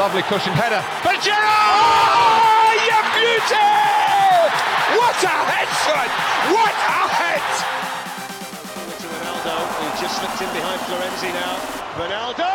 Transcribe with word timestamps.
Lovely 0.00 0.22
cushion 0.22 0.54
header. 0.54 0.82
But 1.04 1.20
Gerrard! 1.20 1.44
Oh, 1.44 2.72
you 2.88 2.98
beauty! 3.20 3.68
What 4.96 5.12
a 5.20 5.36
head, 5.44 5.68
son! 5.84 6.08
What 6.56 6.72
a 6.72 7.04
head! 7.20 7.44
To 8.96 9.04
Ronaldo, 9.12 9.60
who 9.76 9.84
just 10.00 10.16
slipped 10.16 10.40
in 10.40 10.48
behind 10.56 10.80
Florenzi 10.88 11.28
now. 11.34 11.52
Ronaldo! 12.00 12.48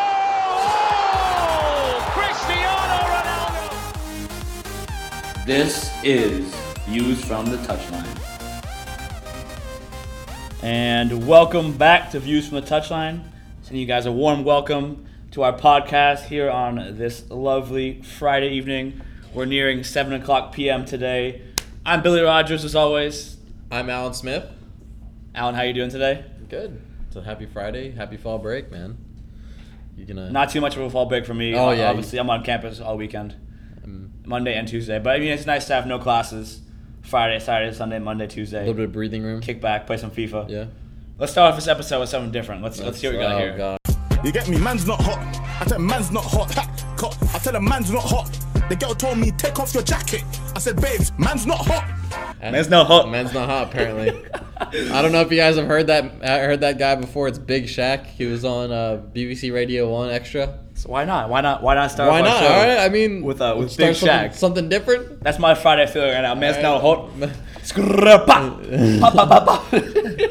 Oh! 0.58 2.02
Cristiano 2.18 2.98
Ronaldo! 3.14 3.78
This 5.46 5.94
is 6.04 6.50
Views 6.88 7.24
from 7.24 7.46
the 7.46 7.58
Touchline. 7.58 8.10
And 10.64 11.28
welcome 11.28 11.78
back 11.78 12.10
to 12.10 12.20
Views 12.20 12.48
from 12.48 12.62
the 12.62 12.66
Touchline. 12.66 13.22
Sending 13.62 13.82
you 13.82 13.86
guys 13.86 14.08
a 14.08 14.12
warm 14.12 14.44
welcome 14.44 15.05
to 15.36 15.44
our 15.44 15.52
podcast 15.52 16.28
here 16.28 16.50
on 16.50 16.96
this 16.98 17.30
lovely 17.30 18.02
Friday 18.02 18.52
evening. 18.52 19.02
We're 19.34 19.44
nearing 19.44 19.84
7 19.84 20.14
o'clock 20.14 20.54
p.m. 20.54 20.86
today. 20.86 21.42
I'm 21.86 22.02
Billy 22.02 22.22
Rogers, 22.22 22.64
as 22.64 22.74
always. 22.74 23.36
I'm 23.70 23.90
Alan 23.90 24.14
Smith. 24.14 24.50
Alan, 25.36 25.54
how 25.54 25.64
you 25.64 25.74
doing 25.74 25.90
today? 25.90 26.24
Good. 26.48 26.82
It's 27.08 27.18
a 27.18 27.22
happy 27.22 27.46
Friday, 27.48 27.92
happy 27.92 28.16
fall 28.16 28.38
break, 28.38 28.72
man. 28.72 28.98
You 29.98 30.06
gonna 30.06 30.32
Not 30.32 30.52
too 30.52 30.62
much 30.62 30.78
of 30.78 30.84
a 30.84 30.90
fall 30.90 31.08
break 31.08 31.26
for 31.26 31.34
me. 31.34 31.54
Oh, 31.54 31.72
yeah, 31.72 31.90
Obviously, 31.90 32.18
I'm 32.18 32.30
on 32.30 32.42
campus 32.42 32.80
all 32.80 32.96
weekend, 32.96 33.36
um, 33.84 34.14
Monday 34.24 34.54
and 34.58 34.66
Tuesday. 34.66 35.00
But 35.00 35.18
I 35.18 35.20
mean, 35.20 35.34
it's 35.34 35.46
nice 35.46 35.68
to 35.68 35.74
have 35.74 35.86
no 35.86 36.00
classes 36.00 36.62
Friday, 37.02 37.40
Saturday, 37.40 37.76
Sunday, 37.76 38.00
Monday, 38.00 38.28
Tuesday. 38.28 38.60
a 38.60 38.62
little 38.62 38.76
bit 38.76 38.86
of 38.86 38.94
breathing 38.94 39.22
room. 39.22 39.42
Kick 39.42 39.60
back, 39.60 39.86
play 39.86 39.98
some 39.98 40.12
FIFA. 40.12 40.50
Yeah. 40.50 40.66
Let's 41.18 41.34
start 41.34 41.52
off 41.52 41.58
this 41.58 41.68
episode 41.68 42.00
with 42.00 42.08
something 42.08 42.32
different. 42.32 42.64
Let's 42.64 42.80
let's 42.80 43.00
see 43.00 43.08
what 43.08 43.18
we 43.18 43.22
got 43.22 43.36
oh, 43.36 43.40
here. 43.40 43.58
God. 43.58 43.80
You 44.26 44.32
get 44.32 44.50
me? 44.50 44.58
Man's 44.58 44.88
not 44.88 45.00
hot. 45.02 45.20
I 45.62 45.66
tell 45.66 45.78
him 45.78 45.86
man's 45.86 46.10
not 46.10 46.24
hot. 46.24 46.52
Ha, 46.56 46.96
cut. 46.98 47.16
I 47.36 47.38
tell 47.38 47.56
him 47.56 47.64
man's 47.64 47.92
not 47.92 48.02
hot. 48.04 48.28
The 48.70 48.76
girl 48.76 48.96
told 48.96 49.20
me 49.20 49.30
take 49.30 49.60
off 49.60 49.72
your 49.76 49.84
jacket. 49.84 50.24
I 50.56 50.60
said, 50.60 50.82
babes, 50.82 51.12
man's 51.20 51.46
not 51.46 51.60
hot. 51.60 51.86
Man's 52.42 52.68
not 52.68 52.88
hot. 52.88 53.08
Man's 53.12 53.34
not 53.36 53.48
hot. 53.48 53.68
Apparently. 53.68 54.26
I 54.58 55.02
don't 55.02 55.12
know 55.12 55.22
if 55.22 55.32
you 55.32 55.38
guys 55.38 55.58
have 55.58 55.68
heard 55.68 55.88
that 55.88 56.06
uh, 56.24 56.40
heard 56.40 56.62
that 56.62 56.78
guy 56.78 56.96
before. 56.96 57.28
It's 57.28 57.40
Big 57.40 57.66
Shaq. 57.66 58.06
He 58.06 58.26
was 58.26 58.46
on 58.46 58.72
uh, 58.72 59.02
BBC 59.14 59.54
Radio 59.54 59.92
One 59.92 60.10
Extra. 60.10 60.60
So 60.76 60.90
why 60.90 61.06
not? 61.06 61.30
Why 61.30 61.42
not? 61.42 61.64
Why 61.64 61.76
not 61.76 61.92
start? 61.92 62.10
Why 62.10 62.22
not? 62.22 62.44
All 62.44 62.50
right. 62.50 62.80
I 62.80 62.90
mean, 62.90 63.24
with 63.24 63.42
uh, 63.42 63.56
with 63.58 63.76
Big 63.78 63.96
something, 63.96 64.32
Shaq. 64.32 64.34
something 64.34 64.70
different. 64.70 65.24
That's 65.24 65.40
my 65.40 65.56
Friday 65.56 65.88
feeling 65.88 66.12
right 66.12 66.22
now. 66.22 66.36
Man's 66.36 66.64
All 66.64 66.80
hot. 66.80 67.12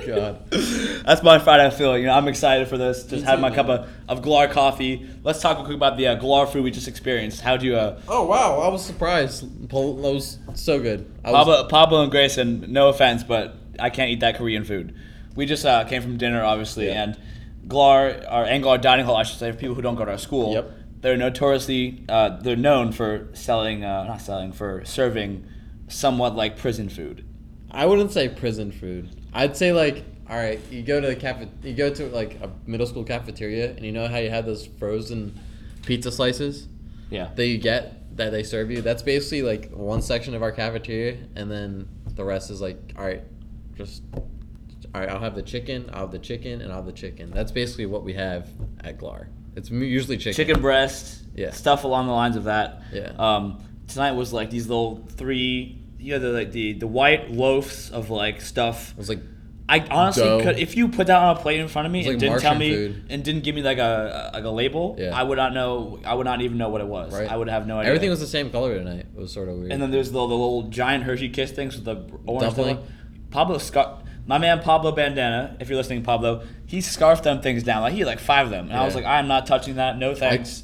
God. 0.06 0.50
That's 0.50 1.22
my 1.22 1.38
Friday 1.38 1.70
feeling. 1.76 2.02
You 2.02 2.06
know, 2.08 2.14
I'm 2.14 2.28
excited 2.28 2.68
for 2.68 2.78
this. 2.78 3.04
Just 3.04 3.24
had 3.24 3.40
my 3.40 3.48
man. 3.48 3.56
cup 3.56 3.68
of, 3.68 3.88
of 4.08 4.22
Glar 4.22 4.48
coffee. 4.48 5.08
Let's 5.22 5.40
talk 5.40 5.56
real 5.56 5.66
quick 5.66 5.76
about 5.76 5.96
the 5.96 6.08
uh, 6.08 6.14
Glar 6.16 6.46
food 6.46 6.62
we 6.62 6.70
just 6.70 6.86
experienced. 6.86 7.40
How'd 7.40 7.62
you, 7.62 7.76
uh, 7.76 8.00
Oh 8.06 8.26
wow! 8.26 8.60
I 8.60 8.68
was 8.68 8.84
surprised. 8.84 9.68
That 9.68 9.74
was 9.74 10.38
so 10.54 10.80
good. 10.80 11.10
I 11.24 11.32
was, 11.32 11.38
Pablo, 11.38 11.68
Pablo 11.68 12.02
and 12.02 12.10
Grayson, 12.10 12.66
no 12.72 12.88
offense, 12.88 13.24
but 13.24 13.56
I 13.80 13.90
can't 13.90 14.10
eat 14.10 14.20
that 14.20 14.36
Korean 14.36 14.64
food. 14.64 14.94
We 15.36 15.46
just 15.46 15.64
uh, 15.66 15.84
came 15.84 16.02
from 16.02 16.16
dinner, 16.16 16.42
obviously, 16.42 16.86
Yeah. 16.86 17.02
and 17.04 17.18
Glar, 17.66 18.24
our 18.28 18.44
Englar 18.44 18.78
Dining 18.80 19.04
Hall, 19.06 19.16
I 19.16 19.22
should 19.22 19.38
say, 19.38 19.50
for 19.50 19.58
people 19.58 19.74
who 19.74 19.82
don't 19.82 19.94
go 19.96 20.04
to 20.04 20.10
our 20.12 20.18
school, 20.18 20.52
Yep. 20.52 20.70
they're 21.00 21.16
notoriously, 21.16 22.04
uh, 22.08 22.40
they're 22.40 22.56
known 22.56 22.92
for 22.92 23.28
selling, 23.32 23.84
uh, 23.84 24.04
not 24.04 24.20
selling, 24.20 24.52
for 24.52 24.82
serving 24.84 25.44
somewhat 25.88 26.36
like 26.36 26.56
prison 26.58 26.88
food. 26.88 27.24
I 27.70 27.86
wouldn't 27.86 28.12
say 28.12 28.28
prison 28.28 28.70
food. 28.70 29.08
I'd 29.32 29.56
say 29.56 29.72
like, 29.72 30.04
all 30.30 30.36
right, 30.36 30.60
you 30.70 30.82
go 30.82 31.00
to 31.00 31.06
the 31.08 31.16
cafe, 31.16 31.48
you 31.62 31.74
go 31.74 31.90
to 31.90 32.06
like 32.08 32.38
a 32.42 32.50
middle 32.66 32.86
school 32.86 33.04
cafeteria, 33.04 33.70
and 33.70 33.84
you 33.84 33.92
know 33.92 34.06
how 34.08 34.18
you 34.18 34.30
have 34.30 34.46
those 34.46 34.66
frozen 34.66 35.38
pizza 35.84 36.10
slices 36.12 36.68
Yeah. 37.10 37.30
that 37.34 37.46
you 37.46 37.58
get 37.58 38.16
that 38.16 38.30
they 38.30 38.42
serve 38.42 38.70
you. 38.70 38.80
That's 38.80 39.02
basically 39.02 39.42
like 39.42 39.70
one 39.72 40.00
section 40.02 40.34
of 40.34 40.42
our 40.42 40.52
cafeteria, 40.52 41.16
and 41.34 41.50
then 41.50 41.88
the 42.14 42.24
rest 42.24 42.50
is 42.50 42.60
like, 42.60 42.76
all 42.96 43.04
right, 43.04 43.22
just 43.76 44.02
all 44.14 45.00
right. 45.00 45.08
I'll 45.08 45.20
have 45.20 45.34
the 45.34 45.42
chicken. 45.42 45.88
I'll 45.92 46.02
have 46.02 46.12
the 46.12 46.18
chicken, 46.18 46.60
and 46.60 46.70
I'll 46.70 46.78
have 46.78 46.86
the 46.86 46.92
chicken. 46.92 47.30
That's 47.32 47.52
basically 47.52 47.86
what 47.86 48.04
we 48.04 48.12
have 48.14 48.48
at 48.82 48.98
Glar. 48.98 49.26
It's 49.56 49.70
usually 49.70 50.16
chicken. 50.16 50.34
chicken 50.34 50.60
breast, 50.60 51.22
Yeah. 51.34 51.50
stuff 51.50 51.84
along 51.84 52.06
the 52.06 52.12
lines 52.12 52.36
of 52.36 52.44
that. 52.44 52.82
Yeah. 52.92 53.12
Um, 53.18 53.62
tonight 53.88 54.12
was 54.12 54.32
like 54.32 54.50
these 54.50 54.68
little 54.68 55.04
three, 55.10 55.78
you 55.98 56.12
know, 56.12 56.18
the 56.18 56.28
like 56.30 56.52
the 56.52 56.72
the 56.74 56.86
white 56.86 57.30
loaves 57.30 57.90
of 57.90 58.10
like 58.10 58.40
stuff. 58.40 58.90
It 58.92 58.98
was 58.98 59.08
like 59.08 59.20
I 59.68 59.78
honestly 59.90 60.24
Dough. 60.24 60.42
could 60.42 60.58
if 60.58 60.76
you 60.76 60.88
put 60.88 61.06
that 61.06 61.16
on 61.22 61.36
a 61.36 61.40
plate 61.40 61.58
in 61.60 61.68
front 61.68 61.86
of 61.86 61.92
me 61.92 62.00
and 62.00 62.08
like 62.08 62.18
didn't 62.18 62.40
tell 62.40 62.54
me 62.54 62.70
food. 62.74 63.06
and 63.08 63.24
didn't 63.24 63.44
give 63.44 63.54
me 63.54 63.62
like 63.62 63.78
a 63.78 64.30
like 64.34 64.44
a 64.44 64.50
label, 64.50 64.96
Yeah. 64.98 65.16
I 65.18 65.22
would 65.22 65.38
not 65.38 65.54
know. 65.54 66.00
I 66.04 66.14
would 66.14 66.26
not 66.26 66.42
even 66.42 66.58
know 66.58 66.68
what 66.68 66.80
it 66.82 66.86
was. 66.86 67.12
right. 67.14 67.30
I 67.30 67.36
would 67.36 67.48
have 67.48 67.66
no 67.66 67.78
idea. 67.78 67.88
Everything 67.88 68.10
was 68.10 68.20
the 68.20 68.26
same 68.26 68.50
color 68.50 68.76
tonight. 68.76 69.06
It 69.14 69.18
was 69.18 69.32
sort 69.32 69.48
of 69.48 69.56
weird. 69.56 69.72
And 69.72 69.80
then 69.80 69.90
there's 69.90 70.08
the, 70.10 70.18
the 70.18 70.24
little 70.26 70.64
giant 70.64 71.04
Hershey 71.04 71.28
Kiss 71.30 71.50
things 71.52 71.76
with 71.76 71.84
the 71.84 72.04
orange. 72.26 72.42
Dumpling. 72.54 72.76
stuff. 72.76 72.88
Pablo 73.34 73.58
Scar, 73.58 73.98
my 74.26 74.38
man 74.38 74.60
Pablo 74.62 74.92
Bandana. 74.92 75.56
If 75.58 75.68
you're 75.68 75.76
listening, 75.76 76.04
Pablo, 76.04 76.44
he 76.66 76.80
scarfed 76.80 77.24
them 77.24 77.40
things 77.42 77.64
down. 77.64 77.82
Like 77.82 77.92
he 77.92 77.98
had 77.98 78.06
like 78.06 78.20
five 78.20 78.46
of 78.46 78.50
them, 78.52 78.68
and 78.70 78.78
I 78.78 78.84
was 78.84 78.94
like, 78.94 79.04
I 79.04 79.18
am 79.18 79.26
not 79.26 79.44
touching 79.46 79.74
that. 79.74 79.98
No 79.98 80.14
thanks. 80.14 80.62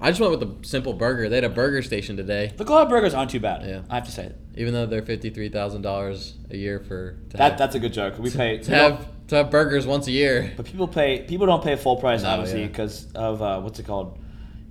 I 0.00 0.10
just 0.10 0.20
went 0.20 0.38
with 0.38 0.40
the 0.62 0.68
simple 0.68 0.92
burger. 0.92 1.28
They 1.28 1.36
had 1.36 1.44
a 1.44 1.48
burger 1.48 1.82
station 1.82 2.16
today. 2.16 2.52
The 2.56 2.64
Glow 2.64 2.86
burgers 2.86 3.14
aren't 3.14 3.30
too 3.30 3.40
bad. 3.40 3.66
Yeah. 3.66 3.82
I 3.90 3.96
have 3.96 4.04
to 4.04 4.12
say 4.12 4.26
it. 4.26 4.36
even 4.56 4.74
though 4.74 4.86
they're 4.86 5.02
fifty 5.04 5.30
three 5.30 5.48
thousand 5.48 5.82
dollars 5.82 6.34
a 6.50 6.56
year 6.56 6.78
for 6.78 7.16
to 7.30 7.36
That 7.36 7.50
have, 7.50 7.58
that's 7.58 7.74
a 7.74 7.80
good 7.80 7.92
joke. 7.92 8.18
We 8.18 8.30
pay 8.30 8.58
to 8.58 8.70
have 8.70 9.06
to 9.28 9.36
have 9.36 9.50
burgers 9.50 9.84
once 9.86 10.06
a 10.06 10.12
year. 10.12 10.52
but 10.56 10.66
people 10.66 10.86
pay 10.86 11.22
people 11.22 11.46
don't 11.46 11.64
pay 11.64 11.74
full 11.76 11.96
price 11.96 12.22
No, 12.22 12.28
obviously 12.30 12.60
yeah. 12.62 12.66
because 12.68 13.10
of 13.14 13.42
uh, 13.42 13.60
what's 13.60 13.78
it 13.80 13.86
called 13.86 14.18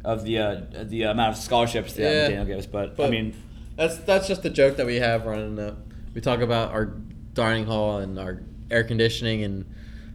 of 0.06 0.24
the 0.24 0.38
uh, 0.40 0.62
the 0.84 1.04
amount 1.04 1.36
of 1.36 1.44
scholarships 1.44 1.94
that 1.94 2.02
Yeah. 2.04 2.28
Daniel 2.30 2.46
gives. 2.46 2.68
But, 2.68 2.98
I 3.00 3.10
mean, 3.10 3.36
That's 3.76 3.98
that's 3.98 4.28
just 4.30 4.44
the 4.44 4.50
joke 4.50 4.78
that 4.78 4.86
we 4.86 4.96
have 4.98 5.26
running. 5.26 5.60
Uh, 5.60 5.76
we 6.14 6.22
talk 6.22 6.40
about 6.42 6.72
our 6.72 6.94
dining 7.34 7.66
hall 7.66 7.98
and 8.00 8.18
our 8.20 8.42
air 8.72 8.84
conditioning 8.84 9.44
and 9.44 9.66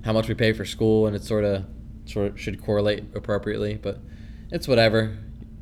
how 0.04 0.12
much 0.12 0.28
we 0.28 0.34
pay 0.34 0.52
for 0.52 0.64
school, 0.64 1.06
and 1.06 1.14
it 1.16 1.24
sort 1.24 1.44
of 1.44 1.64
sort 2.06 2.28
of 2.32 2.40
should 2.40 2.62
correlate 2.62 3.04
appropriately. 3.14 3.74
But 3.74 3.98
it's 4.50 4.66
whatever. 4.68 5.16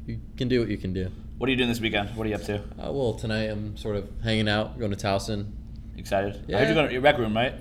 You 0.06 0.20
can 0.36 0.48
do 0.48 0.60
what 0.60 0.68
you 0.68 0.76
can 0.76 0.92
do. 0.92 1.10
what 1.38 1.48
are 1.48 1.50
you 1.50 1.56
doing 1.56 1.68
this 1.68 1.80
weekend? 1.80 2.10
What 2.16 2.26
are 2.26 2.30
you 2.30 2.36
up 2.36 2.44
to? 2.44 2.58
Uh, 2.78 2.92
well, 2.92 3.14
tonight 3.14 3.44
I'm 3.50 3.76
sort 3.76 3.96
of 3.96 4.08
hanging 4.22 4.48
out, 4.48 4.78
going 4.78 4.92
to 4.92 4.96
Towson. 4.96 5.50
Excited? 5.96 6.44
Yeah. 6.46 6.56
I 6.56 6.60
heard 6.60 6.66
you're 6.68 6.74
going 6.74 6.86
to 6.88 6.92
your 6.92 7.02
rec 7.02 7.18
room, 7.18 7.34
right? 7.34 7.54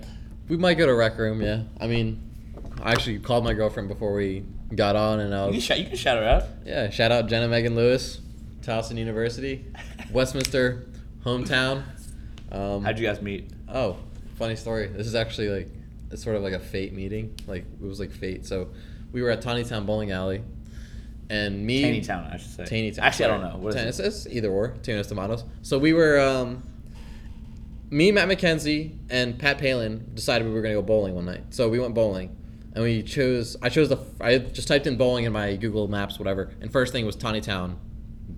We 0.48 0.58
might 0.58 0.76
go 0.76 0.86
to 0.86 0.94
rec 0.94 1.18
room. 1.18 1.42
Yeah, 1.42 1.64
I 1.80 1.88
mean, 1.88 2.22
I 2.84 2.92
actually 2.92 3.18
called 3.20 3.44
my 3.44 3.54
girlfriend 3.54 3.88
before 3.90 4.14
we 4.14 4.44
got 4.76 4.96
on, 4.96 5.20
and 5.22 5.34
I 5.34 5.46
You 5.46 5.46
can, 5.48 5.56
was 5.56 5.64
shout, 5.64 5.80
you 5.80 5.86
can 5.86 5.96
shout 5.96 6.18
her 6.18 6.24
out. 6.24 6.44
Yeah, 6.66 6.90
shout 6.92 7.12
out 7.12 7.28
Jenna 7.28 7.48
Megan 7.48 7.76
Lewis, 7.76 8.20
Towson 8.62 8.98
University, 8.98 9.66
Westminster, 10.12 10.86
hometown. 11.24 11.84
Um, 12.52 12.84
How'd 12.84 13.00
you 13.00 13.08
guys 13.08 13.22
meet? 13.22 13.50
Oh, 13.70 13.98
funny 14.38 14.56
story. 14.56 14.88
This 14.88 15.08
is 15.08 15.16
actually 15.16 15.50
like 15.50 15.68
it's 16.12 16.24
sort 16.24 16.36
of 16.36 16.44
like 16.44 16.54
a 16.54 16.60
fate 16.60 16.94
meeting. 16.94 17.38
Like 17.48 17.66
it 17.82 17.86
was 17.86 18.00
like 18.00 18.12
fate. 18.12 18.46
So 18.46 18.70
we 19.12 19.22
were 19.22 19.30
at 19.30 19.42
Tawny 19.42 19.64
Town 19.64 19.86
Bowling 19.86 20.12
Alley, 20.12 20.44
and 21.30 21.66
me 21.66 21.82
Taney 21.82 22.02
Town, 22.02 22.30
I 22.32 22.38
should 22.38 22.52
say. 22.52 22.66
Taney 22.66 22.92
Town. 22.92 23.06
Actually, 23.06 23.26
I 23.26 23.28
don't 23.30 23.42
know. 23.42 23.58
What 23.58 23.70
is 23.70 23.76
Tan- 23.76 23.86
it? 23.86 23.90
it's, 23.90 24.00
it's 24.00 24.28
either 24.28 24.50
or. 24.50 24.70
Tomatoes, 24.84 25.08
tomatoes. 25.08 25.44
So 25.62 25.78
we 25.78 25.94
were, 25.94 26.20
um, 26.20 26.64
me, 27.90 28.12
Matt 28.12 28.28
McKenzie, 28.28 28.98
and 29.10 29.38
Pat 29.38 29.58
Palin 29.58 30.12
decided 30.14 30.48
we 30.48 30.54
were 30.54 30.62
gonna 30.62 30.76
go 30.76 30.82
bowling 30.82 31.16
one 31.16 31.26
night. 31.26 31.44
So 31.52 31.70
we 31.70 31.80
went 31.80 31.94
bowling, 31.94 32.36
and 32.74 32.84
we 32.84 33.04
chose. 33.04 33.58
I 33.62 33.70
chose 33.70 33.90
the. 33.90 34.00
I 34.22 34.38
just 34.38 34.68
typed 34.68 34.88
in 34.88 34.98
bowling 34.98 35.26
in 35.26 35.34
my 35.34 35.56
Google 35.56 35.88
Maps, 35.88 36.20
whatever, 36.20 36.52
and 36.62 36.72
first 36.72 36.94
thing 36.94 37.06
was 37.06 37.16
Tawny 37.16 37.42
Town 37.42 37.80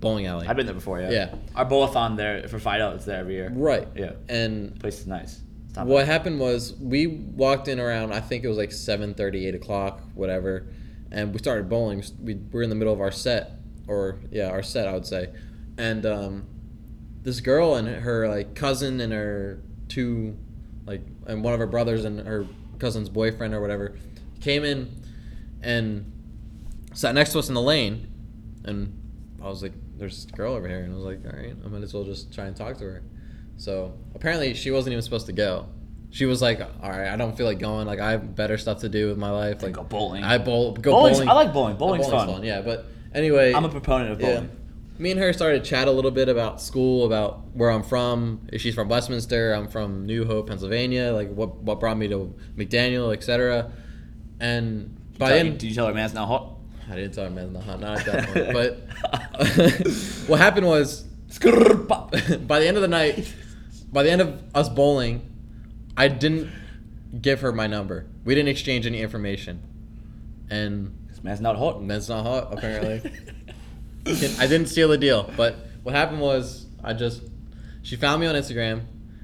Bowling 0.00 0.26
Alley. 0.26 0.46
I've 0.46 0.56
been 0.56 0.66
there 0.66 0.74
before, 0.74 1.00
yeah. 1.00 1.10
Yeah. 1.10 1.34
Our 1.56 1.64
bowl-a-thon 1.64 2.16
there 2.16 2.46
for 2.48 2.58
Fido 2.58 2.92
is 2.92 3.04
there 3.04 3.18
every 3.18 3.34
year. 3.34 3.50
Right. 3.52 3.88
Yeah. 3.96 4.12
And 4.28 4.74
The 4.74 4.80
place 4.80 5.00
is 5.00 5.06
nice. 5.06 5.40
What 5.76 6.06
happened 6.06 6.40
was 6.40 6.74
we 6.74 7.06
walked 7.06 7.68
in 7.68 7.78
around 7.78 8.12
I 8.12 8.20
think 8.20 8.42
it 8.42 8.48
was 8.48 8.56
like 8.56 8.70
7:30, 8.70 9.46
8 9.46 9.54
o'clock, 9.54 10.00
whatever, 10.14 10.66
and 11.12 11.32
we 11.32 11.38
started 11.38 11.68
bowling. 11.68 12.02
We 12.20 12.36
were 12.50 12.62
in 12.62 12.68
the 12.68 12.74
middle 12.74 12.92
of 12.92 13.00
our 13.00 13.12
set, 13.12 13.52
or 13.86 14.18
yeah, 14.32 14.48
our 14.48 14.62
set 14.62 14.88
I 14.88 14.92
would 14.94 15.06
say, 15.06 15.28
and 15.76 16.04
um, 16.04 16.46
this 17.22 17.38
girl 17.40 17.76
and 17.76 17.86
her 17.86 18.28
like 18.28 18.56
cousin 18.56 19.00
and 19.00 19.12
her 19.12 19.60
two, 19.88 20.36
like 20.84 21.02
and 21.26 21.44
one 21.44 21.52
of 21.52 21.60
her 21.60 21.66
brothers 21.66 22.04
and 22.04 22.26
her 22.26 22.46
cousin's 22.80 23.08
boyfriend 23.08 23.54
or 23.54 23.60
whatever, 23.60 23.96
came 24.40 24.64
in, 24.64 25.00
and 25.62 26.10
sat 26.92 27.14
next 27.14 27.32
to 27.32 27.38
us 27.38 27.48
in 27.48 27.54
the 27.54 27.62
lane, 27.62 28.08
and 28.64 28.98
I 29.40 29.48
was 29.48 29.62
like, 29.62 29.74
"There's 29.98 30.24
this 30.24 30.30
girl 30.32 30.54
over 30.54 30.68
here," 30.68 30.80
and 30.80 30.92
I 30.92 30.96
was 30.96 31.04
like, 31.04 31.20
"All 31.24 31.38
right, 31.38 31.54
I 31.64 31.68
might 31.68 31.82
as 31.82 31.92
well 31.94 32.04
just 32.04 32.32
try 32.32 32.46
and 32.46 32.56
talk 32.56 32.78
to 32.78 32.84
her." 32.84 33.02
So 33.56 33.92
apparently 34.14 34.54
she 34.54 34.70
wasn't 34.70 34.92
even 34.92 35.02
supposed 35.02 35.26
to 35.26 35.32
go. 35.32 35.66
She 36.10 36.24
was 36.24 36.40
like, 36.40 36.60
"All 36.60 36.90
right, 36.90 37.08
I 37.08 37.16
don't 37.16 37.36
feel 37.36 37.46
like 37.46 37.58
going. 37.58 37.86
Like 37.86 37.98
I 38.00 38.12
have 38.12 38.34
better 38.34 38.56
stuff 38.56 38.80
to 38.80 38.88
do 38.88 39.08
with 39.08 39.18
my 39.18 39.30
life. 39.30 39.62
Like 39.62 39.72
go 39.72 39.82
bowling. 39.84 40.24
I 40.24 40.38
bowl. 40.38 40.72
Go 40.74 40.92
Bowling's- 40.92 41.18
bowling. 41.18 41.28
I 41.28 41.32
like 41.34 41.52
bowling. 41.52 41.74
Uh, 41.74 41.78
Bowling's 41.78 42.06
fun. 42.08 42.42
Yeah, 42.44 42.60
but 42.62 42.86
anyway, 43.14 43.52
I'm 43.52 43.64
a 43.64 43.68
proponent 43.68 44.12
of 44.12 44.20
yeah. 44.20 44.26
bowling. 44.34 44.50
Me 45.00 45.12
and 45.12 45.20
her 45.20 45.32
started 45.32 45.62
to 45.62 45.70
chat 45.70 45.86
a 45.86 45.90
little 45.92 46.10
bit 46.10 46.28
about 46.28 46.60
school, 46.60 47.06
about 47.06 47.54
where 47.54 47.70
I'm 47.70 47.84
from. 47.84 48.40
If 48.52 48.60
she's 48.62 48.74
from 48.74 48.88
Westminster, 48.88 49.52
I'm 49.52 49.68
from 49.68 50.06
New 50.06 50.24
Hope, 50.24 50.48
Pennsylvania. 50.48 51.12
Like 51.12 51.32
what 51.32 51.56
what 51.62 51.78
brought 51.78 51.98
me 51.98 52.08
to 52.08 52.34
McDaniel, 52.56 53.12
etc. 53.12 53.70
And 54.40 54.96
by 55.18 55.28
Tell- 55.28 55.34
the 55.38 55.40
end, 55.50 55.58
Did 55.58 55.68
you 55.68 55.74
tell 55.74 55.86
her 55.86 55.94
man's 55.94 56.14
not 56.14 56.26
hot? 56.26 56.54
I 56.90 56.96
didn't 56.96 57.12
tell 57.14 57.24
her 57.24 57.30
men's 57.30 57.52
not 57.52 57.62
hot, 57.64 57.80
not 57.80 58.00
at 58.00 58.06
that 58.06 58.26
point. 58.28 58.52
But 58.52 60.26
what 60.28 60.38
happened 60.38 60.66
was, 60.66 61.02
by 61.02 62.60
the 62.60 62.64
end 62.66 62.76
of 62.76 62.82
the 62.82 62.88
night, 62.88 63.32
by 63.92 64.02
the 64.02 64.10
end 64.10 64.20
of 64.20 64.42
us 64.54 64.68
bowling, 64.68 65.22
I 65.96 66.08
didn't 66.08 66.50
give 67.20 67.40
her 67.40 67.52
my 67.52 67.66
number. 67.66 68.06
We 68.24 68.34
didn't 68.34 68.48
exchange 68.48 68.86
any 68.86 69.00
information, 69.00 69.62
and 70.50 70.94
This 71.08 71.22
man's 71.22 71.40
not 71.40 71.56
hot. 71.56 71.82
Man's 71.82 72.08
not 72.08 72.22
hot 72.24 72.52
apparently. 72.52 73.10
I 74.06 74.46
didn't 74.46 74.66
steal 74.66 74.88
the 74.88 74.98
deal, 74.98 75.30
but 75.36 75.56
what 75.82 75.94
happened 75.94 76.20
was 76.20 76.66
I 76.82 76.94
just 76.94 77.22
she 77.82 77.96
found 77.96 78.20
me 78.20 78.26
on 78.26 78.34
Instagram, 78.34 78.82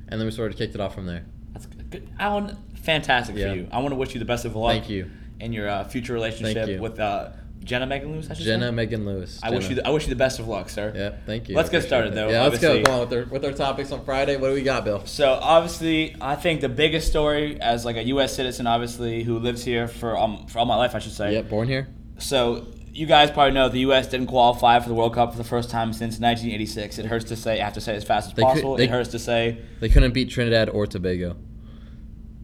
and 0.08 0.20
then 0.20 0.24
we 0.26 0.30
sort 0.30 0.50
of 0.52 0.58
kicked 0.58 0.74
it 0.74 0.80
off 0.80 0.94
from 0.94 1.06
there. 1.06 1.24
That's 1.52 1.66
good. 1.66 2.08
Alan, 2.18 2.56
fantastic 2.74 3.36
Yeah. 3.36 3.50
for 3.50 3.56
you. 3.56 3.68
I 3.72 3.78
want 3.78 3.90
to 3.90 3.96
wish 3.96 4.12
you 4.14 4.18
the 4.18 4.24
best 4.26 4.44
of 4.44 4.54
luck. 4.56 4.72
Thank 4.72 4.90
you. 4.90 5.10
In 5.40 5.52
your 5.52 5.68
uh, 5.68 5.84
future 5.84 6.12
relationship 6.12 6.80
with 6.80 6.98
uh, 7.00 7.30
Jenna 7.64 7.86
Megan 7.86 8.12
Lewis. 8.12 8.30
I 8.30 8.34
should 8.34 8.44
Jenna 8.44 8.66
say? 8.68 8.70
Megan 8.72 9.04
Lewis. 9.06 9.40
I 9.42 9.50
wish 9.50 9.68
you. 9.68 9.76
The, 9.76 9.86
I 9.86 9.90
wish 9.90 10.04
you 10.04 10.10
the 10.10 10.16
best 10.16 10.38
of 10.38 10.46
luck, 10.46 10.68
sir. 10.68 10.92
Yeah, 10.94 11.14
thank 11.26 11.48
you. 11.48 11.56
Let's 11.56 11.70
get 11.70 11.82
started, 11.82 12.12
it. 12.12 12.14
though, 12.14 12.28
Yeah, 12.28 12.42
let's 12.44 12.58
go. 12.60 12.68
obviously. 12.76 12.82
Go 12.82 12.92
on 12.92 13.00
with 13.08 13.12
our 13.18 13.24
with 13.32 13.44
our 13.44 13.52
topics 13.52 13.90
on 13.90 14.04
Friday. 14.04 14.36
What 14.36 14.48
do 14.48 14.54
we 14.54 14.62
got, 14.62 14.84
Bill? 14.84 15.04
So 15.06 15.32
obviously, 15.40 16.14
I 16.20 16.36
think 16.36 16.60
the 16.60 16.68
biggest 16.68 17.08
story 17.08 17.60
as 17.60 17.84
like 17.84 17.96
a 17.96 18.04
U.S. 18.04 18.34
citizen, 18.36 18.66
obviously, 18.66 19.22
who 19.24 19.38
lives 19.38 19.64
here 19.64 19.88
for 19.88 20.16
um, 20.16 20.46
for 20.46 20.58
all 20.60 20.66
my 20.66 20.76
life, 20.76 20.94
I 20.94 20.98
should 20.98 21.12
say. 21.12 21.32
Yep, 21.32 21.48
born 21.48 21.66
here. 21.68 21.88
So 22.18 22.66
you 22.92 23.06
guys 23.06 23.30
probably 23.30 23.52
know 23.54 23.68
the 23.68 23.80
U.S. 23.80 24.06
didn't 24.08 24.28
qualify 24.28 24.78
for 24.78 24.88
the 24.88 24.94
World 24.94 25.14
Cup 25.14 25.32
for 25.32 25.38
the 25.38 25.42
first 25.44 25.68
time 25.70 25.92
since 25.92 26.20
1986. 26.20 26.98
It 26.98 27.06
hurts 27.06 27.24
to 27.26 27.36
say. 27.36 27.60
I 27.60 27.64
have 27.64 27.72
to 27.74 27.80
say 27.80 27.94
it 27.94 27.96
as 27.96 28.04
fast 28.04 28.28
as 28.28 28.34
They 28.34 28.42
could- 28.42 28.48
possible. 28.48 28.76
they- 28.76 28.84
it 28.84 28.90
hurts 28.90 29.10
to 29.10 29.18
say, 29.18 29.58
They 29.80 29.88
couldn't 29.88 30.12
beat 30.14 30.30
Trinidad 30.30 30.68
or 30.68 30.86
Tobago. 30.86 31.36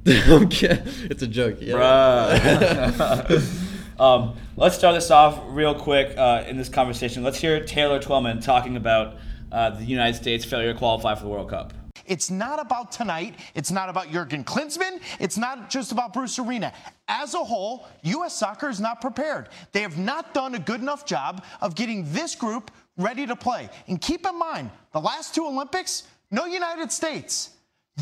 I'm. 0.07 0.49
It's 0.51 1.23
a 1.23 1.27
joke. 1.27 1.59
Yeah. 1.61 1.75
bruh. 1.75 3.67
um, 4.01 4.35
let's 4.57 4.77
start 4.77 4.95
this 4.95 5.11
off 5.11 5.39
real 5.49 5.75
quick 5.75 6.17
uh, 6.17 6.45
in 6.49 6.57
this 6.57 6.71
conversation. 6.71 7.23
Let's 7.23 7.39
hear 7.39 7.65
Taylor 7.65 8.01
Twellman 8.01 8.43
talking 8.43 8.77
about 8.77 9.19
uh, 9.53 9.71
the 9.71 9.85
United 9.85 10.17
States' 10.17 10.45
failure 10.45 10.73
to 10.73 10.79
qualify 10.79 11.15
for 11.15 11.25
the 11.25 11.29
World 11.29 11.51
Cup. 11.51 11.75
It's 12.07 12.31
not 12.31 12.59
about 12.59 12.91
tonight. 12.91 13.35
It's 13.55 13.71
not 13.71 13.89
about 13.91 14.11
Jurgen 14.11 14.43
Klinsmann. 14.43 15.01
It's 15.21 15.37
not 15.37 15.69
just 15.71 15.93
about 15.93 16.15
Bruce 16.15 16.39
Arena. 16.39 16.73
As 17.09 17.35
a 17.35 17.45
whole, 17.45 17.87
U.S. 18.03 18.35
soccer 18.35 18.71
is 18.71 18.81
not 18.81 19.01
prepared. 19.03 19.51
They 19.73 19.83
have 19.83 19.99
not 19.99 20.33
done 20.33 20.55
a 20.55 20.59
good 20.59 20.81
enough 20.81 21.05
job 21.05 21.45
of 21.61 21.75
getting 21.75 22.11
this 22.11 22.35
group 22.35 22.71
ready 22.97 23.27
to 23.27 23.37
play. 23.37 23.69
And 23.87 24.01
keep 24.01 24.27
in 24.27 24.39
mind, 24.39 24.71
the 24.93 25.01
last 25.01 25.35
two 25.35 25.47
Olympics, 25.47 26.05
no 26.31 26.47
United 26.47 26.91
States. 26.91 27.51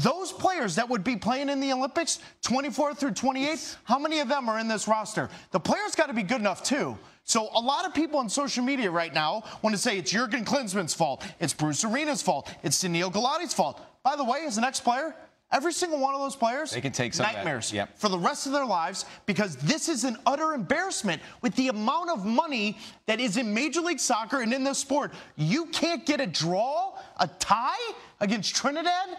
Those 0.03 0.33
players 0.33 0.75
that 0.77 0.89
would 0.89 1.03
be 1.05 1.17
playing 1.17 1.49
in 1.49 1.61
the 1.61 1.73
Olympics, 1.73 2.21
24 2.43 2.95
through 2.95 3.12
28, 3.12 3.77
how 3.85 3.99
many 3.99 4.21
of 4.21 4.29
them 4.29 4.49
are 4.49 4.59
in 4.59 4.69
this 4.69 4.87
roster? 4.87 5.29
The 5.50 5.61
players 5.61 5.95
got 5.95 6.06
to 6.06 6.15
be 6.15 6.23
good 6.23 6.41
enough 6.41 6.62
too. 6.62 6.99
So 7.25 7.49
a 7.55 7.61
lot 7.61 7.85
of 7.85 7.93
people 7.93 8.19
on 8.21 8.29
social 8.29 8.65
media 8.65 8.91
right 8.91 9.12
now 9.12 9.45
want 9.62 9.75
to 9.75 9.81
say 9.81 9.99
it's 9.99 10.11
Jurgen 10.11 10.45
Klinsmann's 10.45 10.95
fault, 10.95 11.25
it's 11.41 11.53
Bruce 11.53 11.85
Arena's 11.85 12.23
fault, 12.23 12.50
it's 12.62 12.83
Sunil 12.83 13.12
Gulati's 13.12 13.53
fault. 13.53 13.81
By 14.03 14.17
the 14.17 14.25
way, 14.25 14.45
as 14.47 14.56
an 14.56 14.65
ex-player, 14.65 15.15
every 15.53 15.73
single 15.73 16.00
one 16.00 16.15
of 16.15 16.21
those 16.21 16.37
players 16.37 16.71
They 16.71 16.81
can 16.81 16.93
take 16.93 17.12
some 17.12 17.27
nightmares 17.27 17.71
Yep. 17.71 17.99
for 17.99 18.09
the 18.09 18.19
rest 18.19 18.47
of 18.47 18.53
their 18.53 18.65
lives 18.65 19.05
because 19.27 19.56
this 19.56 19.89
is 19.91 20.05
an 20.05 20.17
utter 20.25 20.55
embarrassment 20.55 21.21
with 21.43 21.55
the 21.56 21.69
amount 21.69 22.09
of 22.09 22.25
money 22.25 22.79
that 23.06 23.21
is 23.21 23.37
in 23.37 23.53
Major 23.53 23.81
League 23.83 24.00
Soccer 24.00 24.41
and 24.41 24.53
in 24.55 24.65
this 24.65 24.79
sport. 24.79 25.12
You 25.37 25.67
can't 25.67 26.06
get 26.06 26.21
a 26.23 26.27
draw, 26.27 26.95
a 27.19 27.27
tie 27.27 27.93
against 28.21 28.55
Trinidad. 28.55 29.19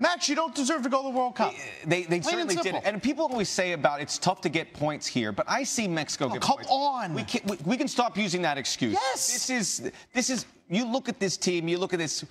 Max, 0.00 0.28
you 0.28 0.36
don't 0.36 0.54
deserve 0.54 0.82
to 0.82 0.88
go 0.88 1.02
to 1.02 1.12
the 1.12 1.18
World 1.18 1.34
Cup. 1.34 1.52
They, 1.84 2.04
they 2.04 2.16
and 2.16 2.24
certainly 2.24 2.54
did. 2.54 2.76
And 2.84 3.02
people 3.02 3.24
always 3.24 3.48
say 3.48 3.72
about 3.72 4.00
it's 4.00 4.16
tough 4.16 4.40
to 4.42 4.48
get 4.48 4.72
points 4.72 5.06
here, 5.06 5.32
but 5.32 5.44
I 5.48 5.64
see 5.64 5.88
Mexico 5.88 6.26
Oh, 6.26 6.28
get 6.30 6.42
come 6.42 6.56
points. 6.56 6.70
on. 6.70 7.14
We 7.14 7.24
can, 7.24 7.40
we, 7.46 7.58
we 7.64 7.76
can 7.76 7.88
stop 7.88 8.16
using 8.16 8.42
that 8.42 8.58
excuse. 8.58 8.92
Yes. 8.92 9.32
This 9.32 9.50
is, 9.50 9.92
this 10.14 10.30
is, 10.30 10.46
you 10.68 10.84
look 10.84 11.08
at 11.08 11.18
this 11.18 11.36
team, 11.36 11.66
you 11.66 11.78
look 11.78 11.92
at 11.92 11.98
this, 11.98 12.24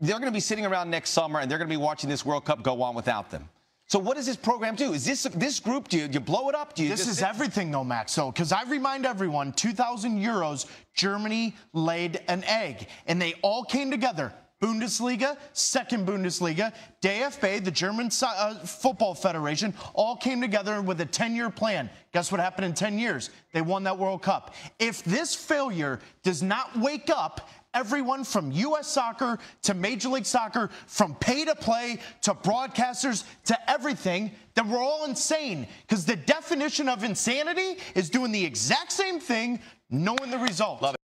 they're 0.00 0.18
going 0.18 0.24
to 0.24 0.32
be 0.32 0.40
sitting 0.40 0.66
around 0.66 0.90
next 0.90 1.10
summer 1.10 1.38
and 1.38 1.48
they're 1.48 1.58
going 1.58 1.70
to 1.70 1.72
be 1.72 1.80
watching 1.80 2.10
this 2.10 2.26
World 2.26 2.44
Cup 2.44 2.62
go 2.64 2.82
on 2.82 2.96
without 2.96 3.30
them. 3.30 3.48
So 3.88 4.00
what 4.00 4.16
does 4.16 4.26
this 4.26 4.36
program 4.36 4.74
do? 4.74 4.92
Is 4.92 5.04
this 5.04 5.22
this 5.34 5.60
group? 5.60 5.86
Do 5.86 5.96
you, 5.98 6.08
do 6.08 6.14
you 6.14 6.20
blow 6.20 6.48
it 6.48 6.56
up? 6.56 6.74
Do 6.74 6.82
you 6.82 6.88
This 6.88 7.06
is 7.06 7.22
everything, 7.22 7.70
though, 7.70 7.84
Max. 7.84 8.10
So, 8.10 8.32
because 8.32 8.50
I 8.50 8.64
remind 8.64 9.06
everyone, 9.06 9.52
2,000 9.52 10.18
euros, 10.20 10.66
Germany 10.94 11.54
laid 11.72 12.20
an 12.26 12.42
egg, 12.44 12.88
and 13.06 13.22
they 13.22 13.34
all 13.42 13.62
came 13.62 13.92
together. 13.92 14.32
Bundesliga, 14.60 15.36
second 15.52 16.06
Bundesliga, 16.06 16.72
DFB, 17.02 17.62
the 17.62 17.70
German 17.70 18.10
uh, 18.22 18.54
Football 18.54 19.14
Federation, 19.14 19.74
all 19.94 20.16
came 20.16 20.40
together 20.40 20.80
with 20.80 21.00
a 21.02 21.06
10-year 21.06 21.50
plan. 21.50 21.90
Guess 22.12 22.32
what 22.32 22.40
happened 22.40 22.64
in 22.64 22.72
10 22.72 22.98
years? 22.98 23.30
They 23.52 23.60
won 23.60 23.84
that 23.84 23.98
World 23.98 24.22
Cup. 24.22 24.54
If 24.78 25.04
this 25.04 25.34
failure 25.34 26.00
does 26.22 26.42
not 26.42 26.74
wake 26.78 27.10
up 27.10 27.50
everyone 27.74 28.24
from 28.24 28.50
U.S. 28.50 28.88
soccer 28.88 29.38
to 29.62 29.74
Major 29.74 30.08
League 30.08 30.24
Soccer, 30.24 30.70
from 30.86 31.14
pay 31.16 31.44
to 31.44 31.54
play 31.54 31.98
to 32.22 32.32
broadcasters 32.32 33.24
to 33.44 33.70
everything, 33.70 34.30
then 34.54 34.70
we're 34.70 34.82
all 34.82 35.04
insane. 35.04 35.66
Because 35.82 36.06
the 36.06 36.16
definition 36.16 36.88
of 36.88 37.04
insanity 37.04 37.76
is 37.94 38.08
doing 38.08 38.32
the 38.32 38.42
exact 38.42 38.92
same 38.92 39.20
thing, 39.20 39.60
knowing 39.90 40.30
the 40.30 40.38
result. 40.38 40.96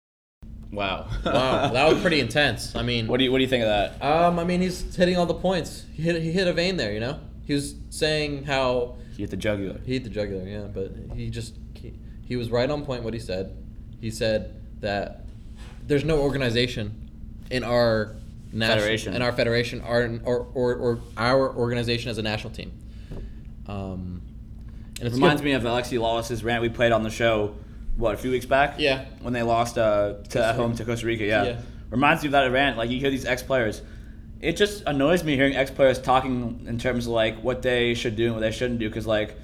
Wow. 0.73 1.07
Wow, 1.25 1.69
that 1.73 1.93
was 1.93 2.01
pretty 2.01 2.19
intense. 2.21 2.75
I 2.75 2.83
mean, 2.83 3.07
what 3.07 3.19
do 3.19 3.25
you 3.25 3.31
What 3.33 3.39
do 3.39 3.43
you 3.45 3.49
think 3.49 3.63
of 3.63 3.69
that? 3.69 4.03
um, 4.05 4.39
I 4.39 4.45
mean, 4.45 4.61
he's 4.63 4.95
hitting 4.97 5.17
all 5.17 5.27
the 5.27 5.35
points. 5.35 5.85
He 5.93 6.03
hit, 6.03 6.21
he 6.23 6.33
hit 6.33 6.49
a 6.49 6.53
vein 6.53 6.77
there, 6.79 6.93
you 6.93 7.01
know. 7.01 7.21
He 7.45 7.53
was 7.55 7.75
saying 7.91 8.45
how 8.45 8.97
he 9.17 9.23
hit 9.23 9.31
the 9.31 9.37
jugular. 9.37 9.79
he 9.85 9.93
hit 9.95 10.05
the 10.05 10.11
jugular, 10.11 10.47
yeah, 10.47 10.63
but 10.73 10.93
he 11.15 11.29
just 11.29 11.55
he, 11.75 11.93
he 12.25 12.37
was 12.37 12.51
right 12.51 12.71
on 12.71 12.85
point. 12.87 13.03
What 13.03 13.13
he 13.15 13.21
said, 13.21 13.55
he 14.01 14.11
said 14.11 14.55
that 14.81 15.27
there's 15.87 16.05
no 16.05 16.19
organization 16.21 17.11
in 17.51 17.65
our 17.65 18.17
national, 18.53 18.79
Federation. 18.81 19.15
in 19.15 19.23
our 19.23 19.33
federation, 19.33 19.81
our 19.83 20.19
or, 20.25 20.47
or, 20.55 20.75
or 20.77 20.99
our 21.19 21.55
organization 21.55 22.11
as 22.11 22.17
a 22.19 22.23
national 22.23 22.53
team. 22.55 22.73
Um, 23.67 24.23
and 24.99 25.07
it's 25.09 25.15
Reminds 25.15 25.41
good. 25.43 25.47
me 25.49 25.53
of 25.53 25.63
Alexi 25.63 25.99
Lawless's 25.99 26.45
rant 26.45 26.63
we 26.63 26.69
played 26.69 26.93
on 26.93 27.03
the 27.03 27.11
show, 27.11 27.55
what, 27.97 28.15
a 28.15 28.17
few 28.17 28.31
weeks 28.31 28.47
back? 28.47 28.77
Yeah. 28.79 29.05
When 29.21 29.33
they 29.33 29.43
lost 29.43 29.79
uh, 29.79 30.15
to 30.31 30.45
at 30.45 30.55
home 30.55 30.75
to 30.77 30.85
Costa 30.85 31.07
Rica, 31.07 31.25
yeah. 31.25 31.45
Yeah. 31.45 31.61
Reminds 31.91 32.23
me 32.23 32.29
of 32.29 32.33
that 32.33 32.47
rant. 32.51 32.79
Like, 32.79 32.91
you 32.91 32.99
hear 32.99 33.11
these 33.11 33.25
ex 33.25 33.43
players. 33.43 33.83
It 34.41 34.57
just 34.57 34.83
annoys 34.87 35.23
me 35.23 35.37
hearing 35.37 35.55
ex 35.55 35.71
players 35.71 36.01
talking 36.01 36.65
in 36.67 36.79
terms 36.79 37.07
of, 37.07 37.13
like, 37.13 37.43
what 37.43 37.63
they 37.63 37.95
should 37.95 38.17
do 38.17 38.27
and 38.27 38.35
what 38.35 38.41
they 38.41 38.51
shouldn't 38.51 38.81
do. 38.81 38.89
Because, 38.89 39.07
like, 39.07 39.37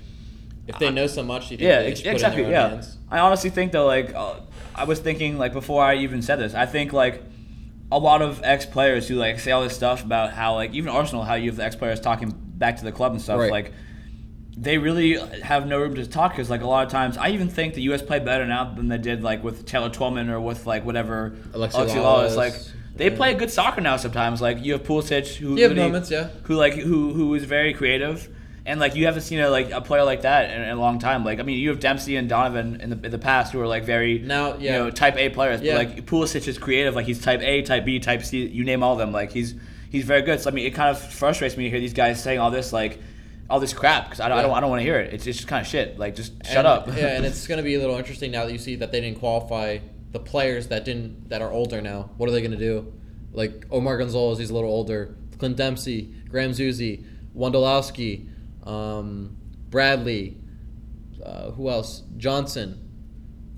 if 0.66 0.78
they 0.78 0.90
know 0.90 1.06
so 1.06 1.22
much, 1.22 1.50
you 1.50 1.58
yeah, 1.60 1.82
they 1.82 1.90
ex- 1.92 2.00
should 2.00 2.04
put 2.04 2.10
in 2.10 2.14
exactly. 2.16 2.42
Yeah. 2.50 2.68
hands. 2.70 2.96
I 3.10 3.18
honestly 3.20 3.50
think, 3.50 3.72
though, 3.72 3.86
like, 3.86 4.14
uh, 4.14 4.40
I 4.74 4.84
was 4.84 4.98
thinking, 4.98 5.38
like, 5.38 5.52
before 5.52 5.82
I 5.82 5.96
even 5.96 6.22
said 6.22 6.36
this, 6.36 6.54
I 6.54 6.66
think, 6.66 6.92
like, 6.92 7.22
a 7.90 7.98
lot 7.98 8.22
of 8.22 8.40
ex 8.44 8.66
players 8.66 9.08
who, 9.08 9.14
like, 9.14 9.38
say 9.40 9.50
all 9.50 9.62
this 9.62 9.74
stuff 9.74 10.04
about 10.04 10.32
how, 10.32 10.54
like, 10.54 10.72
even 10.72 10.90
Arsenal, 10.90 11.22
how 11.24 11.34
you 11.34 11.50
have 11.50 11.56
the 11.56 11.64
ex 11.64 11.76
players 11.76 12.00
talking 12.00 12.32
back 12.34 12.76
to 12.78 12.84
the 12.84 12.92
club 12.92 13.12
and 13.12 13.20
stuff. 13.22 13.38
Right. 13.38 13.50
Like, 13.50 13.72
they 14.60 14.76
really 14.78 15.16
have 15.42 15.66
no 15.66 15.78
room 15.78 15.94
to 15.94 16.06
talk 16.06 16.32
because 16.32 16.50
like 16.50 16.62
a 16.62 16.66
lot 16.66 16.84
of 16.84 16.90
times 16.90 17.16
I 17.16 17.28
even 17.30 17.48
think 17.48 17.74
the 17.74 17.82
U.S. 17.82 18.02
play 18.02 18.18
better 18.18 18.46
now 18.46 18.64
than 18.74 18.88
they 18.88 18.98
did 18.98 19.22
like 19.22 19.44
with 19.44 19.66
Taylor 19.66 19.90
Twellman 19.90 20.28
or 20.30 20.40
with 20.40 20.66
like 20.66 20.84
whatever 20.84 21.36
Alexi 21.52 21.74
Lawless. 22.02 22.32
Lalas, 22.34 22.36
Like 22.36 22.54
they 22.96 23.10
yeah. 23.10 23.16
play 23.16 23.34
good 23.34 23.50
soccer 23.50 23.80
now 23.80 23.96
sometimes. 23.96 24.40
Like 24.40 24.64
you 24.64 24.72
have 24.72 24.82
Pulisic 24.82 25.36
who 25.36 25.56
You 25.56 25.62
have 25.62 25.70
really- 25.72 25.82
moments, 25.82 26.10
yeah. 26.10 26.28
who 26.44 26.54
like 26.56 26.74
who 26.74 27.12
who 27.12 27.34
is 27.34 27.44
very 27.44 27.72
creative. 27.72 28.28
And 28.66 28.80
like 28.80 28.94
you 28.94 29.06
haven't 29.06 29.22
seen 29.22 29.38
a 29.40 29.48
like 29.48 29.70
a 29.70 29.80
player 29.80 30.04
like 30.04 30.22
that 30.22 30.50
in, 30.50 30.60
in 30.60 30.68
a 30.70 30.80
long 30.80 30.98
time. 30.98 31.24
Like 31.24 31.38
I 31.38 31.42
mean, 31.42 31.58
you 31.58 31.70
have 31.70 31.80
Dempsey 31.80 32.16
and 32.16 32.28
Donovan 32.28 32.80
in 32.82 32.90
the 32.90 33.00
in 33.06 33.10
the 33.10 33.18
past 33.18 33.52
who 33.52 33.60
are 33.60 33.66
like 33.66 33.84
very 33.84 34.18
Now, 34.18 34.56
yeah. 34.58 34.72
you 34.72 34.78
know 34.84 34.90
type 34.90 35.16
A 35.16 35.28
players. 35.30 35.62
Yeah. 35.62 35.76
But 35.76 35.86
like 35.96 36.04
Pulisic 36.06 36.46
is 36.48 36.58
creative. 36.58 36.94
Like 36.94 37.06
he's 37.06 37.22
type 37.22 37.40
A, 37.40 37.62
type 37.62 37.84
B, 37.86 37.98
type 38.00 38.22
C. 38.24 38.44
You 38.46 38.64
name 38.64 38.82
all 38.82 38.92
of 38.92 38.98
them. 38.98 39.10
Like 39.12 39.30
he's 39.32 39.54
he's 39.88 40.04
very 40.04 40.20
good. 40.22 40.40
So 40.40 40.50
I 40.50 40.52
mean, 40.52 40.66
it 40.66 40.74
kind 40.74 40.90
of 40.90 41.00
frustrates 41.00 41.56
me 41.56 41.64
to 41.64 41.70
hear 41.70 41.80
these 41.80 41.94
guys 41.94 42.22
saying 42.22 42.40
all 42.40 42.50
this 42.50 42.72
like 42.72 42.98
all 43.50 43.60
this 43.60 43.72
crap 43.72 44.04
because 44.04 44.20
I, 44.20 44.28
don't 44.28 44.38
I 44.38 44.42
don't 44.42 44.52
I 44.52 44.60
don't 44.60 44.70
want 44.70 44.80
to 44.80 44.84
hear 44.84 44.98
it. 45.00 45.14
It's, 45.14 45.26
it's 45.26 45.38
just 45.38 45.48
kind 45.48 45.60
of 45.64 45.66
shit. 45.66 45.98
Like 45.98 46.14
just 46.14 46.32
shut 46.44 46.58
And- 46.58 46.66
up. 46.66 46.86
yeah, 46.96 47.16
and 47.16 47.24
it's 47.24 47.46
going 47.48 47.58
to 47.58 47.62
be 47.64 47.74
a 47.74 47.78
little 47.78 47.96
interesting 47.96 48.30
now 48.30 48.44
that 48.44 48.52
you 48.52 48.58
see 48.58 48.76
that 48.76 48.92
they 48.92 49.00
didn't 49.00 49.18
qualify 49.18 49.78
the 50.12 50.18
players 50.20 50.68
that 50.68 50.84
didn't 50.84 51.28
that 51.30 51.42
are 51.42 51.50
older 51.50 51.80
now. 51.80 52.10
What 52.16 52.28
are 52.28 52.32
they 52.32 52.40
going 52.40 52.52
to 52.52 52.56
do? 52.58 52.92
Like 53.32 53.66
Omar 53.70 53.98
Gonzalez, 53.98 54.38
he's 54.38 54.50
a 54.50 54.54
little 54.54 54.70
older. 54.70 55.14
Clint 55.38 55.56
Dempsey, 55.56 56.12
Graham 56.28 56.50
Zusi, 56.50 57.04
Wondolowski, 57.36 58.28
um, 58.66 59.36
Bradley, 59.70 60.36
uh, 61.24 61.50
who 61.52 61.68
else? 61.70 62.02
Johnson, 62.16 62.88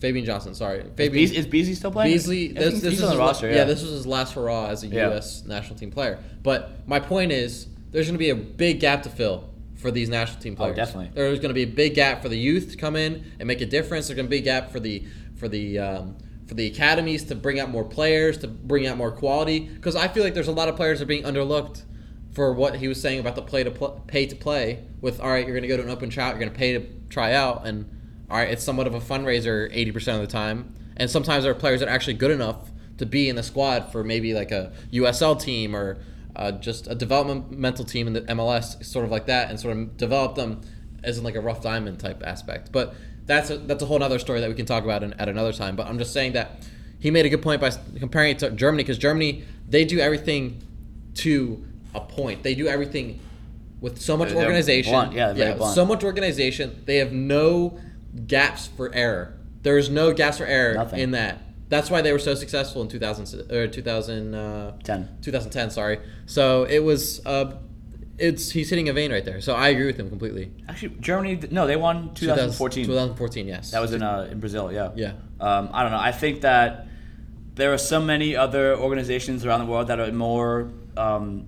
Fabian 0.00 0.24
Johnson. 0.26 0.54
Sorry, 0.54 0.80
Is, 0.80 0.90
Fabian. 0.96 1.32
Is 1.34 1.46
Beasley 1.46 1.74
still 1.74 1.90
playing? 1.90 2.12
Beasley, 2.12 2.48
this, 2.48 2.74
this 2.80 2.94
is 2.94 3.00
his 3.00 3.10
the 3.10 3.16
roster. 3.18 3.48
yeah. 3.48 3.56
Yeah, 3.56 3.64
this 3.64 3.82
was 3.82 3.90
his 3.92 4.06
last 4.06 4.34
hurrah 4.34 4.66
as 4.68 4.82
a 4.84 4.88
Yeah. 4.88 5.08
U.S. 5.08 5.44
national 5.46 5.78
team 5.78 5.90
player. 5.90 6.18
But 6.42 6.86
my 6.86 7.00
point 7.00 7.32
is, 7.32 7.66
there's 7.90 8.06
going 8.06 8.14
to 8.14 8.18
be 8.18 8.30
a 8.30 8.36
big 8.36 8.80
gap 8.80 9.02
to 9.04 9.08
fill 9.08 9.49
for 9.80 9.90
these 9.90 10.08
national 10.08 10.40
team 10.40 10.56
players. 10.56 10.74
Oh, 10.74 10.76
definitely. 10.76 11.10
There's 11.14 11.38
going 11.38 11.48
to 11.50 11.54
be 11.54 11.62
a 11.62 11.66
big 11.66 11.94
gap 11.94 12.22
for 12.22 12.28
the 12.28 12.38
youth 12.38 12.70
to 12.72 12.76
come 12.76 12.96
in 12.96 13.32
and 13.38 13.46
make 13.46 13.60
a 13.60 13.66
difference. 13.66 14.08
There's 14.08 14.16
going 14.16 14.26
to 14.26 14.30
be 14.30 14.38
a 14.38 14.42
gap 14.42 14.70
for 14.70 14.80
the 14.80 15.06
for 15.36 15.48
the 15.48 15.78
um, 15.78 16.18
for 16.46 16.54
the 16.54 16.66
academies 16.66 17.24
to 17.24 17.34
bring 17.34 17.58
out 17.58 17.70
more 17.70 17.84
players, 17.84 18.38
to 18.38 18.48
bring 18.48 18.86
out 18.86 18.96
more 18.96 19.10
quality. 19.10 19.60
Because 19.60 19.96
I 19.96 20.08
feel 20.08 20.22
like 20.22 20.34
there's 20.34 20.48
a 20.48 20.52
lot 20.52 20.68
of 20.68 20.76
players 20.76 20.98
that 20.98 21.04
are 21.04 21.08
being 21.08 21.24
underlooked 21.24 21.84
for 22.32 22.52
what 22.52 22.76
he 22.76 22.88
was 22.88 23.00
saying 23.00 23.18
about 23.18 23.34
the 23.34 23.42
play 23.42 23.64
to 23.64 23.70
pl- 23.70 24.02
pay 24.06 24.26
to 24.26 24.36
play. 24.36 24.84
With 25.00 25.20
all 25.20 25.28
right, 25.28 25.46
you're 25.46 25.54
going 25.54 25.62
to 25.62 25.68
go 25.68 25.76
to 25.76 25.82
an 25.82 25.90
open 25.90 26.10
tryout 26.10 26.32
you're 26.32 26.40
going 26.40 26.52
to 26.52 26.58
pay 26.58 26.74
to 26.74 26.86
try 27.08 27.32
out, 27.32 27.66
and 27.66 27.88
all 28.30 28.36
right, 28.36 28.50
it's 28.50 28.62
somewhat 28.62 28.86
of 28.86 28.94
a 28.94 29.00
fundraiser 29.00 29.68
eighty 29.72 29.92
percent 29.92 30.20
of 30.20 30.28
the 30.28 30.32
time, 30.32 30.74
and 30.96 31.10
sometimes 31.10 31.44
there 31.44 31.52
are 31.52 31.58
players 31.58 31.80
that 31.80 31.88
are 31.88 31.92
actually 31.92 32.14
good 32.14 32.30
enough 32.30 32.70
to 32.98 33.06
be 33.06 33.30
in 33.30 33.36
the 33.36 33.42
squad 33.42 33.90
for 33.90 34.04
maybe 34.04 34.34
like 34.34 34.50
a 34.50 34.72
USL 34.92 35.40
team 35.40 35.74
or 35.74 36.02
uh, 36.36 36.52
just 36.52 36.86
a 36.86 36.94
developmental 36.94 37.84
team 37.84 38.06
in 38.06 38.12
the 38.12 38.22
MLS, 38.22 38.84
sort 38.84 39.04
of 39.04 39.10
like 39.10 39.26
that, 39.26 39.50
and 39.50 39.58
sort 39.58 39.76
of 39.76 39.96
develop 39.96 40.34
them 40.36 40.60
as 41.02 41.18
in 41.18 41.24
like 41.24 41.34
a 41.34 41.40
rough 41.40 41.62
diamond 41.62 41.98
type 41.98 42.22
aspect. 42.24 42.72
But 42.72 42.94
that's 43.26 43.50
a, 43.50 43.58
that's 43.58 43.82
a 43.82 43.86
whole 43.86 44.02
other 44.02 44.18
story 44.18 44.40
that 44.40 44.48
we 44.48 44.54
can 44.54 44.66
talk 44.66 44.84
about 44.84 45.02
in, 45.02 45.12
at 45.14 45.28
another 45.28 45.52
time. 45.52 45.76
But 45.76 45.86
I'm 45.86 45.98
just 45.98 46.12
saying 46.12 46.32
that 46.32 46.66
he 46.98 47.10
made 47.10 47.24
a 47.26 47.28
good 47.28 47.42
point 47.42 47.60
by 47.60 47.70
comparing 47.98 48.32
it 48.32 48.38
to 48.40 48.50
Germany 48.50 48.82
because 48.82 48.98
Germany 48.98 49.44
they 49.68 49.84
do 49.84 49.98
everything 50.00 50.62
to 51.14 51.64
a 51.94 52.00
point. 52.00 52.42
They 52.42 52.54
do 52.54 52.66
everything 52.68 53.20
with 53.80 54.00
so 54.00 54.16
much 54.16 54.28
They're- 54.30 54.38
organization. 54.38 54.92
blunt. 54.92 55.12
Yeah, 55.14 55.54
blunt. 55.54 55.74
so 55.74 55.86
much 55.86 56.04
organization. 56.04 56.82
They 56.84 56.96
have 56.96 57.12
no 57.12 57.78
gaps 58.26 58.66
for 58.76 58.94
error. 58.94 59.34
There 59.62 59.78
is 59.78 59.88
no 59.90 60.12
gaps 60.12 60.38
for 60.38 60.44
error 60.46 60.74
Nothing. 60.74 61.00
in 61.00 61.10
that. 61.12 61.40
That's 61.70 61.88
why 61.90 62.02
they 62.02 62.12
were 62.12 62.18
so 62.18 62.34
successful 62.34 62.82
in 62.82 62.88
2000 62.88 63.50
or 63.50 63.66
2010. 63.66 64.78
10. 64.84 65.18
2010, 65.22 65.70
sorry. 65.70 66.00
So 66.26 66.64
it 66.64 66.80
was 66.80 67.24
uh 67.24 67.56
it's 68.18 68.50
he's 68.50 68.68
hitting 68.68 68.88
a 68.88 68.92
vein 68.92 69.10
right 69.10 69.24
there. 69.24 69.40
So 69.40 69.54
I 69.54 69.68
agree 69.68 69.86
with 69.86 69.96
him 69.96 70.10
completely. 70.10 70.52
Actually, 70.68 70.96
Germany. 71.00 71.40
No, 71.50 71.66
they 71.66 71.76
won 71.76 72.14
2014. 72.14 72.84
2014, 72.84 73.48
yes. 73.48 73.70
That 73.70 73.80
was 73.80 73.92
in 73.92 74.02
uh, 74.02 74.28
in 74.30 74.40
Brazil. 74.40 74.70
Yeah. 74.70 74.90
Yeah. 74.94 75.12
Um, 75.40 75.70
I 75.72 75.82
don't 75.82 75.92
know. 75.92 75.98
I 75.98 76.12
think 76.12 76.42
that 76.42 76.86
there 77.54 77.72
are 77.72 77.78
so 77.78 78.00
many 78.00 78.36
other 78.36 78.76
organizations 78.76 79.44
around 79.44 79.60
the 79.60 79.66
world 79.66 79.86
that 79.88 79.98
are 79.98 80.12
more. 80.12 80.70
Um, 80.96 81.46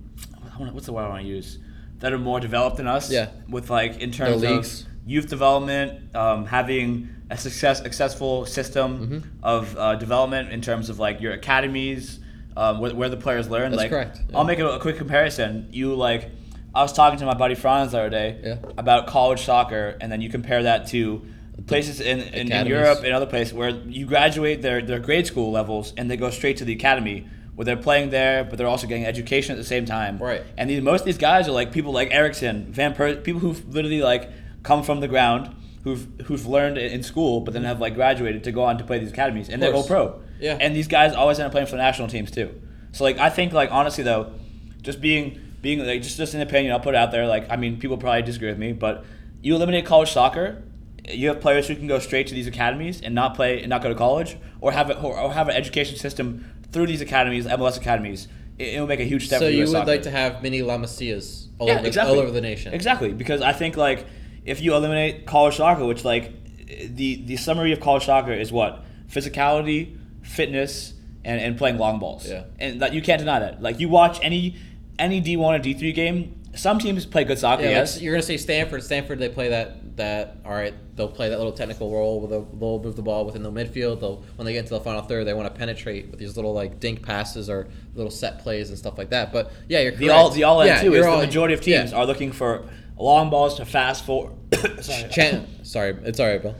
what's 0.57 0.87
the 0.87 0.93
word 0.93 1.03
I 1.03 1.09
want 1.09 1.21
to 1.21 1.27
use? 1.27 1.59
That 1.99 2.11
are 2.11 2.17
more 2.17 2.39
developed 2.39 2.77
than 2.77 2.87
us. 2.87 3.11
Yeah. 3.11 3.29
With 3.47 3.69
like 3.69 3.99
in 3.99 4.11
terms 4.11 4.43
of 4.43 4.87
youth 5.05 5.29
development, 5.29 6.15
um, 6.15 6.45
having 6.45 7.09
a 7.33 7.37
success 7.37 7.79
successful 7.81 8.45
system 8.45 8.99
Mm-hmm. 8.99 9.19
of 9.43 9.77
uh, 9.77 9.95
development 9.95 10.51
in 10.51 10.61
terms 10.61 10.89
of 10.89 10.99
like 10.99 11.21
your 11.21 11.33
academies, 11.33 12.19
um, 12.57 12.79
where, 12.79 12.93
where 12.95 13.09
the 13.09 13.17
players 13.17 13.49
learn. 13.49 13.71
That's 13.71 13.81
like, 13.83 13.89
correct, 13.91 14.19
yeah. 14.29 14.37
I'll 14.37 14.43
make 14.45 14.59
a, 14.59 14.67
a 14.67 14.79
quick 14.79 14.97
comparison. 14.97 15.67
You 15.71 15.95
like. 15.95 16.29
I 16.75 16.81
was 16.81 16.91
talking 16.91 17.19
to 17.19 17.25
my 17.27 17.35
buddy 17.35 17.53
Franz 17.53 17.91
the 17.91 17.99
other 17.99 18.09
day 18.09 18.39
Yeah. 18.43 18.57
about 18.79 19.05
college 19.05 19.43
soccer, 19.43 19.95
and 20.01 20.11
then 20.11 20.21
you 20.21 20.29
compare 20.29 20.63
that 20.63 20.87
to 20.87 21.21
places 21.67 22.01
in, 22.01 22.19
in, 22.19 22.51
in 22.51 22.65
Europe 22.65 23.01
and 23.03 23.13
other 23.13 23.27
places 23.27 23.53
where 23.53 23.69
you 23.69 24.07
graduate 24.07 24.63
their, 24.63 24.81
their 24.81 24.97
grade 24.99 25.27
school 25.27 25.51
levels 25.51 25.93
and 25.97 26.09
they 26.09 26.17
go 26.17 26.31
straight 26.31 26.57
to 26.57 26.65
the 26.65 26.73
academy 26.73 27.27
where 27.53 27.63
they're 27.63 27.77
playing 27.77 28.09
there, 28.09 28.43
but 28.43 28.57
they're 28.57 28.65
also 28.67 28.87
getting 28.87 29.05
education 29.05 29.51
at 29.53 29.59
the 29.59 29.63
same 29.63 29.85
time. 29.85 30.17
Right. 30.17 30.41
And 30.57 30.67
these, 30.67 30.81
most 30.81 31.01
of 31.01 31.05
these 31.05 31.19
guys 31.19 31.47
are 31.47 31.51
like 31.51 31.71
people 31.71 31.91
like 31.93 32.09
Eriksen, 32.11 32.71
Van 32.73 32.95
Per, 32.95 33.17
people 33.17 33.39
who've 33.39 33.63
literally 33.71 34.01
like 34.01 34.31
come 34.63 34.81
from 34.81 34.99
the 34.99 35.07
ground, 35.07 35.55
who've 35.83 36.07
who've 36.25 36.45
learned 36.45 36.77
in 36.77 37.03
school, 37.03 37.41
but 37.41 37.53
then 37.53 37.63
have 37.63 37.79
like 37.79 37.95
graduated 37.95 38.43
to 38.45 38.51
go 38.51 38.63
on 38.63 38.77
to 38.77 38.83
play 38.83 38.99
these 38.99 39.11
academies, 39.11 39.49
and 39.49 39.61
they 39.61 39.71
go 39.71 39.83
pro. 39.83 40.21
Yeah. 40.39 40.57
And 40.59 40.75
these 40.75 40.87
guys 40.87 41.13
always 41.13 41.39
end 41.39 41.45
up 41.47 41.51
playing 41.51 41.67
for 41.67 41.73
the 41.73 41.81
national 41.81 42.07
teams 42.07 42.31
too. 42.31 42.61
So 42.91 43.03
like 43.03 43.17
I 43.17 43.29
think 43.29 43.53
like 43.53 43.71
honestly 43.71 44.03
though, 44.03 44.33
just 44.81 45.01
being 45.01 45.39
being 45.61 45.79
like 45.85 46.01
just 46.01 46.17
just 46.17 46.33
an 46.33 46.41
opinion, 46.41 46.73
I'll 46.73 46.79
put 46.79 46.95
it 46.95 46.97
out 46.97 47.11
there. 47.11 47.27
Like 47.27 47.49
I 47.49 47.55
mean, 47.55 47.79
people 47.79 47.97
probably 47.97 48.21
disagree 48.21 48.49
with 48.49 48.59
me, 48.59 48.71
but 48.73 49.05
you 49.41 49.55
eliminate 49.55 49.85
college 49.85 50.11
soccer, 50.11 50.63
you 51.09 51.27
have 51.27 51.41
players 51.41 51.67
who 51.67 51.75
can 51.75 51.87
go 51.87 51.99
straight 51.99 52.27
to 52.27 52.33
these 52.33 52.47
academies 52.47 53.01
and 53.01 53.13
not 53.13 53.35
play 53.35 53.59
and 53.59 53.69
not 53.69 53.81
go 53.81 53.89
to 53.89 53.95
college, 53.95 54.37
or 54.61 54.71
have 54.71 54.89
it 54.89 55.03
or, 55.03 55.17
or 55.19 55.33
have 55.33 55.49
an 55.49 55.55
education 55.55 55.97
system 55.97 56.49
through 56.71 56.87
these 56.87 57.01
academies, 57.01 57.45
MLS 57.45 57.77
academies. 57.77 58.27
It, 58.59 58.79
will 58.79 58.87
make 58.87 58.99
a 58.99 59.03
huge 59.03 59.25
step. 59.25 59.39
so 59.39 59.47
for 59.47 59.51
you 59.51 59.61
would 59.61 59.69
soccer. 59.69 59.87
like 59.87 60.03
to 60.03 60.11
have 60.11 60.43
mini 60.43 60.61
La 60.61 60.77
Masias 60.77 61.47
all, 61.57 61.67
Yeah, 61.67 61.73
over, 61.73 61.81
the- 61.81 61.87
exactly. 61.87 62.13
all 62.15 62.21
over 62.21 62.31
the 62.31 62.39
nation. 62.41 62.73
Exactly, 62.73 63.11
because 63.11 63.41
I 63.41 63.51
think 63.51 63.75
like 63.77 64.05
if 64.45 64.61
you 64.61 64.75
eliminate 64.75 65.25
college 65.25 65.57
soccer, 65.57 65.85
which 65.85 66.03
like 66.03 66.31
the 66.67 67.23
the 67.25 67.37
summary 67.37 67.71
of 67.71 67.79
college 67.79 68.05
soccer 68.05 68.33
is 68.33 68.51
what 68.51 68.83
physicality, 69.09 69.97
fitness, 70.21 70.93
and, 71.23 71.39
and 71.39 71.57
playing 71.57 71.77
long 71.77 71.99
balls. 71.99 72.27
Yeah. 72.27 72.45
and 72.59 72.81
that 72.81 72.93
you 72.93 73.01
can't 73.01 73.19
deny 73.19 73.39
that. 73.39 73.61
Like 73.61 73.79
you 73.79 73.89
watch 73.89 74.19
any 74.21 74.55
any 74.99 75.19
D 75.19 75.37
one 75.37 75.55
or 75.55 75.59
D 75.59 75.73
three 75.73 75.93
game, 75.93 76.39
some 76.55 76.79
teams 76.79 77.05
play 77.05 77.23
good 77.23 77.39
soccer. 77.39 77.63
Yeah, 77.63 77.69
like, 77.69 77.77
yes, 77.77 78.01
you're 78.01 78.13
gonna 78.13 78.23
say 78.23 78.37
Stanford. 78.37 78.83
Stanford, 78.83 79.19
they 79.19 79.29
play 79.29 79.49
that 79.49 79.97
that. 79.97 80.37
All 80.45 80.51
right, 80.51 80.73
they'll 80.95 81.07
play 81.07 81.29
that 81.29 81.37
little 81.37 81.53
technical 81.53 81.91
role 81.91 82.19
where 82.19 82.29
they'll, 82.29 82.45
they'll 82.45 82.83
move 82.83 82.95
the 82.95 83.01
ball 83.01 83.25
within 83.25 83.43
the 83.43 83.51
midfield. 83.51 83.99
They'll 83.99 84.23
when 84.35 84.45
they 84.45 84.53
get 84.53 84.59
into 84.59 84.73
the 84.73 84.79
final 84.79 85.01
third, 85.01 85.25
they 85.25 85.33
want 85.33 85.51
to 85.51 85.57
penetrate 85.57 86.09
with 86.09 86.19
these 86.19 86.35
little 86.35 86.53
like 86.53 86.79
dink 86.79 87.03
passes 87.03 87.49
or 87.49 87.67
little 87.95 88.11
set 88.11 88.39
plays 88.39 88.69
and 88.69 88.77
stuff 88.77 88.97
like 88.97 89.09
that. 89.09 89.31
But 89.31 89.51
yeah, 89.67 89.81
you're 89.81 89.91
the 89.93 90.09
all 90.09 90.29
the 90.29 90.43
all 90.43 90.61
in 90.61 90.67
yeah, 90.67 90.81
too 90.81 90.93
is 90.93 91.05
you're 91.05 91.11
the 91.11 91.25
majority 91.25 91.53
of 91.53 91.61
teams 91.61 91.91
yeah. 91.91 91.97
are 91.97 92.05
looking 92.05 92.31
for 92.31 92.67
long 93.03 93.29
balls 93.29 93.55
to 93.57 93.65
fast 93.65 94.05
forward. 94.05 94.33
Sorry, 94.83 95.09
Chan- 95.09 95.47
sorry, 95.63 95.95
it's 96.03 96.19
all 96.19 96.27
right, 96.27 96.41
Bill. 96.41 96.55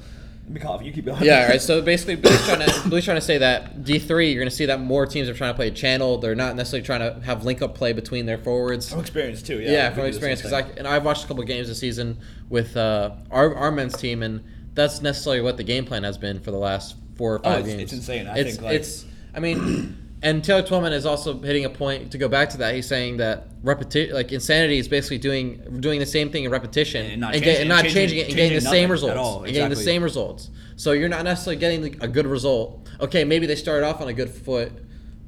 let 0.46 0.52
me 0.52 0.60
cough. 0.60 0.82
You 0.84 0.92
keep 0.92 1.06
going. 1.06 1.24
Yeah, 1.24 1.44
all 1.44 1.48
right. 1.50 1.62
So 1.70 1.82
basically, 1.82 2.16
Billy's 2.16 2.44
trying 2.46 2.60
to 2.68 2.90
Billy's 2.90 3.06
trying 3.06 3.18
to 3.18 3.22
say 3.22 3.38
that 3.38 3.84
D 3.84 4.00
three, 4.00 4.32
you're 4.32 4.42
going 4.42 4.50
to 4.50 4.56
see 4.56 4.66
that 4.66 4.80
more 4.82 5.06
teams 5.06 5.30
are 5.30 5.34
trying 5.34 5.54
to 5.54 5.56
play 5.56 5.70
channel. 5.72 6.18
They're 6.18 6.36
not 6.36 6.56
necessarily 6.56 6.86
trying 6.86 7.00
to 7.02 7.26
have 7.26 7.46
link 7.46 7.62
up 7.62 7.76
play 7.76 7.94
between 7.94 8.26
their 8.26 8.38
forwards. 8.40 8.90
from 8.90 9.00
experience 9.00 9.42
too. 9.44 9.60
Yeah, 9.62 9.72
Yeah, 9.72 9.90
from 9.92 10.06
do 10.06 10.12
the 10.12 10.20
same 10.20 10.32
experience. 10.32 10.42
Because 10.42 10.54
I 10.54 10.62
and 10.78 10.88
I've 10.88 11.06
watched 11.06 11.24
a 11.24 11.28
couple 11.28 11.44
games 11.44 11.68
this 11.70 11.80
season 11.80 12.18
with 12.50 12.76
uh, 12.76 13.12
our 13.32 13.56
our 13.56 13.72
men's 13.72 13.96
team, 13.96 14.22
and 14.24 14.44
that's 14.74 15.02
necessarily 15.02 15.42
what 15.42 15.58
the 15.58 15.64
game 15.64 15.86
plan 15.86 16.04
has 16.04 16.18
been 16.18 16.40
for 16.40 16.52
the 16.52 16.58
last 16.58 16.96
four 17.16 17.36
or 17.36 17.40
five 17.40 17.46
Oh, 17.46 17.60
it's- 17.60 17.68
games. 17.70 17.82
it's 17.84 17.94
insane. 17.94 18.28
I 18.28 18.40
it's 18.40 18.52
think, 18.56 18.62
like- 18.64 18.76
it's. 18.76 19.06
I 19.36 19.40
mean, 19.40 19.96
and 20.24 20.44
Taylor 20.44 20.64
Twellman 20.64 20.94
is 20.94 21.06
also 21.06 21.38
hitting 21.40 21.66
a 21.66 21.70
point 21.70 22.12
to 22.14 22.18
go 22.18 22.28
back 22.28 22.50
to 22.52 22.58
that. 22.60 22.74
He's 22.74 22.88
saying 22.88 23.18
that 23.18 23.48
repetition, 23.62 24.16
like 24.16 24.32
insanity, 24.32 24.80
is 24.80 24.88
basically 24.88 25.18
doing 25.20 25.62
doing 25.80 26.00
the 26.00 26.06
same 26.06 26.32
thing 26.32 26.46
in 26.46 26.52
repetition 26.52 27.06
And 27.06 27.22
not 27.22 27.34
get- 27.34 27.44
changing- 27.44 27.60
and 27.62 27.70
not 27.70 27.84
changing- 27.84 27.94
changing 28.02 28.18
it 28.20 28.28
and 28.30 28.36
getting 28.36 28.54
the 28.56 28.62
same 28.62 28.90
results 28.90 29.18
all. 29.18 29.44
and 29.44 29.54
getting 29.54 29.70
the 29.70 29.74
Exactly. 29.74 29.94
same 29.94 30.04
results. 30.04 30.50
So 30.78 30.94
you're 30.94 31.10
not 31.10 31.24
necessarily 31.24 31.60
getting 31.60 31.98
a 32.02 32.08
good 32.08 32.26
result. 32.26 32.88
Okay, 33.02 33.24
maybe 33.26 33.46
they 33.46 33.56
started 33.56 33.86
off 33.86 34.02
on 34.02 34.08
a 34.08 34.14
good 34.14 34.30
foot. 34.30 34.72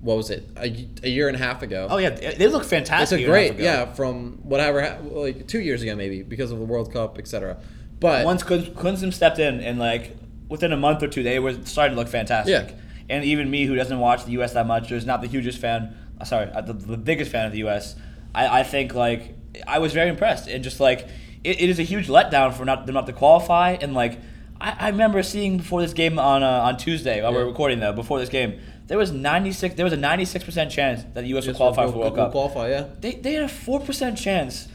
What 0.01 0.17
was 0.17 0.29
it? 0.29 0.43
A, 0.57 0.87
a 1.03 1.09
year 1.09 1.27
and 1.27 1.35
a 1.35 1.39
half 1.39 1.61
ago. 1.63 1.87
Oh 1.89 1.97
yeah, 1.97 2.09
they 2.11 2.47
look 2.47 2.63
fantastic. 2.63 3.03
It's 3.03 3.11
a 3.11 3.15
a 3.15 3.19
year 3.27 3.35
and 3.35 3.47
half 3.47 3.55
great, 3.57 3.63
yeah, 3.63 3.85
from 3.93 4.39
whatever, 4.43 4.97
like 5.11 5.47
two 5.47 5.59
years 5.59 5.81
ago 5.81 5.95
maybe 5.95 6.21
because 6.21 6.51
of 6.51 6.59
the 6.59 6.65
World 6.65 6.93
Cup, 6.93 7.17
etc. 7.17 7.57
But 7.99 8.23
once 8.25 8.43
Kunzum 8.43 9.11
stepped 9.13 9.39
in 9.39 9.59
and 9.61 9.79
like 9.79 10.15
within 10.47 10.71
a 10.71 10.77
month 10.77 11.01
or 11.01 11.07
two 11.07 11.23
they 11.23 11.39
were 11.39 11.53
starting 11.65 11.95
to 11.95 11.99
look 11.99 12.07
fantastic. 12.09 12.69
Yeah. 12.69 12.75
And 13.09 13.23
even 13.23 13.49
me 13.51 13.65
who 13.65 13.75
doesn't 13.75 13.99
watch 13.99 14.25
the 14.25 14.31
U.S. 14.31 14.53
that 14.53 14.65
much, 14.65 14.89
who's 14.89 15.05
not 15.05 15.21
the 15.21 15.27
hugest 15.27 15.59
fan, 15.59 15.95
uh, 16.19 16.23
sorry, 16.25 16.49
uh, 16.51 16.61
the, 16.61 16.73
the 16.73 16.97
biggest 16.97 17.31
fan 17.31 17.45
of 17.45 17.51
the 17.51 17.59
U.S. 17.59 17.95
I, 18.33 18.59
I 18.61 18.63
think 18.63 18.93
like 18.95 19.35
I 19.67 19.79
was 19.79 19.93
very 19.93 20.09
impressed 20.09 20.47
and 20.47 20.63
just 20.63 20.79
like 20.79 21.01
it, 21.43 21.61
it 21.61 21.69
is 21.69 21.79
a 21.79 21.83
huge 21.83 22.07
letdown 22.07 22.53
for 22.53 22.65
not 22.65 22.85
them 22.85 22.95
not 22.95 23.05
to 23.07 23.13
qualify 23.13 23.77
and 23.79 23.93
like 23.93 24.19
I, 24.59 24.75
I 24.79 24.89
remember 24.89 25.21
seeing 25.23 25.57
before 25.57 25.81
this 25.81 25.93
game 25.93 26.17
on 26.19 26.43
uh, 26.43 26.47
on 26.49 26.77
Tuesday 26.77 27.21
while 27.21 27.31
we 27.31 27.37
we're 27.37 27.45
recording 27.45 27.79
though 27.79 27.93
before 27.93 28.19
this 28.19 28.27
game 28.29 28.59
there 28.87 28.97
was 28.97 29.11
96 29.11 29.75
there 29.75 29.85
was 29.85 29.93
a 29.93 29.97
96 29.97 30.43
percent 30.43 30.71
chance 30.71 31.03
that 31.13 31.21
the 31.21 31.27
U.S. 31.27 31.43
would 31.45 31.51
Just 31.51 31.57
qualify 31.57 31.85
will- 31.85 31.91
for 31.93 31.97
World 31.99 32.11
will 32.17 32.23
Cup. 32.25 32.31
qualify, 32.31 32.69
yeah. 32.71 32.87
They, 32.99 33.11
they 33.13 33.33
had 33.33 33.43
a 33.43 33.47
four 33.47 33.79
percent 33.79 34.17
chance 34.17 34.67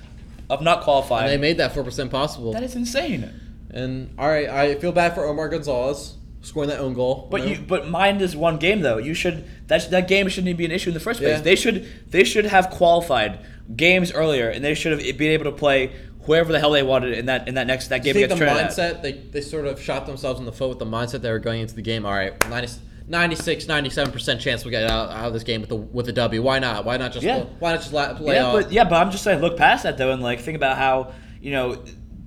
of 0.49 0.63
not 0.63 0.83
qualifying. 0.83 1.25
And 1.25 1.33
they 1.33 1.37
made 1.39 1.59
that 1.59 1.75
four 1.75 1.85
percent 1.85 2.11
possible. 2.11 2.53
that 2.53 2.63
is 2.63 2.75
insane. 2.77 3.29
and 3.71 4.15
all 4.19 4.29
right, 4.29 4.49
I 4.49 4.75
feel 4.77 4.93
bad 4.93 5.15
for 5.15 5.25
Omar 5.27 5.49
Gonzalez 5.51 6.15
scoring 6.43 6.69
that 6.71 6.79
own 6.79 6.95
goal. 6.95 7.29
But 7.31 7.47
you, 7.47 7.59
but 7.67 7.89
mind 7.89 8.23
is 8.23 8.35
one 8.37 8.59
game 8.59 8.81
though. 8.81 8.99
You 8.99 9.15
should 9.15 9.45
that 9.69 9.91
that 9.91 10.09
game 10.09 10.29
shouldn't 10.29 10.49
even 10.49 10.59
be 10.59 10.65
an 10.65 10.71
issue 10.71 10.91
in 10.91 10.95
the 10.95 11.01
first 11.01 11.21
place. 11.21 11.39
Yeah. 11.39 11.43
They 11.43 11.57
should 11.57 11.87
they 12.11 12.25
should 12.25 12.47
have 12.47 12.71
qualified 12.71 13.41
games 13.77 14.13
earlier, 14.13 14.49
and 14.49 14.65
they 14.65 14.75
should 14.75 14.93
have 14.93 15.19
been 15.19 15.31
able 15.33 15.45
to 15.45 15.53
play 15.53 15.93
whoever 16.25 16.53
the 16.53 16.59
hell 16.61 16.71
they 16.71 16.83
wanted 16.83 17.13
in 17.17 17.27
that 17.27 17.49
in 17.49 17.55
that 17.55 17.67
next 17.67 17.89
that 17.89 18.03
Do 18.03 18.09
you 18.09 18.15
game 18.15 18.29
think 18.29 18.39
the 18.41 18.47
mindset 18.47 19.03
they, 19.03 19.13
they 19.13 19.41
sort 19.41 19.67
of 19.67 19.81
shot 19.81 20.07
themselves 20.07 20.39
in 20.41 20.47
the 20.47 20.53
foot 20.53 20.69
with 20.69 20.79
the 20.79 20.87
mindset 20.87 21.21
they 21.23 21.31
were 21.31 21.39
going 21.39 21.61
into 21.63 21.75
the 21.75 21.83
game. 21.83 22.05
All 22.07 22.13
right, 22.13 22.33
90, 22.49 22.75
96, 23.09 23.67
97 23.69 24.13
percent 24.13 24.41
chance 24.41 24.65
we 24.65 24.71
get 24.71 24.85
out, 24.91 25.11
out 25.11 25.27
of 25.27 25.33
this 25.33 25.43
game 25.43 25.61
with 25.61 25.71
the 25.71 25.77
with 25.77 26.09
a 26.09 26.13
W. 26.13 26.43
Why 26.43 26.59
not? 26.59 26.85
Why 26.85 26.97
not 26.97 27.13
just 27.13 27.25
Yeah. 27.25 27.45
why 27.59 27.73
not 27.73 27.81
just 27.81 27.93
la- 27.93 28.15
play 28.15 28.35
Yeah, 28.37 28.47
off? 28.47 28.53
but 28.55 28.73
yeah, 28.73 28.85
but 28.85 28.95
I'm 28.95 29.11
just 29.11 29.25
saying, 29.25 29.41
look 29.41 29.57
past 29.57 29.83
that 29.83 29.99
though, 29.99 30.13
and 30.13 30.23
like 30.23 30.41
think 30.41 30.57
about 30.57 30.77
how 30.79 31.13
you 31.41 31.51
know 31.53 31.83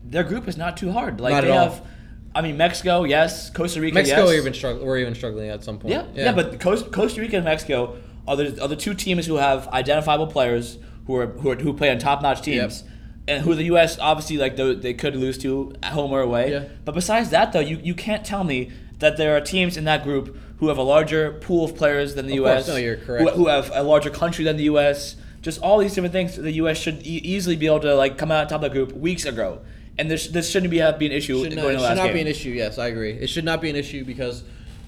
their 0.05 0.23
group 0.23 0.47
is 0.47 0.57
not 0.57 0.77
too 0.77 0.91
hard. 0.91 1.19
Like 1.21 1.33
Not 1.33 1.41
they 1.43 1.51
at 1.51 1.57
all. 1.57 1.87
I 2.35 2.41
mean 2.41 2.57
Mexico, 2.57 3.03
yes, 3.03 3.49
Costa 3.49 3.79
Rica, 3.81 3.95
Mexico 3.95 4.29
yes. 4.29 4.39
even 4.39 4.53
struggle. 4.53 4.85
We're 4.85 4.97
even 4.97 5.15
struggling 5.15 5.49
at 5.49 5.63
some 5.63 5.77
point. 5.79 5.93
Yeah, 5.93 6.05
yeah, 6.13 6.31
but 6.31 6.59
Costa, 6.59 6.89
Costa 6.89 7.21
Rica 7.21 7.35
and 7.35 7.45
Mexico 7.45 7.97
are 8.27 8.35
the, 8.35 8.61
are 8.61 8.67
the 8.67 8.75
two 8.75 8.93
teams 8.93 9.25
who 9.25 9.35
have 9.35 9.67
identifiable 9.67 10.27
players 10.27 10.79
who 11.07 11.15
are 11.15 11.27
who, 11.27 11.51
are, 11.51 11.55
who 11.55 11.73
play 11.73 11.91
on 11.91 11.99
top 11.99 12.21
notch 12.21 12.41
teams, 12.41 12.83
and 13.27 13.43
who 13.43 13.55
the 13.55 13.65
U.S. 13.65 13.99
obviously 13.99 14.37
like 14.37 14.55
they, 14.55 14.73
they 14.75 14.93
could 14.93 15.15
lose 15.15 15.37
to 15.39 15.73
at 15.83 15.93
home 15.93 16.11
or 16.11 16.21
away. 16.21 16.51
Yeah. 16.51 16.67
But 16.85 16.95
besides 16.95 17.29
that, 17.29 17.53
though, 17.53 17.59
you, 17.59 17.77
you 17.77 17.93
can't 17.93 18.25
tell 18.25 18.43
me 18.43 18.71
that 18.99 19.17
there 19.17 19.35
are 19.35 19.41
teams 19.41 19.77
in 19.77 19.83
that 19.85 20.03
group 20.03 20.37
who 20.57 20.69
have 20.69 20.77
a 20.77 20.83
larger 20.83 21.33
pool 21.33 21.65
of 21.65 21.75
players 21.75 22.15
than 22.15 22.25
the 22.27 22.33
Of 22.33 22.37
U.S. 22.37 22.65
course, 22.65 22.67
no, 22.69 22.75
you're 22.77 22.95
Who, 22.95 23.05
correct. 23.05 23.35
who 23.35 23.47
have 23.47 23.71
a 23.73 23.83
larger 23.83 24.09
country 24.09 24.45
than 24.45 24.57
the 24.57 24.63
U.S. 24.63 25.17
Just 25.41 25.61
all 25.61 25.79
these 25.79 25.93
different 25.93 26.13
things. 26.13 26.37
The 26.37 26.53
U.S. 26.53 26.77
should 26.77 27.05
e- 27.05 27.21
easily 27.23 27.57
be 27.57 27.65
able 27.65 27.81
to 27.81 27.95
like 27.95 28.17
come 28.17 28.31
out 28.31 28.41
on 28.41 28.47
top 28.47 28.63
of 28.63 28.71
the 28.71 28.85
group 28.85 28.93
weeks 28.93 29.25
ago, 29.25 29.61
and 29.97 30.09
this 30.09 30.27
this 30.27 30.49
shouldn't 30.49 30.71
be 30.71 30.77
be 30.77 31.05
an 31.05 31.11
issue 31.11 31.43
should 31.43 31.55
not, 31.55 31.61
going 31.61 31.77
to 31.77 31.87
should 31.87 31.97
not 31.97 32.13
be 32.13 32.21
an 32.21 32.27
issue. 32.27 32.49
Yes, 32.49 32.77
I 32.77 32.87
agree. 32.87 33.11
It 33.11 33.27
should 33.27 33.45
not 33.45 33.61
be 33.61 33.69
an 33.69 33.75
issue 33.75 34.03
because 34.03 34.43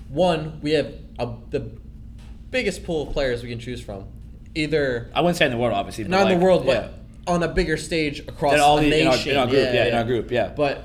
one, 0.09 0.59
we 0.61 0.71
have 0.71 0.93
a, 1.19 1.29
the 1.49 1.71
biggest 2.51 2.83
pool 2.83 3.07
of 3.07 3.13
players 3.13 3.43
we 3.43 3.49
can 3.49 3.59
choose 3.59 3.81
from. 3.81 4.05
Either 4.55 5.09
I 5.13 5.21
wouldn't 5.21 5.37
say 5.37 5.45
in 5.45 5.51
the 5.51 5.57
world, 5.57 5.73
obviously. 5.73 6.05
but, 6.05 6.11
not 6.11 6.31
in 6.31 6.39
the 6.39 6.45
world, 6.45 6.65
yeah. 6.65 6.89
but 7.25 7.31
on 7.33 7.43
a 7.43 7.47
bigger 7.47 7.77
stage 7.77 8.19
across 8.19 8.59
all 8.59 8.77
the- 8.77 8.99
in 9.01 9.07
our- 9.07 9.13
nation. 9.13 9.31
in 9.31 9.37
our 9.37 9.47
group, 9.47 9.73
yeah, 9.73 9.85
in 9.85 9.93
our 9.95 10.03
group, 10.03 10.31
yeah. 10.31 10.51
But 10.55 10.83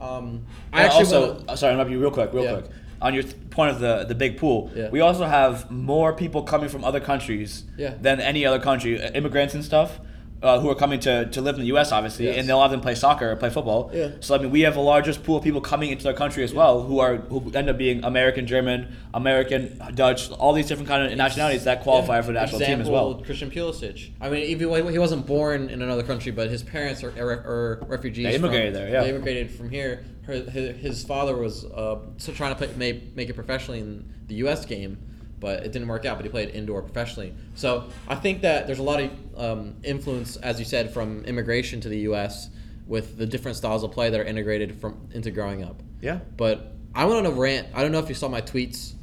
Um, 0.00 0.46
I 0.72 0.82
actually 0.84 0.98
also, 1.04 1.34
wanna- 1.44 1.56
sorry, 1.56 1.78
I'm 1.78 1.88
be 1.88 1.96
real 1.96 2.10
quick, 2.10 2.32
real 2.32 2.44
Yeah. 2.44 2.52
quick. 2.54 2.64
On 3.00 3.14
your 3.14 3.22
th- 3.24 3.34
point 3.50 3.70
of 3.72 3.80
the 3.80 4.04
the 4.04 4.14
big 4.14 4.36
pool, 4.36 4.70
Yeah. 4.74 4.88
we 4.90 5.00
also 5.00 5.24
have 5.24 5.70
more 5.70 6.12
people 6.12 6.42
coming 6.42 6.68
from 6.68 6.84
other 6.84 7.00
countries 7.00 7.64
Yeah. 7.76 7.94
than 8.00 8.20
any 8.20 8.46
other 8.46 8.58
country, 8.58 9.00
uh, 9.02 9.10
immigrants 9.12 9.54
and 9.54 9.64
stuff, 9.64 10.00
uh, 10.42 10.58
who 10.60 10.68
are 10.70 10.74
coming 10.74 10.98
to, 11.00 11.26
to 11.26 11.40
live 11.40 11.54
in 11.54 11.60
the 11.60 11.68
U.S. 11.68 11.92
obviously, 11.92 12.26
Yes. 12.26 12.36
and 12.38 12.48
they'll 12.48 12.60
have 12.60 12.70
them 12.70 12.80
play 12.80 12.94
soccer 12.94 13.30
or 13.30 13.36
play 13.36 13.50
football. 13.50 13.90
Yeah. 13.94 14.10
So 14.20 14.34
I 14.34 14.38
mean, 14.38 14.50
we 14.50 14.62
have 14.62 14.74
the 14.74 14.80
largest 14.80 15.22
pool 15.22 15.36
of 15.36 15.44
people 15.44 15.60
coming 15.60 15.90
into 15.90 16.08
our 16.08 16.14
country 16.14 16.42
as 16.42 16.52
well, 16.52 16.82
who 16.82 16.98
are 16.98 17.16
who 17.16 17.50
end 17.54 17.68
up 17.70 17.78
being 17.78 18.04
American, 18.04 18.46
German, 18.46 18.96
American, 19.14 19.80
Dutch, 19.94 20.30
all 20.32 20.52
these 20.52 20.66
different 20.66 20.88
kind 20.88 21.10
of 21.10 21.16
nationalities 21.16 21.64
that 21.64 21.82
qualify 21.82 22.20
for 22.20 22.28
the 22.28 22.32
national 22.34 22.60
team 22.60 22.80
as 22.80 22.88
well. 22.88 23.14
Christian 23.24 23.50
Pulisic. 23.50 24.10
I 24.20 24.28
mean, 24.28 24.42
even 24.44 24.92
he 24.92 24.98
wasn't 24.98 25.26
born 25.26 25.68
in 25.68 25.80
another 25.82 26.02
country, 26.02 26.32
but 26.32 26.50
his 26.50 26.62
parents 26.62 27.02
are, 27.04 27.10
are, 27.18 27.30
are 27.30 27.82
refugees. 27.86 28.24
They 28.24 28.34
immigrated 28.34 28.74
from, 28.74 28.82
there, 28.82 28.90
yeah. 28.92 29.02
They 29.02 29.10
immigrated 29.10 29.50
from 29.50 29.70
here. 29.70 30.04
Her, 30.24 30.34
his, 30.34 30.76
his 30.76 31.04
father 31.04 31.36
was 31.36 31.64
uh, 31.64 31.98
trying 32.34 32.54
to 32.54 32.56
play, 32.56 32.70
make, 32.76 33.16
make 33.16 33.28
it 33.28 33.34
professionally 33.34 33.80
in 33.80 34.12
the 34.28 34.36
U.S. 34.36 34.64
game, 34.64 34.98
but 35.42 35.64
it 35.66 35.72
didn't 35.72 35.88
work 35.88 36.06
out. 36.06 36.16
But 36.16 36.24
he 36.24 36.30
played 36.30 36.48
indoor 36.50 36.80
professionally. 36.80 37.34
So 37.54 37.90
I 38.08 38.14
think 38.14 38.40
that 38.42 38.66
there's 38.66 38.78
a 38.78 38.82
lot 38.82 39.00
of 39.02 39.10
um, 39.36 39.74
influence, 39.84 40.36
as 40.36 40.58
you 40.58 40.64
said, 40.64 40.94
from 40.94 41.24
immigration 41.26 41.82
to 41.82 41.90
the 41.90 41.98
U.S. 42.10 42.48
with 42.86 43.18
the 43.18 43.26
different 43.26 43.58
styles 43.58 43.82
of 43.82 43.90
play 43.92 44.08
that 44.08 44.18
are 44.18 44.24
integrated 44.24 44.80
from 44.80 45.08
into 45.12 45.30
growing 45.30 45.62
up. 45.64 45.82
Yeah. 46.00 46.20
But 46.38 46.72
I 46.94 47.04
went 47.04 47.18
on 47.18 47.26
a 47.26 47.34
rant. 47.34 47.68
I 47.74 47.82
don't 47.82 47.92
know 47.92 47.98
if 47.98 48.08
you 48.08 48.14
saw 48.14 48.28
my 48.28 48.40
tweets. 48.40 48.94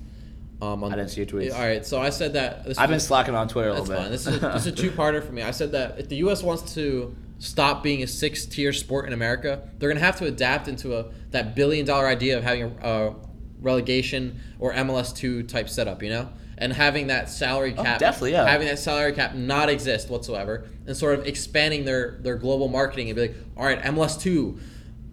Um, 0.62 0.84
on, 0.84 0.92
I 0.92 0.96
didn't 0.98 1.12
see 1.12 1.22
your 1.22 1.26
tweets. 1.28 1.54
All 1.54 1.60
right, 1.62 1.86
so 1.86 2.02
I 2.02 2.10
said 2.10 2.34
that. 2.34 2.66
This 2.66 2.78
I've 2.78 2.90
been 2.90 2.96
was- 2.96 3.08
slacking 3.08 3.36
on 3.36 3.48
Twitter 3.48 3.70
a 3.70 3.74
that's 3.76 3.88
little 3.88 4.04
fine. 4.04 4.12
bit. 4.12 4.18
This 4.18 4.28
is, 4.28 4.36
a, 4.36 4.40
this 4.40 4.66
is 4.66 4.68
a 4.68 4.72
two-parter 4.84 5.24
for 5.24 5.32
me. 5.32 5.42
I 5.42 5.52
said 5.52 5.72
that 5.74 6.00
if 6.00 6.10
the 6.10 6.18
U.S. 6.18 6.44
wants 6.44 6.74
to 6.74 7.16
stop 7.38 7.82
being 7.84 8.04
a 8.04 8.08
six-tier 8.08 8.74
sport 8.74 9.06
in 9.08 9.14
America, 9.14 9.62
they're 9.78 9.88
going 9.90 9.98
to 10.00 10.04
have 10.04 10.18
to 10.18 10.26
adapt 10.26 10.68
into 10.68 10.98
a 10.98 11.06
that 11.32 11.56
billion-dollar 11.56 12.06
idea 12.08 12.38
of 12.38 12.44
having 12.44 12.64
a, 12.64 12.90
a 12.90 13.16
relegation 13.62 14.40
or 14.60 14.74
MLS 14.74 15.16
two 15.16 15.44
type 15.44 15.70
setup. 15.70 16.02
You 16.04 16.10
know, 16.10 16.30
and 16.58 16.74
having 16.74 17.08
that 17.08 17.30
salary 17.30 17.74
oh, 17.78 17.84
cap, 17.84 17.98
Oh, 17.98 18.00
definitely, 18.00 18.32
yeah. 18.34 18.48
having 18.48 18.68
that 18.68 18.80
salary 18.80 19.14
cap 19.14 19.34
not 19.34 19.70
exist 19.70 20.10
whatsoever, 20.10 20.66
and 20.86 20.96
sort 20.96 21.18
of 21.18 21.26
expanding 21.26 21.86
their 21.86 22.20
their 22.22 22.36
global 22.36 22.68
marketing 22.68 23.10
and 23.10 23.16
be 23.16 23.28
like, 23.30 23.36
all 23.58 23.66
right, 23.66 23.82
MLS 23.84 24.20
two, 24.20 24.60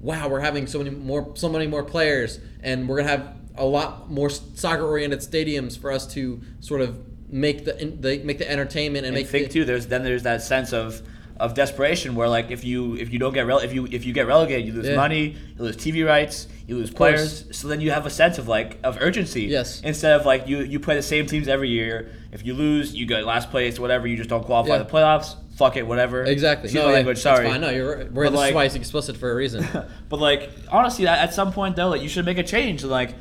wow, 0.01 0.29
we're 0.29 0.41
having 0.41 0.67
so 0.67 0.79
many 0.79 0.91
more 0.91 1.33
so 1.35 1.49
many 1.49 1.67
more 1.67 1.85
players, 1.85 2.41
and 2.63 2.89
we're 2.89 2.99
gonna 2.99 3.09
have 3.09 3.37
a 3.57 3.65
lot 3.65 4.11
more 4.11 4.29
soccer-oriented 4.29 5.21
stadiums 5.21 5.79
for 5.79 5.91
us 5.91 6.07
to 6.07 6.41
sort 6.61 6.83
of 6.83 6.99
make 7.29 7.65
the, 7.65 7.73
the 7.73 8.23
make 8.23 8.39
the 8.39 8.51
entertainment 8.51 9.07
and, 9.07 9.15
and 9.17 9.23
make 9.23 9.29
think 9.31 9.49
the, 9.49 9.53
too. 9.53 9.65
There's 9.65 9.87
then 9.87 10.05
there's 10.05 10.25
that 10.25 10.43
sense 10.43 10.73
of 10.73 11.03
of 11.39 11.55
desperation 11.55 12.15
where 12.15 12.29
like 12.29 12.51
if 12.51 12.65
you 12.65 12.95
if 12.97 13.13
you 13.13 13.19
don't 13.19 13.35
get 13.35 13.47
rele- 13.47 13.65
if 13.65 13.73
you 13.75 13.87
if 13.91 14.05
you 14.05 14.13
get 14.13 14.27
relegated, 14.27 14.67
you 14.67 14.73
lose 14.73 14.87
Yeah. 14.89 14.97
money, 14.97 15.37
you 15.59 15.65
lose 15.65 15.77
TV 15.77 16.07
rights, 16.07 16.49
you 16.67 16.77
lose 16.77 16.91
players. 16.91 17.45
So 17.57 17.69
then 17.69 17.81
you 17.81 17.91
have 17.91 18.07
a 18.07 18.11
sense 18.11 18.39
of 18.39 18.49
like 18.49 18.79
of 18.83 18.99
urgency. 19.01 19.43
Yes. 19.43 19.81
Instead 19.83 20.19
of 20.19 20.25
like 20.27 20.49
you 20.49 20.61
you 20.61 20.81
play 20.81 20.95
the 20.97 21.03
same 21.03 21.27
teams 21.27 21.49
every 21.49 21.69
year. 21.69 22.11
If 22.33 22.45
you 22.45 22.55
lose, 22.55 22.95
you 22.95 23.07
get 23.07 23.25
last 23.25 23.51
place, 23.51 23.79
whatever. 23.79 24.07
You 24.07 24.17
just 24.17 24.29
don't 24.31 24.45
qualify 24.45 24.77
Yeah. 24.77 24.83
the 24.83 24.91
playoffs. 24.91 25.37
Fuck 25.57 25.77
it, 25.79 25.87
whatever. 25.87 26.23
Exactly. 26.25 26.67
Excuse 26.67 26.83
no, 26.83 26.89
my 26.89 26.91
yeah, 26.93 26.97
language. 26.97 27.19
Sorry. 27.19 27.49
fine. 27.49 27.61
No, 27.63 27.71
you're 27.71 27.97
right. 27.99 28.15
This 28.15 28.33
like- 28.33 28.49
is 28.51 28.55
why 28.55 28.65
it's 28.65 28.75
explicit 28.75 29.17
for 29.17 29.31
a 29.31 29.35
reason. 29.35 29.67
But 30.09 30.21
like 30.21 30.51
honestly, 30.71 31.07
at, 31.07 31.19
at 31.19 31.35
some 31.35 31.53
point 31.53 31.77
though, 31.77 31.89
like 31.89 32.03
you 32.03 32.09
should 32.09 32.25
make 32.25 32.39
a 32.39 32.43
change. 32.43 32.85
Like, 32.85 33.15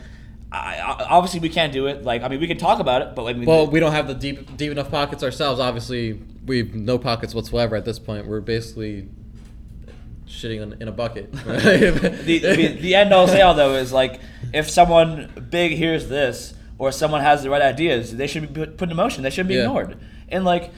I, 0.52 0.78
I, 0.78 1.08
obviously 1.10 1.40
we 1.42 1.50
can't 1.50 1.74
do 1.74 1.88
it. 1.88 2.04
Like 2.04 2.24
I 2.24 2.28
mean, 2.30 2.40
we 2.40 2.48
can 2.48 2.58
talk 2.58 2.80
about 2.80 3.02
it, 3.02 3.16
but 3.16 3.24
like, 3.24 3.36
I 3.36 3.40
mean, 3.40 3.48
well, 3.48 3.68
we 3.68 3.80
don't 3.80 3.92
have 3.94 4.08
the 4.08 4.14
deep 4.14 4.56
deep 4.58 4.72
enough 4.72 4.92
pockets 4.92 5.24
ourselves. 5.24 5.60
Obviously, 5.60 6.20
we've 6.46 6.74
no 6.76 6.98
pockets 6.98 7.34
whatsoever 7.34 7.76
at 7.76 7.86
this 7.86 8.00
point. 8.00 8.28
We're 8.28 8.42
basically 8.42 9.10
shitting 10.28 10.62
in, 10.62 10.82
in 10.82 10.88
a 10.88 10.92
bucket. 10.92 11.32
the, 11.46 12.40
the, 12.40 12.68
the 12.80 12.96
end 12.96 13.14
all 13.14 13.28
say 13.28 13.42
all 13.42 13.54
though 13.54 13.76
is 13.76 13.92
like 13.94 14.20
if 14.54 14.70
someone 14.70 15.48
big 15.50 15.74
hears 15.74 16.08
this 16.08 16.54
or 16.78 16.92
someone 16.92 17.22
has 17.22 17.44
the 17.44 17.50
right 17.50 17.62
ideas, 17.62 18.16
they 18.16 18.28
should 18.28 18.42
be 18.54 18.66
put, 18.66 18.78
put 18.78 18.90
in 18.90 18.96
motion. 18.96 19.24
They 19.24 19.30
shouldn't 19.30 19.50
be 19.50 19.56
Yeah. 19.56 19.62
ignored. 19.62 19.98
And 20.30 20.44
like, 20.44 20.72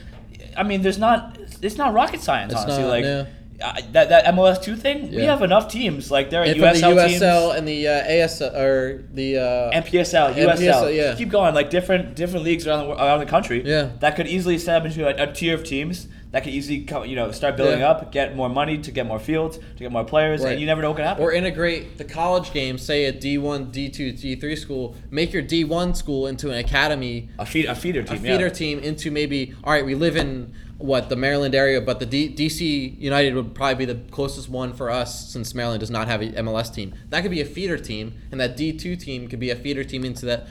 I 0.56 0.62
mean, 0.62 0.82
there's 0.82 0.98
not 0.98 1.38
it's 1.62 1.76
not 1.76 1.92
rocket 1.92 2.20
science. 2.20 2.52
It's 2.52 2.62
honestly, 2.62 2.82
not, 2.84 2.88
like 2.90 3.04
yeah. 3.04 3.26
That 3.58 4.08
that 4.10 4.24
MLS 4.26 4.62
two 4.62 4.76
thing, 4.76 5.10
we 5.10 5.16
Yeah. 5.18 5.24
have 5.32 5.42
enough 5.42 5.68
teams. 5.68 6.10
Like 6.12 6.30
there 6.30 6.42
are 6.42 6.44
and 6.44 6.56
from 6.56 6.74
the 6.74 7.06
teams. 7.08 7.20
USL 7.22 7.56
and 7.56 7.66
the 7.66 7.88
uh, 7.88 8.04
ASL 8.08 8.54
or 8.54 9.04
the 9.12 9.38
uh, 9.38 9.70
NPSL, 9.82 10.34
USL, 10.34 10.94
yeah. 10.94 11.14
keep 11.16 11.28
going. 11.28 11.54
Like 11.54 11.68
different 11.70 12.14
different 12.14 12.44
leagues 12.44 12.66
around 12.68 12.80
the, 12.80 12.86
wor- 12.86 12.96
around 12.96 13.18
the 13.18 13.26
country. 13.26 13.62
Yeah. 13.64 13.90
that 14.00 14.14
could 14.14 14.28
easily 14.28 14.58
set 14.58 14.80
up 14.80 14.86
into 14.86 15.06
a, 15.06 15.28
a 15.30 15.32
tier 15.32 15.54
of 15.54 15.64
teams 15.64 16.06
that 16.30 16.44
could 16.44 16.52
easily 16.52 16.82
come, 16.84 17.06
you 17.06 17.16
know 17.16 17.32
start 17.32 17.56
building 17.56 17.80
Yeah. 17.80 17.90
up, 17.90 18.12
get 18.12 18.36
more 18.36 18.48
money 18.50 18.78
to 18.78 18.90
get 18.92 19.06
more 19.06 19.18
fields, 19.18 19.56
to 19.56 19.78
get 19.78 19.90
more 19.90 20.04
players, 20.04 20.42
Right. 20.42 20.52
and 20.52 20.60
you 20.60 20.66
never 20.66 20.80
know 20.82 20.90
what 20.90 20.96
could 20.98 21.06
happen. 21.06 21.24
or 21.24 21.32
integrate 21.32 21.96
the 21.98 22.04
college 22.04 22.52
game, 22.52 22.78
say 22.78 23.06
a 23.06 23.12
D1, 23.12 23.72
D2, 23.72 24.12
D3 24.12 24.56
school, 24.56 24.94
make 25.10 25.32
your 25.32 25.42
D1 25.42 25.96
school 25.96 26.26
into 26.28 26.50
an 26.50 26.58
academy, 26.58 27.30
a 27.40 27.46
feed 27.46 27.64
a 27.64 27.74
feeder 27.74 28.02
team. 28.02 28.12
a 28.12 28.16
team. 28.18 28.24
feeder 28.26 28.46
yeah. 28.46 28.52
team 28.52 28.78
into 28.78 29.10
maybe, 29.10 29.54
all 29.64 29.72
right, 29.72 29.84
we 29.86 29.94
live 29.96 30.16
in 30.16 30.52
what, 30.78 31.08
the 31.08 31.16
Maryland 31.16 31.54
area, 31.54 31.80
but 31.80 31.98
the 32.00 32.06
D- 32.06 32.34
DC 32.34 32.98
United 33.00 33.34
would 33.34 33.54
probably 33.54 33.84
be 33.86 33.92
the 33.92 34.00
closest 34.10 34.48
one 34.48 34.72
for 34.72 34.90
us 34.90 35.28
since 35.30 35.54
Maryland 35.54 35.80
does 35.80 35.90
not 35.90 36.06
have 36.08 36.20
an 36.22 36.32
MLS 36.34 36.72
team. 36.72 36.94
That 37.10 37.22
could 37.22 37.30
be 37.32 37.40
a 37.40 37.44
feeder 37.44 37.76
team, 37.76 38.14
and 38.30 38.40
that 38.40 38.56
D2 38.56 38.98
team 39.00 39.28
could 39.28 39.40
be 39.40 39.50
a 39.50 39.56
feeder 39.56 39.82
team 39.84 40.04
into 40.04 40.26
that, 40.26 40.46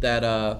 that, 0.00 0.22
uh, 0.22 0.58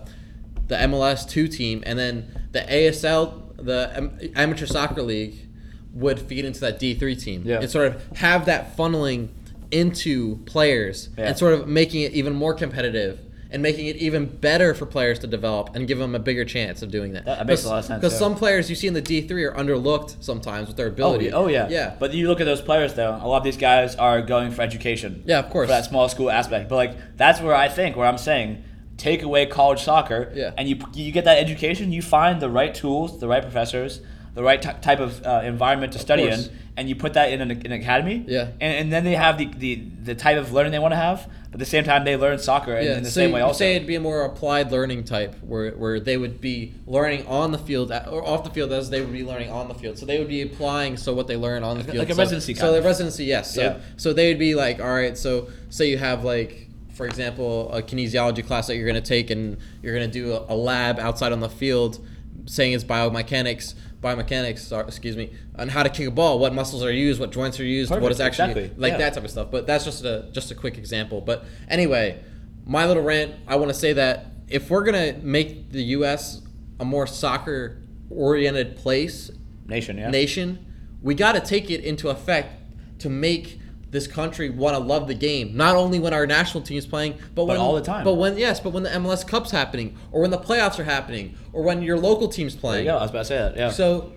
the 0.69 0.77
MLS 0.77 1.29
two 1.29 1.49
team, 1.49 1.83
and 1.85 1.99
then 1.99 2.49
the 2.53 2.61
ASL, 2.61 3.55
the 3.57 3.93
Am- 3.95 4.19
Amateur 4.37 4.67
Soccer 4.67 5.03
League, 5.03 5.49
would 5.93 6.19
feed 6.21 6.45
into 6.45 6.61
that 6.61 6.79
D 6.79 6.95
three 6.95 7.17
team. 7.17 7.43
Yeah. 7.45 7.59
And 7.61 7.69
sort 7.69 7.89
of 7.89 8.17
have 8.19 8.47
that 8.47 8.77
funneling 8.77 9.29
into 9.73 10.37
players 10.47 11.09
Yeah. 11.19 11.27
and 11.29 11.37
sort 11.39 11.53
of 11.55 11.67
making 11.69 12.03
it 12.03 12.13
even 12.13 12.33
more 12.35 12.55
competitive 12.55 13.19
and 13.53 13.63
making 13.63 13.87
it 13.87 13.97
even 13.97 14.27
better 14.27 14.75
for 14.75 14.87
players 14.87 15.19
to 15.21 15.27
develop 15.27 15.75
and 15.75 15.89
give 15.89 15.99
them 15.99 16.15
a 16.15 16.19
bigger 16.19 16.45
chance 16.45 16.83
of 16.83 16.91
doing 16.91 17.13
that. 17.15 17.25
That- 17.25 17.47
makes 17.47 17.65
a 17.65 17.69
lot 17.69 17.79
of 17.81 17.85
sense, 17.85 18.01
Because 18.01 18.19
some 18.19 18.35
players 18.37 18.71
you 18.71 18.77
see 18.77 18.87
in 18.87 18.95
the 18.95 19.01
D 19.01 19.23
three 19.23 19.45
are 19.45 19.53
underlooked 19.55 20.23
sometimes 20.23 20.69
with 20.69 20.77
their 20.77 20.87
oh, 20.87 20.91
ability. 20.91 21.33
Oh, 21.33 21.49
yeah. 21.49 21.69
yeah. 21.69 21.97
But 21.99 22.15
you 22.15 22.29
look 22.29 22.41
at 22.41 22.45
those 22.45 22.61
players, 22.61 22.95
though. 22.95 23.19
A 23.21 23.27
lot 23.27 23.39
of 23.39 23.45
these 23.45 23.57
guys 23.57 23.97
are 23.97 24.23
going 24.23 24.51
for 24.53 24.63
education. 24.63 25.23
Yeah, 25.27 25.41
of 25.41 25.51
course. 25.51 25.67
For 25.67 25.73
that 25.73 25.85
small 25.85 26.09
school 26.09 26.31
aspect. 26.31 26.69
But 26.69 26.77
like 26.77 27.17
that's 27.17 27.41
where 27.41 27.55
I 27.55 27.69
think, 27.69 27.97
where 27.97 28.07
I'm 28.07 28.19
saying, 28.19 28.65
take 28.97 29.23
away 29.23 29.47
college 29.47 29.83
soccer. 29.83 30.31
Yeah. 30.35 30.53
And 30.57 30.69
you 30.69 30.77
you 30.93 31.11
get 31.13 31.25
that 31.25 31.39
education. 31.39 31.93
You 31.93 32.03
find 32.03 32.41
the 32.41 32.51
right 32.51 32.75
tools, 32.75 33.19
the 33.19 33.29
right 33.29 33.43
professors, 33.43 34.01
the 34.35 34.43
right 34.43 34.61
ty 34.61 34.73
type 34.75 35.01
of 35.01 35.25
uh, 35.27 35.43
environment 35.45 35.93
to 35.95 35.99
study 35.99 36.25
in, 36.25 36.41
and 36.77 36.89
you 36.89 36.95
put 36.95 37.15
that 37.15 37.33
in 37.33 37.41
an, 37.41 37.51
an 37.51 37.73
academy. 37.73 38.25
Yeah. 38.27 38.51
And, 38.61 38.75
and 38.75 38.93
then 38.93 39.05
they 39.05 39.15
have 39.15 39.39
the, 39.39 39.47
the 39.47 39.75
the 39.77 40.15
type 40.15 40.39
of 40.39 40.53
learning 40.53 40.73
they 40.73 40.79
want 40.79 40.93
to 40.93 40.97
have. 40.97 41.29
But 41.51 41.55
at 41.55 41.59
the 41.59 41.67
same 41.67 41.83
time, 41.83 42.05
they 42.05 42.17
learn 42.17 42.39
soccer 42.39 42.77
in, 42.77 42.99
in 42.99 43.03
the 43.03 43.11
so 43.11 43.23
same 43.23 43.33
way 43.33 43.41
also. 43.41 43.59
say 43.59 43.75
it'd 43.75 43.89
be 43.89 43.97
a 43.97 44.01
more 44.01 44.23
applied 44.23 44.71
learning 44.71 45.03
type, 45.03 45.35
where, 45.43 45.73
where 45.73 45.99
they 45.99 46.17
would 46.17 46.41
be 46.41 46.75
learning 46.87 47.27
on 47.27 47.51
the 47.51 47.59
field 47.59 47.91
or 47.91 48.25
off 48.25 48.45
the 48.45 48.51
field 48.51 48.73
as 48.73 48.89
they 48.89 49.01
would 49.01 49.13
be 49.13 49.25
learning 49.25 49.51
on 49.51 49.67
the 49.67 49.75
field. 49.75 49.99
So 49.99 50.07
they 50.07 50.21
would 50.21 50.29
be 50.29 50.43
applying 50.43 50.97
so 50.97 51.13
what 51.13 51.27
they 51.27 51.37
learn 51.37 51.65
on 51.65 51.79
the 51.79 51.85
field. 51.85 51.97
like 51.97 52.11
a 52.11 52.15
so, 52.15 52.19
residency 52.19 52.55
So 52.55 52.61
kind 52.61 52.77
the 52.77 52.83
residency, 52.83 53.25
yes. 53.25 53.53
So 53.53 53.63
Yeah. 53.63 53.79
so 53.97 54.13
they 54.13 54.29
would 54.29 54.39
be 54.39 54.55
like, 54.55 54.79
all 54.81 54.93
right. 54.93 55.19
So 55.19 55.49
say 55.71 55.91
you 55.91 55.99
have 55.99 56.25
like. 56.25 56.69
For 56.95 57.07
example, 57.07 57.73
a 57.73 57.81
kinesiology 57.81 58.47
class 58.47 58.67
that 58.67 58.77
you're 58.77 58.87
going 58.87 59.03
to 59.03 59.09
take, 59.09 59.31
and 59.31 59.57
you're 59.83 59.95
going 59.95 60.11
to 60.11 60.13
do 60.13 60.35
a 60.35 60.55
lab 60.55 60.99
outside 60.99 61.33
on 61.33 61.41
the 61.41 61.49
field, 61.49 61.99
saying 62.45 62.75
it's 62.75 62.85
biomechanics, 62.85 63.73
biomechanics, 64.01 64.77
or, 64.77 64.83
excuse 64.83 65.17
me, 65.17 65.33
on 65.57 65.69
how 65.69 65.83
to 65.83 65.89
kick 65.89 66.07
a 66.07 66.11
ball, 66.11 66.39
what 66.39 66.55
muscles 66.55 66.83
are 66.83 66.93
used, 66.93 67.21
what 67.21 67.33
joints 67.33 67.61
are 67.61 67.65
used, 67.65 67.91
what 67.91 68.01
Perfect, 68.01 68.13
is 68.13 68.21
actually 68.21 68.51
exactly, 68.51 68.81
like 68.81 68.93
yeah. 68.93 68.99
that 68.99 69.15
type 69.15 69.25
of 69.25 69.31
stuff. 69.31 69.51
But 69.51 69.67
that's 69.67 69.85
just 69.85 70.05
a 70.05 70.29
just 70.33 70.51
a 70.51 70.55
quick 70.55 70.79
example. 70.79 71.21
But 71.21 71.45
anyway, 71.69 72.23
my 72.65 72.87
little 72.87 73.03
rant. 73.03 73.35
I 73.47 73.57
want 73.57 73.71
to 73.71 73.75
say 73.75 73.93
that 73.95 74.27
if 74.49 74.71
we're 74.71 74.85
gonna 74.85 75.15
make 75.23 75.71
the 75.71 75.83
U.S. 75.83 76.43
a 76.79 76.85
more 76.85 77.07
soccer 77.07 77.83
oriented 78.11 78.77
place 78.77 79.31
Nation, 79.67 79.99
yeah. 79.99 80.11
nation, 80.11 80.67
we 81.03 81.15
got 81.15 81.33
to 81.33 81.41
take 81.41 81.71
it 81.71 81.85
into 81.85 82.09
effect 82.09 82.61
to 83.01 83.09
make 83.09 83.61
this 83.91 84.07
country 84.07 84.51
want 84.51 84.75
to 84.77 84.79
love 84.83 85.09
the 85.09 85.15
game. 85.15 85.57
Not 85.57 85.75
only 85.77 85.99
when 85.99 86.15
our 86.15 86.27
national 86.27 86.63
team 86.63 86.79
is 86.79 86.87
playing, 86.87 87.19
but, 87.35 87.45
when 87.47 87.57
all 87.57 87.75
the 87.75 87.81
time. 87.81 88.05
But 88.05 88.15
when 88.15 88.39
yes, 88.39 88.61
but 88.61 88.73
when 88.73 88.83
the 88.85 88.91
MLS 88.91 89.27
Cup's 89.27 89.51
happening, 89.51 89.97
or 90.13 90.21
when 90.23 90.31
the 90.31 90.39
playoffs 90.39 90.79
are 90.79 90.85
happening, 90.85 91.35
or 91.53 91.63
when 91.63 91.83
your 91.83 91.99
local 91.99 92.29
team's 92.29 92.55
There 92.55 92.61
playing. 92.61 92.85
you 92.87 92.93
go. 92.93 92.99
I 92.99 93.03
was 93.03 93.11
about 93.11 93.19
to 93.21 93.25
say 93.25 93.39
that. 93.39 93.57
Yeah. 93.57 93.71
So 93.71 94.13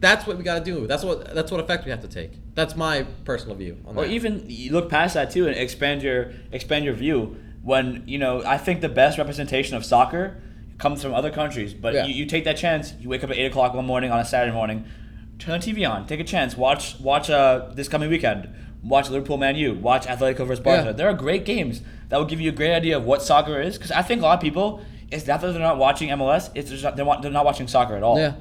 that's 0.00 0.26
what 0.26 0.36
we 0.38 0.42
got 0.42 0.64
to 0.64 0.64
do. 0.64 0.86
That's 0.88 1.04
what 1.04 1.32
that's 1.34 1.50
what 1.52 1.60
effect 1.60 1.84
we 1.84 1.90
have 1.92 2.00
to 2.00 2.08
take. 2.08 2.32
That's 2.54 2.74
my 2.74 3.04
personal 3.24 3.54
view 3.56 3.78
on 3.86 3.96
Or 3.96 4.04
that. 4.04 4.10
even 4.12 4.44
you 4.48 4.72
look 4.72 4.90
past 4.90 5.14
that 5.14 5.30
too 5.30 5.46
and 5.46 5.56
expand 5.56 6.02
your 6.02 6.32
expand 6.50 6.84
your 6.84 6.94
view. 6.94 7.36
When 7.62 8.02
you 8.06 8.18
know, 8.18 8.42
I 8.44 8.58
think 8.58 8.80
the 8.80 8.88
best 8.88 9.18
representation 9.18 9.76
of 9.76 9.84
soccer 9.84 10.42
comes 10.78 11.00
from 11.00 11.14
other 11.14 11.30
countries. 11.30 11.74
But 11.74 11.94
Yeah. 11.94 12.06
you, 12.06 12.14
you 12.14 12.26
take 12.26 12.42
that 12.42 12.56
chance. 12.56 12.92
You 12.98 13.08
wake 13.08 13.22
up 13.22 13.30
at 13.30 13.36
eight 13.36 13.46
o'clock 13.46 13.72
one 13.74 13.86
morning 13.86 14.10
on 14.10 14.18
a 14.18 14.24
Saturday 14.24 14.52
morning, 14.52 14.84
turn 15.38 15.60
the 15.60 15.72
TV 15.72 15.88
on, 15.88 16.08
take 16.08 16.18
a 16.18 16.24
chance, 16.24 16.56
watch 16.56 16.98
watch 16.98 17.30
uh, 17.30 17.68
this 17.72 17.86
coming 17.86 18.10
weekend. 18.10 18.48
Watch 18.82 19.10
Liverpool 19.10 19.36
Man 19.38 19.56
U. 19.56 19.74
Watch 19.74 20.06
Atletico 20.06 20.46
versus 20.46 20.60
Barca. 20.60 20.86
Yeah. 20.86 20.92
There 20.92 21.08
are 21.08 21.14
great 21.14 21.44
games 21.44 21.80
that 22.08 22.16
will 22.18 22.24
give 22.26 22.40
you 22.40 22.48
a 22.50 22.54
great 22.54 22.74
idea 22.74 22.96
of 22.96 23.04
what 23.04 23.22
soccer 23.22 23.60
is. 23.60 23.76
Because 23.78 23.90
I 23.92 24.02
think 24.02 24.20
a 24.22 24.24
lot 24.24 24.34
of 24.38 24.40
people, 24.42 24.82
it's 25.10 25.26
not 25.26 25.40
that 25.40 25.52
they're 25.52 25.60
not 25.60 25.78
watching 25.78 26.08
MLS. 26.10 26.50
It's 26.54 26.70
just 26.70 26.82
not, 26.82 26.96
they're, 26.96 27.04
wa- 27.04 27.20
they're 27.20 27.30
not 27.30 27.44
watching 27.44 27.68
soccer 27.68 27.94
at 27.96 28.02
all. 28.02 28.18
Yeah. 28.18 28.34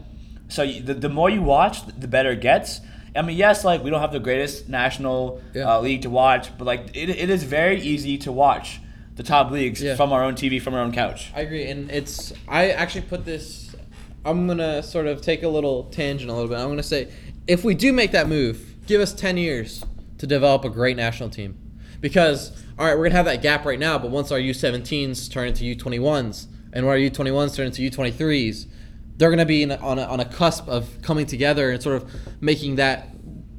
So 0.49 0.65
the, 0.65 0.93
the 0.93 1.10
more 1.10 1.30
you 1.30 1.41
watch, 1.41 1.86
the 1.86 2.08
better 2.08 2.32
it 2.32 2.41
gets. 2.41 2.82
I 3.15 3.21
mean, 3.21 3.38
yes, 3.38 3.63
like 3.65 3.84
we 3.84 3.89
don't 3.89 4.01
have 4.01 4.12
the 4.13 4.19
greatest 4.19 4.67
national 4.69 5.41
Yeah. 5.54 5.75
uh, 5.75 5.82
league 5.82 6.01
to 6.04 6.10
watch, 6.10 6.58
but 6.58 6.65
like 6.65 6.95
it, 6.95 7.10
it 7.10 7.30
is 7.30 7.43
very 7.43 7.80
easy 7.82 8.17
to 8.19 8.32
watch 8.32 8.80
the 9.15 9.23
top 9.23 9.51
leagues 9.51 9.82
Yeah. 9.82 9.95
from 9.95 10.12
our 10.13 10.23
own 10.23 10.36
TV, 10.36 10.62
from 10.62 10.73
our 10.73 10.80
own 10.82 10.91
couch. 10.93 11.30
I 11.36 11.41
agree, 11.41 11.65
and 11.69 11.91
it's 11.91 12.32
I 12.47 12.69
actually 12.71 13.01
put 13.01 13.25
this. 13.25 13.75
I'm 14.23 14.47
gonna 14.47 14.82
sort 14.82 15.08
of 15.08 15.21
take 15.21 15.43
a 15.43 15.47
little 15.49 15.84
tangent 15.86 16.30
a 16.32 16.34
little 16.34 16.47
bit. 16.49 16.58
I'm 16.58 16.69
gonna 16.69 16.84
say, 16.84 17.10
if 17.47 17.63
we 17.65 17.75
do 17.75 17.91
make 17.91 18.12
that 18.12 18.30
move, 18.30 18.75
give 18.88 19.01
us 19.01 19.13
ten 19.13 19.36
years 19.38 19.84
to 20.22 20.28
develop 20.28 20.64
a 20.64 20.70
great 20.70 20.96
national 20.96 21.30
team, 21.30 21.58
because 22.00 22.52
all 22.78 22.86
right, 22.86 22.96
we're 22.98 23.06
gonna 23.06 23.16
have 23.16 23.26
that 23.26 23.42
gap 23.42 23.66
right 23.66 23.80
now, 23.80 23.98
but 23.98 24.12
once 24.12 24.32
our 24.32 24.38
U17s 24.40 25.32
turn 25.32 25.48
into 25.48 25.64
U21s, 25.64 26.46
and 26.74 26.86
our 26.86 26.96
U21s 26.96 27.56
turn 27.56 27.66
into 27.66 27.82
U23s, 27.82 28.68
they're 29.18 29.32
gonna 29.32 29.46
be 29.46 29.64
in 29.64 29.72
a, 29.72 29.78
on 29.78 29.98
a, 30.00 30.04
on 30.04 30.20
a 30.20 30.26
cusp 30.26 30.68
of 30.68 31.02
coming 31.02 31.26
together 31.26 31.72
and 31.72 31.82
sort 31.82 32.02
of 32.02 32.12
making 32.40 32.76
that 32.76 33.10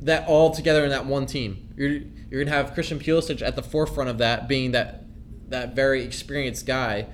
that 0.00 0.26
all 0.26 0.50
together 0.50 0.84
in 0.84 0.90
that 0.90 1.04
one 1.04 1.26
team. 1.26 1.68
You're 1.76 2.00
you're 2.30 2.44
gonna 2.44 2.56
have 2.56 2.74
Christian 2.74 2.98
Pulisic 3.00 3.42
at 3.42 3.56
the 3.56 3.62
forefront 3.62 4.08
of 4.08 4.18
that, 4.18 4.48
being 4.48 4.70
that 4.70 5.04
that 5.48 5.74
very 5.74 6.02
experienced 6.02 6.64
guy, 6.64 7.06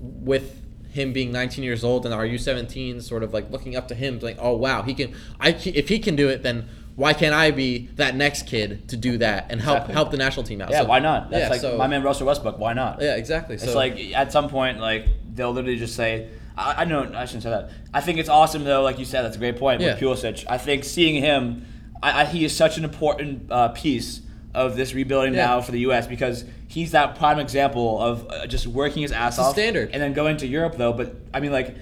with 0.00 0.60
him 0.90 1.12
being 1.12 1.32
19 1.32 1.64
years 1.64 1.82
old 1.82 2.04
and 2.06 2.14
our 2.14 2.24
U17 2.24 3.02
sort 3.02 3.24
of 3.24 3.34
like 3.34 3.50
looking 3.50 3.74
up 3.74 3.88
to 3.88 3.96
him, 3.96 4.20
like, 4.20 4.36
oh 4.38 4.56
wow, 4.56 4.82
he 4.82 4.94
can. 4.94 5.12
I 5.40 5.50
if 5.50 5.88
he 5.88 5.98
can 5.98 6.14
do 6.16 6.28
it, 6.28 6.42
then 6.44 6.68
why 6.96 7.12
can't 7.12 7.34
I 7.34 7.50
be 7.50 7.88
that 7.96 8.14
next 8.14 8.46
kid 8.46 8.88
to 8.88 8.96
do 8.96 9.18
that 9.18 9.46
and 9.50 9.60
help 9.60 9.76
Exactly. 9.78 9.94
help 9.94 10.10
the 10.12 10.16
national 10.16 10.44
team 10.44 10.60
out? 10.60 10.70
Yeah, 10.70 10.82
So- 10.82 10.86
why 10.88 11.00
not? 11.00 11.30
That's 11.30 11.42
yeah, 11.44 11.48
like 11.48 11.60
so- 11.60 11.76
my 11.78 11.86
man 11.88 12.02
Russell 12.02 12.26
Westbrook. 12.26 12.58
Why 12.58 12.72
not? 12.72 13.00
Yeah, 13.02 13.16
exactly. 13.16 13.56
It's 13.56 13.64
so, 13.64 13.74
like 13.74 13.98
at 14.14 14.30
some 14.32 14.48
point, 14.48 14.78
like 14.80 15.08
they'll 15.34 15.52
literally 15.52 15.76
just 15.78 15.96
say, 15.96 16.28
I, 16.56 16.82
I 16.82 16.84
know 16.84 17.10
I 17.14 17.24
shouldn't 17.24 17.42
say 17.42 17.50
that. 17.50 17.70
I 17.92 18.00
think 18.00 18.18
it's 18.18 18.28
awesome 18.28 18.62
though, 18.64 18.82
like 18.82 18.98
you 18.98 19.04
said, 19.04 19.22
that's 19.22 19.36
a 19.36 19.40
great 19.40 19.56
point 19.58 19.80
with 19.80 19.88
Yeah. 19.88 19.98
Pulisic. 19.98 20.44
I 20.48 20.58
think 20.58 20.84
seeing 20.84 21.20
him, 21.20 21.66
I, 22.02 22.22
I, 22.22 22.24
he 22.26 22.44
is 22.44 22.54
such 22.56 22.78
an 22.78 22.84
important 22.84 23.50
uh, 23.50 23.68
piece 23.68 24.20
of 24.54 24.76
this 24.76 24.94
rebuilding 24.94 25.34
Yeah. 25.34 25.46
now 25.46 25.60
for 25.62 25.72
the 25.72 25.80
U.S. 25.80 26.06
because 26.06 26.44
he's 26.68 26.92
that 26.92 27.16
prime 27.16 27.40
example 27.40 28.00
of 28.00 28.28
uh, 28.30 28.46
just 28.46 28.68
working 28.68 29.02
his 29.02 29.10
ass 29.10 29.36
a 29.38 29.42
off, 29.42 29.54
standard. 29.54 29.90
and 29.92 30.00
then 30.00 30.12
going 30.12 30.36
to 30.36 30.46
Europe 30.46 30.76
though. 30.76 30.92
But 30.92 31.16
I 31.34 31.40
mean, 31.40 31.50
like. 31.52 31.74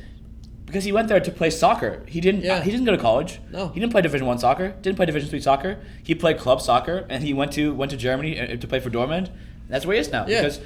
Because 0.72 0.85
he 0.85 0.92
went 0.92 1.08
there 1.08 1.20
to 1.20 1.30
play 1.30 1.50
soccer, 1.50 2.02
he 2.08 2.18
didn't. 2.18 2.44
Yeah. 2.44 2.62
he 2.62 2.70
didn't 2.70 2.87
go 2.87 2.92
to 2.92 2.98
college. 2.98 3.40
No. 3.50 3.68
he 3.68 3.78
didn't 3.78 3.92
play 3.92 4.00
Division 4.00 4.26
One 4.26 4.38
soccer. 4.38 4.70
Didn't 4.80 4.96
play 4.96 5.04
Division 5.04 5.28
Three 5.28 5.42
soccer. 5.42 5.78
He 6.02 6.14
played 6.14 6.38
club 6.38 6.62
soccer, 6.62 7.04
and 7.11 7.22
he 7.22 7.35
went 7.35 7.52
to 7.52 7.74
went 7.74 7.90
to 7.90 7.98
Germany 7.98 8.40
uh, 8.40 8.56
to 8.56 8.66
play 8.66 8.80
for 8.80 8.88
Dortmund. 8.88 9.28
That's 9.68 9.85
where 9.85 9.96
he 9.96 10.00
is 10.00 10.11
now. 10.11 10.26
Yeah. 10.26 10.40
Because, 10.40 10.61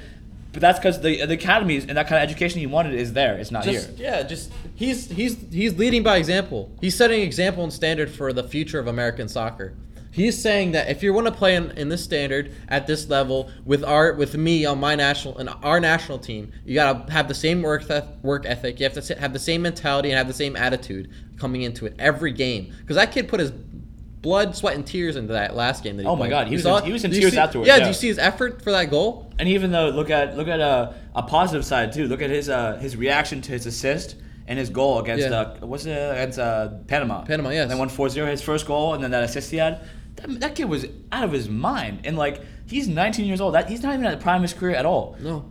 but 0.53 0.61
that's 0.61 0.79
because 0.79 1.01
the 1.01 1.25
the 1.25 1.33
academies 1.33 1.85
and 1.85 1.97
that 1.97 2.07
kind 2.07 2.23
of 2.23 2.29
education 2.29 2.61
he 2.61 2.67
wanted 2.67 2.93
is 2.93 3.11
there. 3.11 3.37
It's 3.37 3.51
not 3.51 3.65
just 3.65 3.97
here. 3.97 4.07
yeah, 4.11 4.23
just 4.23 4.49
he's 4.75 5.11
he's 5.11 5.35
he's 5.51 5.77
leading 5.77 6.03
by 6.03 6.15
example. 6.15 6.71
He's 6.79 6.95
setting 6.95 7.21
example 7.21 7.65
and 7.65 7.73
standard 7.73 8.09
for 8.09 8.31
the 8.31 8.43
future 8.43 8.79
of 8.79 8.87
American 8.87 9.27
soccer. 9.27 9.73
He's 10.17 10.41
saying 10.41 10.71
that 10.71 10.89
if 10.89 11.03
you 11.03 11.13
want 11.13 11.27
to 11.27 11.31
play 11.31 11.55
in, 11.55 11.69
in 11.77 11.89
this 11.89 12.03
standard 12.03 12.51
at 12.69 12.87
this 12.87 13.07
level 13.07 13.51
with 13.65 13.83
our 13.83 14.13
with 14.13 14.35
me 14.35 14.65
on 14.65 14.79
my 14.79 14.95
national 14.95 15.37
and 15.37 15.47
our 15.61 15.79
national 15.79 16.17
team, 16.17 16.51
you 16.65 16.73
gotta 16.73 17.11
have 17.11 17.27
the 17.27 17.35
same 17.35 17.61
work 17.61 17.83
work 18.23 18.43
ethic. 18.47 18.79
You 18.79 18.89
have 18.89 18.93
to 19.05 19.15
have 19.19 19.31
the 19.31 19.37
same 19.39 19.61
mentality 19.61 20.09
and 20.09 20.17
have 20.17 20.27
the 20.27 20.33
same 20.33 20.55
attitude 20.55 21.11
coming 21.39 21.61
into 21.61 21.85
it 21.85 21.93
every 21.99 22.31
game. 22.31 22.73
Because 22.81 22.95
that 22.95 23.11
kid 23.11 23.27
put 23.27 23.39
his 23.39 23.51
blood, 23.51 24.55
sweat, 24.55 24.73
and 24.73 24.87
tears 24.87 25.15
into 25.17 25.33
that 25.33 25.55
last 25.55 25.83
game. 25.83 25.97
That 25.97 26.03
he 26.03 26.09
Oh 26.09 26.15
my. 26.15 26.27
God, 26.27 26.47
he 26.47 26.53
You 26.53 26.57
was 26.57 26.65
in- 26.65 26.85
he 26.85 26.91
was 26.93 27.03
in 27.05 27.11
tears 27.11 27.33
see- 27.33 27.37
afterwards, 27.37 27.67
Yeah, 27.67 27.75
yeah. 27.77 27.83
do 27.83 27.87
you 27.89 27.93
see 27.93 28.07
his 28.07 28.17
effort 28.17 28.63
for 28.63 28.71
that 28.71 28.89
goal? 28.89 29.31
And 29.37 29.47
even 29.47 29.71
though 29.71 29.89
look 29.89 30.09
at 30.09 30.35
look 30.35 30.47
at 30.47 30.59
a, 30.59 30.95
a 31.15 31.21
positive 31.21 31.63
side 31.63 31.93
too. 31.93 32.07
Look 32.07 32.23
at 32.23 32.31
his 32.31 32.49
uh, 32.49 32.77
his 32.77 32.95
reaction 32.97 33.39
to 33.43 33.51
his 33.51 33.67
assist 33.67 34.15
and 34.47 34.57
his 34.57 34.71
goal 34.71 34.97
against 34.99 35.27
Yeah. 35.29 35.41
uh, 35.41 35.57
what's 35.67 35.85
it 35.85 35.91
against 35.91 36.39
uh, 36.39 36.69
Panama. 36.87 37.21
Panama, 37.25 37.49
yes. 37.49 37.63
And 37.63 37.71
then 37.71 37.77
won 37.77 37.89
4-0 37.89 38.27
his 38.31 38.41
first 38.41 38.65
goal 38.65 38.95
and 38.95 39.03
then 39.03 39.11
that 39.11 39.23
assist 39.23 39.51
he 39.51 39.57
had. 39.57 39.81
That, 40.17 40.39
that 40.41 40.55
kid 40.55 40.65
was 40.65 40.85
out 41.11 41.23
of 41.23 41.31
his 41.31 41.47
mind 41.49 42.01
and 42.03 42.17
like 42.17 42.41
he's 42.67 42.87
19 42.87 43.25
years 43.25 43.39
old. 43.41 43.53
That 43.55 43.69
he's 43.69 43.81
not 43.81 43.93
even 43.93 44.05
at 44.05 44.17
the 44.19 44.23
prime 44.23 44.37
of 44.37 44.41
his 44.43 44.53
career 44.53 44.75
at 44.75 44.85
all. 44.85 45.15
No. 45.19 45.49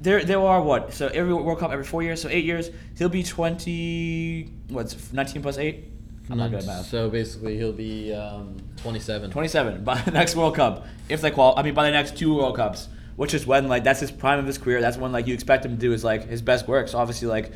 There, 0.00 0.22
there 0.24 0.40
are 0.40 0.60
what? 0.62 0.92
So 0.92 1.08
every 1.08 1.32
World 1.32 1.58
Cup 1.58 1.70
every 1.72 1.84
four 1.84 2.02
years, 2.02 2.20
so 2.20 2.28
eight 2.28 2.44
years. 2.44 2.70
He'll 2.98 3.08
be 3.08 3.22
20. 3.22 4.48
What's 4.68 5.12
19 5.12 5.42
plus 5.42 5.58
eight? 5.58 5.90
I'm 6.30 6.38
not 6.38 6.50
good 6.50 6.60
at 6.60 6.66
math. 6.66 6.86
So 6.86 7.10
basically, 7.10 7.56
he'll 7.58 7.72
be 7.72 8.12
um, 8.14 8.56
27. 8.78 9.30
27 9.30 9.84
by 9.84 10.00
the 10.00 10.10
next 10.10 10.36
World 10.36 10.54
Cup, 10.54 10.86
if 11.08 11.20
they 11.20 11.30
qual. 11.30 11.54
I 11.56 11.62
mean, 11.62 11.74
by 11.74 11.84
the 11.84 11.90
next 11.90 12.16
two 12.16 12.34
World 12.34 12.56
Cups, 12.56 12.88
which 13.16 13.34
is 13.34 13.46
when 13.46 13.68
like 13.68 13.84
that's 13.84 14.00
his 14.00 14.10
prime 14.10 14.38
of 14.38 14.46
his 14.46 14.56
career. 14.58 14.80
That's 14.80 14.96
when 14.96 15.12
like 15.12 15.26
you 15.26 15.34
expect 15.34 15.64
him 15.64 15.72
to 15.72 15.78
do 15.80 15.92
is 15.92 16.02
like 16.04 16.26
his 16.28 16.40
best 16.42 16.66
work. 16.68 16.88
So 16.88 16.98
obviously, 16.98 17.28
like 17.28 17.50
y- 17.50 17.54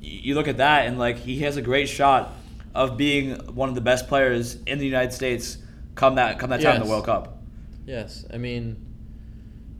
you 0.00 0.34
look 0.34 0.48
at 0.48 0.58
that 0.58 0.86
and 0.86 0.98
like 0.98 1.16
he 1.18 1.40
has 1.40 1.56
a 1.56 1.62
great 1.62 1.88
shot 1.88 2.32
of 2.74 2.96
being 2.98 3.34
one 3.54 3.68
of 3.68 3.74
the 3.74 3.80
best 3.80 4.08
players 4.08 4.56
in 4.66 4.78
the 4.78 4.86
United 4.86 5.12
States 5.12 5.58
come 5.94 6.16
that 6.16 6.38
come 6.38 6.50
that 6.50 6.60
time 6.60 6.76
in 6.76 6.82
the 6.82 6.88
World 6.88 7.04
Cup. 7.06 7.38
Yes, 7.86 8.24
I 8.32 8.38
mean, 8.38 8.76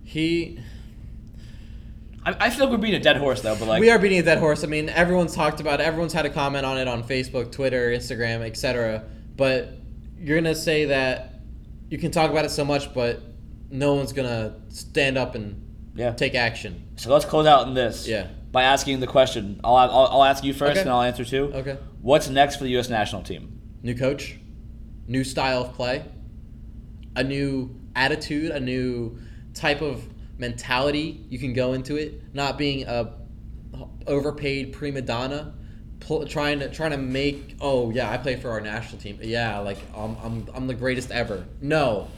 he. 0.05 0.59
I, 2.25 2.37
I 2.46 2.51
feel 2.51 2.66
like 2.66 2.72
we're 2.72 2.79
beating 2.83 3.01
a 3.01 3.03
dead 3.03 3.16
horse 3.16 3.40
though, 3.40 3.57
but 3.57 3.66
like 3.68 3.81
we 3.81 3.90
are 3.90 3.98
beating 3.98 4.18
a 4.18 4.22
dead 4.22 4.38
horse. 4.38 4.64
I 4.64 4.66
mean, 4.66 4.88
everyone's 4.88 5.35
talked 5.35 5.61
about 5.61 5.81
it. 5.81 5.85
Everyone's 5.85 6.12
had 6.12 6.27
a 6.27 6.31
comment 6.31 6.64
on 6.66 6.79
it 6.79 6.88
on 6.88 7.03
Facebook, 7.03 7.53
Twitter, 7.53 7.90
Instagram, 7.90 8.40
etc. 8.46 9.05
But 9.37 9.70
you're 10.18 10.37
gonna 10.40 10.55
say 10.55 10.87
that 10.87 11.40
you 11.90 11.98
can 11.98 12.11
talk 12.11 12.31
about 12.31 12.44
it 12.44 12.51
so 12.51 12.64
much, 12.64 12.92
but 12.94 13.20
no 13.70 13.94
one's 13.94 14.12
gonna 14.12 14.55
stand 14.68 15.18
up 15.18 15.35
and 15.35 15.61
Yeah. 15.94 16.12
take 16.12 16.35
action. 16.35 16.85
So 16.96 17.12
let's 17.12 17.25
close 17.25 17.46
out 17.46 17.66
in 17.66 17.75
this. 17.75 18.07
Yeah. 18.07 18.29
By 18.53 18.64
asking 18.64 19.01
the 19.01 19.07
question, 19.07 19.61
I'll 19.64 19.77
I'll, 19.77 19.90
I'll 19.90 20.25
ask 20.25 20.44
you 20.44 20.53
first, 20.53 20.72
Okay. 20.72 20.81
and 20.83 20.90
I'll 20.90 21.03
answer 21.03 21.25
too. 21.25 21.51
Okay. 21.55 21.79
What's 22.03 22.29
next 22.29 22.57
for 22.57 22.64
the 22.64 22.70
U.S. 22.70 22.88
national 22.88 23.22
team? 23.22 23.59
New 23.83 23.94
coach, 23.96 24.38
new 25.07 25.25
style 25.25 25.62
of 25.62 25.75
play, 25.75 26.05
a 27.17 27.25
new 27.25 27.75
attitude, 27.95 28.51
a 28.51 28.61
new 28.61 29.19
type 29.55 29.83
of 29.83 30.07
mentality 30.38 31.25
you 31.29 31.38
can 31.38 31.53
go 31.53 31.73
into 31.73 31.97
it. 31.97 32.35
Not 32.35 32.59
being 32.59 32.87
a 32.87 33.15
overpaid 34.07 34.73
prima 34.73 35.03
donna, 35.03 35.55
trying 36.29 36.59
to 36.61 36.69
trying 36.71 36.91
to 36.91 36.97
make 36.97 37.57
oh 37.61 37.91
yeah 37.91 38.11
I 38.11 38.19
play 38.19 38.37
for 38.37 38.51
our 38.51 38.61
national 38.61 39.01
team 39.01 39.19
yeah 39.23 39.61
like 39.61 39.79
I'm 39.97 40.17
I'm 40.23 40.49
I'm 40.55 40.67
the 40.67 40.75
greatest 40.75 41.11
ever. 41.11 41.47
No, 41.61 42.09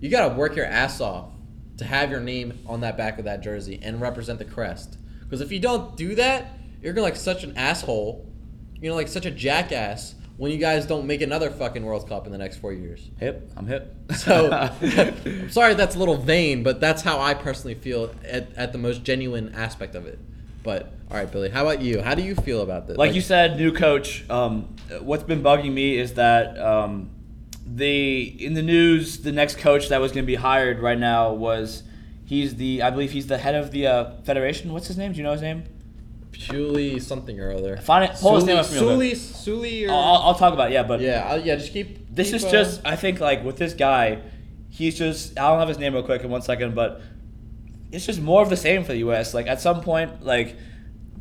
you 0.00 0.10
gotta 0.10 0.34
work 0.34 0.56
your 0.56 0.66
ass 0.66 1.00
off 1.00 1.30
to 1.78 1.84
have 1.84 2.10
your 2.10 2.20
name 2.20 2.58
on 2.66 2.80
that 2.80 2.96
back 2.96 3.18
of 3.18 3.24
that 3.24 3.42
jersey 3.42 3.80
and 3.82 4.00
represent 4.00 4.38
the 4.38 4.44
crest. 4.44 4.98
Because 5.20 5.40
if 5.40 5.50
you 5.52 5.60
don't 5.60 5.96
do 5.96 6.14
that, 6.16 6.58
you're 6.82 6.92
gonna 6.92 7.04
like 7.04 7.16
such 7.16 7.44
an 7.44 7.56
asshole. 7.56 8.28
You 8.74 8.90
know, 8.90 8.96
like 8.96 9.08
such 9.08 9.26
a 9.26 9.30
jackass 9.30 10.16
when 10.42 10.50
you 10.50 10.58
guys 10.58 10.86
don't 10.86 11.06
make 11.06 11.22
another 11.22 11.50
fucking 11.52 11.84
World 11.84 12.08
Cup 12.08 12.26
in 12.26 12.32
the 12.32 12.36
next 12.36 12.56
four 12.56 12.72
years. 12.72 13.08
Hip. 13.20 13.48
I'm 13.56 13.64
hip. 13.64 13.94
So 14.16 14.50
I'm 15.24 15.48
sorry 15.48 15.74
that's 15.74 15.94
a 15.94 16.00
little 16.00 16.16
vain, 16.16 16.64
but 16.64 16.80
that's 16.80 17.00
how 17.00 17.20
I 17.20 17.32
personally 17.32 17.76
feel 17.76 18.12
at, 18.24 18.52
at 18.56 18.72
the 18.72 18.78
most 18.78 19.04
genuine 19.04 19.54
aspect 19.54 19.94
of 19.94 20.04
it. 20.04 20.18
But 20.64 20.94
all 21.08 21.16
right, 21.16 21.30
Billy, 21.30 21.48
how 21.48 21.62
about 21.62 21.80
you? 21.80 22.02
How 22.02 22.16
do 22.16 22.22
you 22.22 22.34
feel 22.34 22.60
about 22.62 22.88
this? 22.88 22.96
like 22.96 23.14
you 23.14 23.20
said, 23.20 23.56
new 23.56 23.72
coach. 23.72 24.28
Um, 24.28 24.74
what's 25.00 25.22
been 25.22 25.44
bugging 25.44 25.74
me 25.74 25.96
is 25.96 26.14
that 26.14 26.58
um, 26.58 27.10
the 27.64 28.22
in 28.44 28.54
the 28.54 28.62
news, 28.62 29.18
the 29.18 29.30
next 29.30 29.58
coach 29.58 29.90
that 29.90 30.00
was 30.00 30.10
going 30.10 30.24
to 30.24 30.26
be 30.26 30.34
hired 30.34 30.80
right 30.80 30.98
now 30.98 31.32
was 31.32 31.84
he's 32.24 32.56
the 32.56 32.82
I 32.82 32.90
believe 32.90 33.12
he's 33.12 33.28
the 33.28 33.38
head 33.38 33.54
of 33.54 33.70
the 33.70 33.86
uh, 33.86 34.16
federation. 34.22 34.72
What's 34.72 34.88
his 34.88 34.98
name? 34.98 35.12
Do 35.12 35.18
you 35.18 35.22
know 35.22 35.32
his 35.32 35.42
name? 35.42 35.62
Shuli 36.32 37.00
something 37.00 37.38
or 37.40 37.52
other. 37.52 37.76
Find 37.76 38.04
it. 38.10 38.16
Pull 38.18 38.36
his 38.36 38.44
name 38.44 38.56
up 38.56 38.66
for 38.66 38.72
me. 38.74 38.80
real 38.80 38.88
Suli, 38.90 39.08
quick. 39.10 39.18
Suli, 39.20 39.86
or 39.86 39.90
I'll, 39.90 39.96
I'll- 39.98 40.22
I'll 40.28 40.34
talk 40.34 40.52
about 40.52 40.70
it. 40.70 40.74
Yeah, 40.74 40.82
but 40.82 41.00
yeah, 41.00 41.26
I'll, 41.28 41.40
yeah. 41.40 41.56
Just 41.56 41.72
keep. 41.72 42.14
this 42.14 42.28
keep, 42.28 42.36
is 42.36 42.44
uh, 42.44 42.50
just 42.50 42.80
I 42.84 42.96
think 42.96 43.20
like 43.20 43.44
with 43.44 43.56
this 43.56 43.74
guy, 43.74 44.20
he's 44.70 44.96
just 44.98 45.38
I 45.38 45.48
don't 45.48 45.58
have 45.58 45.68
his 45.68 45.78
name 45.78 45.94
real 45.94 46.02
quick 46.02 46.22
in 46.22 46.30
one 46.30 46.42
second, 46.42 46.74
but 46.74 47.00
it's 47.90 48.06
just 48.06 48.20
more 48.20 48.42
of 48.42 48.48
the 48.50 48.56
same 48.56 48.82
for 48.84 48.92
the 48.92 48.98
U.S. 48.98 49.34
Like 49.34 49.46
at 49.46 49.60
some 49.60 49.80
point, 49.82 50.22
like 50.24 50.56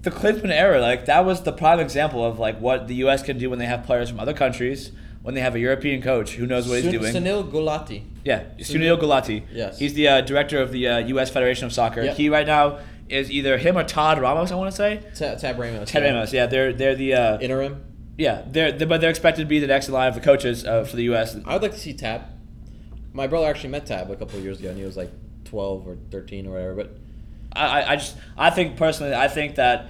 the 0.01 0.11
Klinsmann 0.11 0.51
era, 0.51 0.79
like 0.81 1.05
that 1.05 1.25
was 1.25 1.43
the 1.43 1.51
prime 1.51 1.79
example 1.79 2.25
of 2.25 2.39
like 2.39 2.59
what 2.59 2.87
the 2.87 2.95
U.S. 2.95 3.21
can 3.21 3.37
do 3.37 3.49
when 3.49 3.59
they 3.59 3.65
have 3.67 3.83
players 3.85 4.09
from 4.09 4.19
other 4.19 4.33
countries, 4.33 4.91
when 5.21 5.35
they 5.35 5.41
have 5.41 5.55
a 5.55 5.59
European 5.59 6.01
coach 6.01 6.31
who 6.35 6.47
knows 6.47 6.67
what 6.67 6.75
he's 6.81 6.85
Sun- 6.85 6.93
doing. 6.93 7.13
Sunil 7.13 7.51
Gulati. 7.51 8.03
Yeah, 8.23 8.43
Sunil 8.59 8.99
Gulati. 8.99 9.43
Yes. 9.51 9.77
He's 9.79 9.93
the 9.93 10.07
uh, 10.07 10.21
director 10.21 10.59
of 10.61 10.71
the 10.71 10.87
uh, 10.87 10.97
U.S. 10.99 11.29
Federation 11.29 11.65
of 11.65 11.73
Soccer. 11.73 12.03
Yep. 12.03 12.17
He 12.17 12.29
right 12.29 12.47
now 12.47 12.79
is 13.11 13.29
either 13.31 13.57
him 13.57 13.77
or 13.77 13.83
Todd 13.83 14.19
Ramos. 14.19 14.51
I 14.51 14.55
want 14.55 14.71
to 14.71 14.75
say 14.75 15.01
Ta- 15.15 15.35
Tab 15.35 15.59
Ramos. 15.59 15.89
Ted 15.89 16.03
yeah. 16.03 16.09
Ramos. 16.11 16.33
Yeah, 16.33 16.45
they're 16.47 16.73
they're 16.73 16.95
the 16.95 17.13
uh, 17.13 17.39
Interim. 17.39 17.83
yeah 18.17 18.43
they're, 18.47 18.71
they're 18.71 18.87
but 18.87 19.01
they're 19.01 19.09
expected 19.09 19.41
to 19.43 19.47
be 19.47 19.59
the 19.59 19.67
next 19.67 19.87
in 19.87 19.93
line 19.93 20.07
of 20.07 20.15
the 20.15 20.21
coaches 20.21 20.65
uh, 20.65 20.83
for 20.83 20.95
the 20.95 21.03
U.S. 21.03 21.35
I 21.45 21.53
would 21.53 21.61
like 21.61 21.71
to 21.73 21.79
see 21.79 21.93
Tab. 21.93 22.21
My 23.13 23.27
brother 23.27 23.47
actually 23.47 23.69
met 23.71 23.85
Tab 23.85 24.09
a 24.09 24.15
couple 24.15 24.37
of 24.37 24.43
years 24.43 24.59
ago, 24.59 24.69
and 24.69 24.77
he 24.77 24.85
was 24.85 24.95
like 24.95 25.11
12 25.45 25.87
or 25.87 25.97
13 26.11 26.47
or 26.47 26.51
whatever. 26.51 26.73
But 26.75 26.97
I, 27.53 27.93
I- 27.93 27.95
just 27.97 28.15
I 28.37 28.49
think 28.49 28.77
personally 28.77 29.13
I 29.13 29.27
think 29.27 29.55
that 29.55 29.89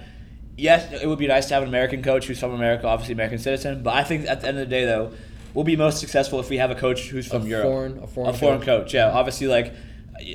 yes 0.56 0.92
it 1.00 1.06
would 1.06 1.18
be 1.18 1.28
nice 1.28 1.46
to 1.48 1.54
have 1.54 1.62
an 1.62 1.68
American 1.68 2.02
coach 2.02 2.26
who's 2.26 2.38
from 2.40 2.52
America 2.52 2.86
obviously 2.86 3.14
American 3.14 3.38
citizen 3.38 3.82
but 3.82 3.94
I 3.94 4.04
think 4.04 4.26
at 4.28 4.40
the 4.42 4.48
end 4.48 4.58
of 4.58 4.68
the 4.68 4.70
day 4.70 4.84
though 4.84 5.12
we'll 5.54 5.64
be 5.64 5.76
most 5.76 5.98
successful 5.98 6.40
if 6.40 6.50
we 6.50 6.58
have 6.58 6.70
a 6.70 6.74
coach 6.74 7.08
who's 7.08 7.26
from 7.26 7.46
Europe 7.46 7.64
foreign- 7.64 7.98
a 8.02 8.06
foreign 8.34 8.58
coach. 8.60 8.66
coach. 8.66 8.94
yeah 8.94 9.10
obviously 9.10 9.46
like 9.46 9.72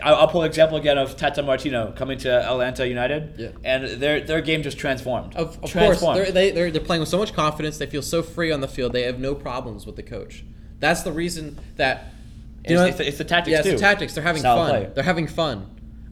I'll 0.04 0.28
pull 0.28 0.42
an 0.42 0.48
example 0.48 0.78
again 0.78 0.98
of 0.98 1.16
Tata 1.18 1.42
Martino 1.44 1.92
coming 1.96 2.18
to 2.20 2.30
Atlanta 2.32 2.88
United 2.88 3.34
Yeah. 3.38 3.50
and 3.64 4.02
their 4.02 4.22
their 4.22 4.42
game 4.42 4.64
just 4.64 4.78
transformed 4.78 5.36
Of, 5.36 5.62
of 5.64 5.72
course, 5.74 6.02
they're, 6.02 6.32
they, 6.32 6.52
they're, 6.52 6.72
they're 6.72 6.82
playing 6.82 7.00
with 7.02 7.10
so 7.10 7.18
much 7.18 7.34
confidence. 7.34 7.78
They 7.78 7.86
feel 7.86 8.02
so 8.02 8.22
free 8.22 8.52
on 8.52 8.62
the 8.62 8.68
field. 8.68 8.94
They 8.94 9.04
have 9.04 9.20
no 9.20 9.34
problems 9.36 9.86
with 9.86 9.96
the 9.96 10.04
coach. 10.04 10.44
That's 10.80 11.02
the 11.04 11.12
reason 11.12 11.58
that. 11.78 12.14
It's- 12.64 12.88
it's 12.90 12.98
the- 12.98 13.08
it's 13.08 13.18
the 13.18 13.24
tactics, 13.24 13.52
Yeah, 13.54 13.58
it's 13.60 13.66
too. 13.68 13.72
the 13.74 13.78
tactics. 13.80 14.14
They're 14.14 14.24
having 14.24 14.42
fun. 14.44 14.70
play. 14.70 14.90
They're 14.94 15.04
having 15.04 15.28
fun. 15.28 15.68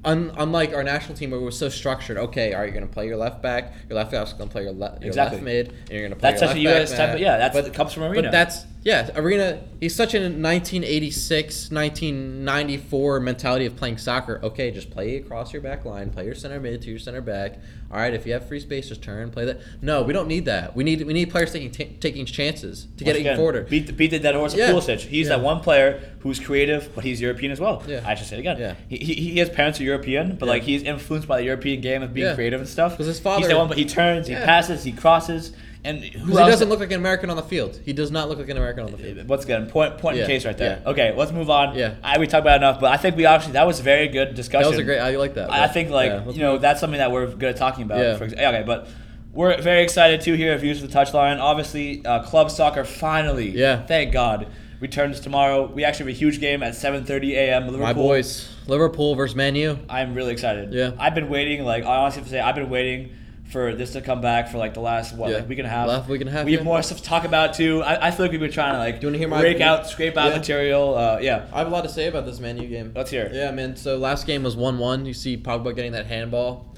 Un- 0.05 0.31
unlike 0.37 0.73
our 0.73 0.83
national 0.83 1.17
team 1.17 1.31
where 1.31 1.39
we're 1.41 1.51
so 1.51 1.67
structured. 1.67 2.15
Okay, 2.17 2.53
are 2.53 2.65
you 2.65 2.71
going 2.71 2.87
to 2.87 2.93
play 2.93 3.07
your 3.07 3.17
left 3.17 3.41
back? 3.41 3.73
Your 3.89 3.97
left 3.97 4.11
back's 4.11 4.31
going 4.33 4.47
to 4.49 4.53
play 4.53 4.63
your, 4.63 4.71
le- 4.71 4.97
your 5.01 5.07
Exactly. 5.09 5.37
left 5.37 5.43
mid, 5.43 5.67
and 5.69 5.89
you're 5.89 5.99
going 6.01 6.11
to 6.11 6.15
play 6.15 6.29
That's 6.29 6.41
your 6.41 6.49
such 6.51 6.57
a 6.57 6.63
left 6.63 6.81
US 6.83 6.89
back, 6.91 6.97
type 6.99 7.15
of- 7.15 7.19
yeah, 7.21 7.37
that's- 7.37 7.53
but, 7.55 7.65
it 7.67 7.73
comes 7.73 7.91
from 7.91 8.03
Arena. 8.03 8.21
But 8.23 8.31
that's 8.31 8.65
yeah, 8.85 9.09
Arena. 9.15 9.61
He's 9.81 9.93
such 9.95 10.13
a 10.13 10.19
1986, 10.19 11.69
1994 11.71 13.19
mentality 13.19 13.65
of 13.65 13.75
playing 13.75 13.97
soccer. 13.97 14.39
Okay, 14.43 14.71
just 14.71 14.89
play 14.91 15.17
across 15.17 15.51
your 15.51 15.61
back 15.61 15.83
line, 15.85 16.09
play 16.11 16.25
your 16.25 16.35
center 16.35 16.59
mid 16.59 16.81
to 16.83 16.89
your 16.89 16.99
center 16.99 17.19
back. 17.21 17.57
All 17.91 17.97
right, 17.97 18.13
if 18.13 18.25
you 18.25 18.33
have 18.33 18.47
free 18.47 18.59
space, 18.59 18.87
just 18.87 19.01
turn, 19.01 19.29
play 19.31 19.45
that. 19.45 19.59
No, 19.81 20.01
we 20.03 20.13
don't 20.13 20.27
need 20.27 20.45
that. 20.45 20.75
We 20.75 20.83
need 20.83 21.01
we 21.05 21.13
need 21.13 21.29
players 21.29 21.51
taking 21.51 21.71
ta 21.71 21.85
taking 21.99 22.25
chances 22.25 22.87
to 22.97 23.03
get 23.03 23.11
Once 23.11 23.17
it 23.17 23.21
again, 23.21 23.37
forward. 23.37 23.69
Beat 23.69 23.87
the, 23.87 23.93
beat 23.93 24.11
the 24.11 24.19
dead 24.19 24.35
horse 24.35 24.53
of 24.53 24.59
Yeah. 24.59 24.71
Pulisic. 24.71 24.99
He's 25.01 25.27
Yeah. 25.27 25.37
that 25.37 25.43
one 25.43 25.59
player 25.61 25.99
who's 26.19 26.39
creative, 26.39 26.89
but 26.95 27.03
he's 27.03 27.19
European 27.19 27.51
as 27.51 27.59
well. 27.59 27.83
Yeah. 27.87 28.01
I 28.05 28.15
should 28.15 28.27
say 28.27 28.37
it 28.37 28.39
again. 28.39 28.57
Yeah. 28.59 28.75
He, 28.87 28.97
he, 28.97 29.13
he 29.31 29.39
has 29.39 29.49
parents 29.49 29.77
who 29.79 29.83
are 29.85 29.87
European, 29.87 30.35
but 30.35 30.45
Yeah. 30.45 30.51
like 30.53 30.63
he's 30.63 30.83
influenced 30.83 31.27
by 31.27 31.37
the 31.39 31.45
European 31.45 31.81
game 31.81 32.01
of 32.03 32.13
being 32.13 32.33
creative 32.35 32.59
and 32.59 32.69
stuff. 32.69 32.97
'Cause 32.97 33.07
his 33.07 33.17
He's 33.17 33.23
father- 33.23 33.47
that 33.47 33.57
one, 33.57 33.67
but 33.67 33.77
he 33.77 33.85
turns, 33.85 34.27
he 34.27 34.35
passes, 34.35 34.83
he 34.83 34.91
crosses, 34.91 35.51
and 35.85 36.03
who 36.03 36.31
he 36.31 36.33
doesn't 36.33 36.67
look 36.67 36.79
like 36.79 36.91
an 36.91 36.99
American 36.99 37.29
on 37.29 37.37
the 37.37 37.43
field. 37.43 37.79
He 37.85 37.93
does 37.93 38.11
not 38.11 38.27
look 38.27 38.39
like 38.39 38.49
an 38.49 38.57
American 38.57 38.83
on 38.85 38.91
the 38.91 38.97
field. 38.97 39.27
What's 39.29 39.45
again, 39.45 39.67
point 39.69 39.97
point 39.97 40.17
in 40.17 40.25
case 40.25 40.45
right 40.45 40.57
there. 40.57 40.81
Yeah. 40.83 40.89
Okay, 40.91 41.13
let's 41.15 41.31
move 41.31 41.49
on. 41.49 41.75
Yeah. 41.75 41.95
I, 42.03 42.17
we 42.17 42.27
talked 42.27 42.41
about 42.41 42.57
enough, 42.57 42.79
but 42.79 42.91
I 42.91 42.97
think 42.97 43.15
we 43.15 43.25
actually 43.25 43.53
that 43.53 43.67
was 43.67 43.79
a 43.79 43.83
very 43.83 44.07
good 44.07 44.35
discussion. 44.35 44.63
That 44.63 44.69
was 44.71 44.79
a 44.79 44.83
great. 44.83 44.99
I 44.99 45.15
like 45.15 45.35
that. 45.35 45.51
I 45.51 45.67
think 45.67 45.89
like 45.91 46.11
Yeah, 46.11 46.29
you 46.29 46.39
know 46.39 46.57
that's 46.57 46.79
something 46.79 46.97
that 46.97 47.11
we're 47.11 47.27
good 47.27 47.49
at 47.49 47.57
talking 47.57 47.83
about. 47.83 47.99
Yeah. 47.99 48.17
For 48.17 48.25
okay, 48.25 48.63
but 48.65 48.87
we're 49.33 49.61
very 49.61 49.83
excited 49.83 50.21
too 50.21 50.33
here 50.33 50.53
at 50.53 50.61
Views 50.61 50.81
of 50.81 50.91
the 50.91 50.97
Touchline. 50.97 51.39
Obviously, 51.39 52.05
uh, 52.05 52.23
club 52.23 52.49
soccer 52.49 52.83
finally. 52.83 53.49
Yeah. 53.49 53.85
Thank 53.85 54.11
God. 54.11 54.47
Returns 54.79 55.19
tomorrow. 55.19 55.65
We 55.67 55.83
actually 55.83 56.11
have 56.11 56.15
a 56.15 56.19
huge 56.19 56.39
game 56.39 56.63
at 56.63 56.73
7:30 56.73 57.31
a.m. 57.31 57.63
Liverpool. 57.67 57.79
my 57.79 57.93
boys, 57.93 58.49
Liverpool 58.67 59.15
versus 59.15 59.35
Man 59.35 59.55
U. 59.55 59.79
I'm 59.89 60.13
really 60.15 60.33
excited. 60.33 60.73
Yeah. 60.73 60.91
I've 60.99 61.15
been 61.15 61.29
waiting. 61.29 61.63
Like 61.63 61.83
I 61.83 61.97
honestly 61.97 62.19
have 62.21 62.27
to 62.27 62.31
say, 62.31 62.39
I've 62.39 62.55
been 62.55 62.69
waiting 62.69 63.11
for 63.51 63.75
this 63.75 63.93
to 63.93 64.01
come 64.01 64.21
back 64.21 64.49
for 64.49 64.57
like 64.57 64.73
the 64.73 64.79
last 64.79 65.15
what 65.15 65.29
Yeah. 65.29 65.37
like 65.37 65.47
week 65.49 65.59
and 65.59 65.67
a 65.67 65.69
half. 65.69 65.87
Last 65.87 66.09
week 66.09 66.21
and 66.21 66.29
a 66.29 66.33
half, 66.33 66.45
We 66.45 66.53
have 66.53 66.63
more 66.63 66.81
stuff 66.81 66.97
to 66.97 67.03
talk 67.03 67.25
about 67.25 67.53
too. 67.53 67.81
I, 67.83 68.07
I 68.07 68.11
feel 68.11 68.25
like 68.25 68.31
we've 68.31 68.39
been 68.39 68.51
trying 68.51 68.73
to 68.73 68.79
like 68.79 68.99
Do 68.99 69.05
you 69.05 69.07
wanna 69.09 69.17
hear 69.19 69.27
my 69.27 69.39
opinion? 69.39 69.61
out, 69.61 69.87
scrape 69.87 70.17
out 70.17 70.31
Yeah. 70.31 70.37
material. 70.37 70.97
Uh, 70.97 71.19
yeah. 71.21 71.45
I 71.53 71.59
have 71.59 71.67
a 71.67 71.69
lot 71.69 71.83
to 71.83 71.89
say 71.89 72.07
about 72.07 72.25
this 72.25 72.39
Man 72.39 72.57
U 72.57 72.67
game. 72.67 72.91
Let's 72.95 73.11
hear 73.11 73.23
it. 73.23 73.33
Yeah, 73.33 73.51
man. 73.51 73.75
So 73.75 73.97
last 73.97 74.25
game 74.25 74.43
was 74.43 74.55
one-one. 74.55 75.05
You 75.05 75.13
see 75.13 75.37
Pogba 75.37 75.75
getting 75.75 75.91
that 75.93 76.07
handball. 76.07 76.73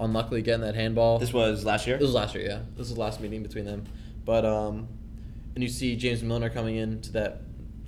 Unluckily, 0.00 0.42
getting 0.42 0.60
that 0.62 0.74
handball. 0.74 1.18
This 1.18 1.32
was 1.32 1.64
last 1.64 1.86
year. 1.86 1.96
This 1.96 2.06
was 2.06 2.14
last 2.14 2.34
year, 2.34 2.44
yeah. 2.44 2.58
This 2.76 2.88
is 2.88 2.94
the 2.94 3.00
last 3.00 3.20
meeting 3.20 3.42
between 3.42 3.64
them. 3.64 3.84
But 4.26 4.44
um, 4.44 4.88
and 5.54 5.62
you 5.62 5.70
see 5.70 5.96
James 5.96 6.22
Milner 6.22 6.50
coming 6.50 6.76
into 6.76 7.12
that 7.12 7.40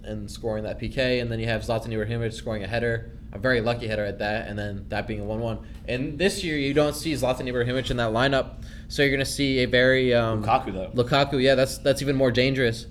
and 0.04 0.30
scoring 0.30 0.64
that 0.64 0.80
PK, 0.80 1.20
and 1.20 1.30
then 1.30 1.38
you 1.40 1.46
have 1.46 1.62
Zlatan 1.62 1.88
Ibrahimovic 1.88 2.32
scoring 2.32 2.62
a 2.64 2.66
header, 2.66 3.17
a 3.32 3.38
very 3.38 3.60
lucky 3.60 3.86
hitter 3.86 4.04
at 4.04 4.18
that, 4.20 4.48
and 4.48 4.58
then 4.58 4.86
that 4.88 5.06
being 5.06 5.20
a 5.20 5.24
one-one. 5.24 5.58
And 5.86 6.18
this 6.18 6.42
year 6.42 6.56
you 6.56 6.72
don't 6.74 6.94
see 6.94 7.12
Zlatan 7.12 7.42
Ibrahimovic 7.48 7.90
in 7.90 7.96
that 7.98 8.10
lineup, 8.12 8.62
so 8.88 9.02
you're 9.02 9.10
gonna 9.10 9.24
see 9.24 9.58
a 9.60 9.66
very 9.66 10.14
um, 10.14 10.42
Lukaku, 10.42 10.72
though. 10.72 10.90
Lukaku, 10.94 11.42
yeah, 11.42 11.54
that's 11.54 11.78
that's 11.78 12.00
even 12.02 12.16
more 12.16 12.30
dangerous. 12.30 12.86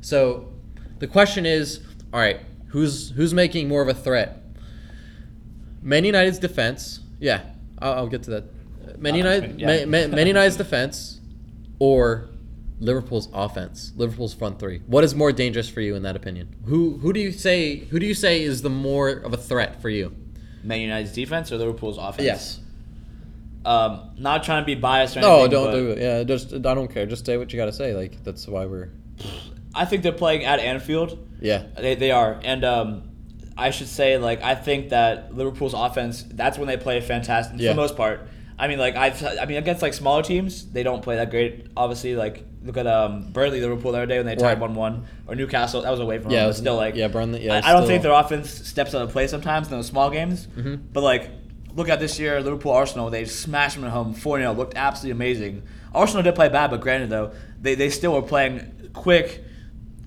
So 0.00 0.52
the 0.98 1.06
question 1.06 1.44
is, 1.46 1.80
all 2.12 2.20
right, 2.20 2.40
who's 2.68 3.10
who's 3.10 3.34
making 3.34 3.68
more 3.68 3.82
of 3.82 3.88
a 3.88 3.94
threat? 3.94 4.40
Man 5.82 6.04
United's 6.04 6.38
defense, 6.38 7.00
yeah, 7.20 7.42
I'll, 7.78 7.92
I'll 7.92 8.06
get 8.08 8.22
to 8.24 8.30
that. 8.30 8.44
Man 8.98 9.14
Uh, 9.14 9.16
United, 9.16 9.60
yeah. 9.60 9.66
Man, 9.66 9.90
Man, 9.90 10.10
Man 10.12 10.26
United's 10.26 10.56
defense, 10.56 11.20
or 11.78 12.28
Liverpool's 12.80 13.28
offense, 13.32 13.92
Liverpool's 13.96 14.34
front 14.34 14.58
three. 14.58 14.80
What 14.86 15.04
is 15.04 15.14
more 15.14 15.32
dangerous 15.32 15.68
for 15.68 15.80
you 15.80 15.94
in 15.94 16.02
that 16.02 16.16
opinion? 16.16 16.54
Who 16.66 16.98
who 16.98 17.12
do 17.12 17.20
you 17.20 17.32
say 17.32 17.76
who 17.76 17.98
do 17.98 18.06
you 18.06 18.14
say 18.14 18.42
is 18.42 18.62
the 18.62 18.70
more 18.70 19.08
of 19.10 19.32
a 19.32 19.36
threat 19.36 19.80
for 19.80 19.88
you? 19.88 20.14
Man 20.62 20.80
United's 20.80 21.12
defense 21.12 21.52
or 21.52 21.56
Liverpool's 21.58 21.98
offense? 21.98 22.24
Yes. 22.24 22.60
Um, 23.64 24.10
not 24.18 24.44
trying 24.44 24.62
to 24.62 24.66
be 24.66 24.74
biased 24.74 25.16
or 25.16 25.20
No, 25.20 25.34
anything. 25.36 25.50
don't 25.52 25.66
but 25.66 25.72
do 25.72 25.90
it. 25.92 25.98
Yeah, 25.98 26.22
just 26.24 26.52
I 26.52 26.58
don't 26.58 26.88
care. 26.92 27.06
Just 27.06 27.24
say 27.24 27.36
what 27.38 27.52
you 27.52 27.56
got 27.58 27.66
to 27.66 27.72
say. 27.72 27.94
Like 27.94 28.22
that's 28.22 28.46
why 28.46 28.66
we're. 28.66 28.90
I 29.74 29.84
think 29.86 30.02
they're 30.02 30.12
playing 30.12 30.44
at 30.44 30.60
Anfield. 30.60 31.18
Yeah. 31.40 31.64
They, 31.78 31.94
they 31.94 32.10
are, 32.10 32.38
and 32.44 32.64
um, 32.64 33.10
I 33.56 33.70
should 33.70 33.88
say 33.88 34.18
like 34.18 34.42
I 34.42 34.54
think 34.54 34.90
that 34.90 35.34
Liverpool's 35.34 35.74
offense. 35.74 36.24
That's 36.24 36.58
when 36.58 36.68
they 36.68 36.76
play 36.76 37.00
fantastic 37.00 37.58
Yeah. 37.58 37.70
for 37.70 37.74
the 37.76 37.80
most 37.80 37.96
part. 37.96 38.28
I 38.58 38.68
mean, 38.68 38.78
like 38.78 38.96
I've 38.96 39.22
I 39.24 39.46
mean, 39.46 39.56
against 39.56 39.80
like 39.80 39.94
smaller 39.94 40.22
teams, 40.22 40.70
they 40.70 40.82
don't 40.82 41.02
play 41.02 41.16
that 41.16 41.30
great. 41.30 41.66
Obviously, 41.76 42.16
like 42.16 42.44
look 42.64 42.76
at 42.76 42.86
um, 42.86 43.30
Burnley, 43.32 43.60
Liverpool 43.60 43.92
the 43.92 43.98
other 43.98 44.06
day 44.06 44.16
when 44.16 44.26
they 44.26 44.36
tied 44.36 44.58
one 44.58 44.74
one, 44.74 45.06
or 45.26 45.34
Newcastle. 45.34 45.82
That 45.82 45.90
was 45.90 46.00
away 46.00 46.18
from 46.18 46.30
Yeah, 46.32 46.40
home, 46.40 46.48
was- 46.48 46.56
still 46.56 46.76
like 46.76 46.94
yeah, 46.96 47.08
Burnley- 47.08 47.44
yeah, 47.44 47.54
I, 47.54 47.58
I 47.58 47.60
don't 47.72 47.82
still- 47.82 47.86
think 47.88 48.02
their 48.02 48.12
offense 48.12 48.50
steps 48.68 48.94
out 48.94 49.02
of 49.02 49.12
play 49.12 49.26
sometimes 49.26 49.68
in 49.68 49.72
those 49.76 49.86
small 49.86 50.10
games. 50.10 50.46
Mm-hmm. 50.46 50.76
But 50.92 51.02
like, 51.02 51.30
look 51.74 51.88
at 51.88 52.00
this 52.00 52.18
year, 52.18 52.40
Liverpool 52.40 52.72
Arsenal. 52.72 53.10
They 53.10 53.24
smashed 53.26 53.76
them 53.76 53.84
at 53.84 53.90
home, 53.90 54.14
four 54.14 54.38
0 54.38 54.52
Looked 54.54 54.74
absolutely 54.76 55.12
amazing. 55.12 55.62
Arsenal 55.94 56.22
did 56.22 56.34
play 56.34 56.48
bad, 56.48 56.70
but 56.70 56.80
granted 56.80 57.10
though, 57.10 57.32
they 57.60 57.74
they 57.74 57.90
still 57.90 58.14
were 58.14 58.22
playing 58.22 58.90
quick. 58.94 59.44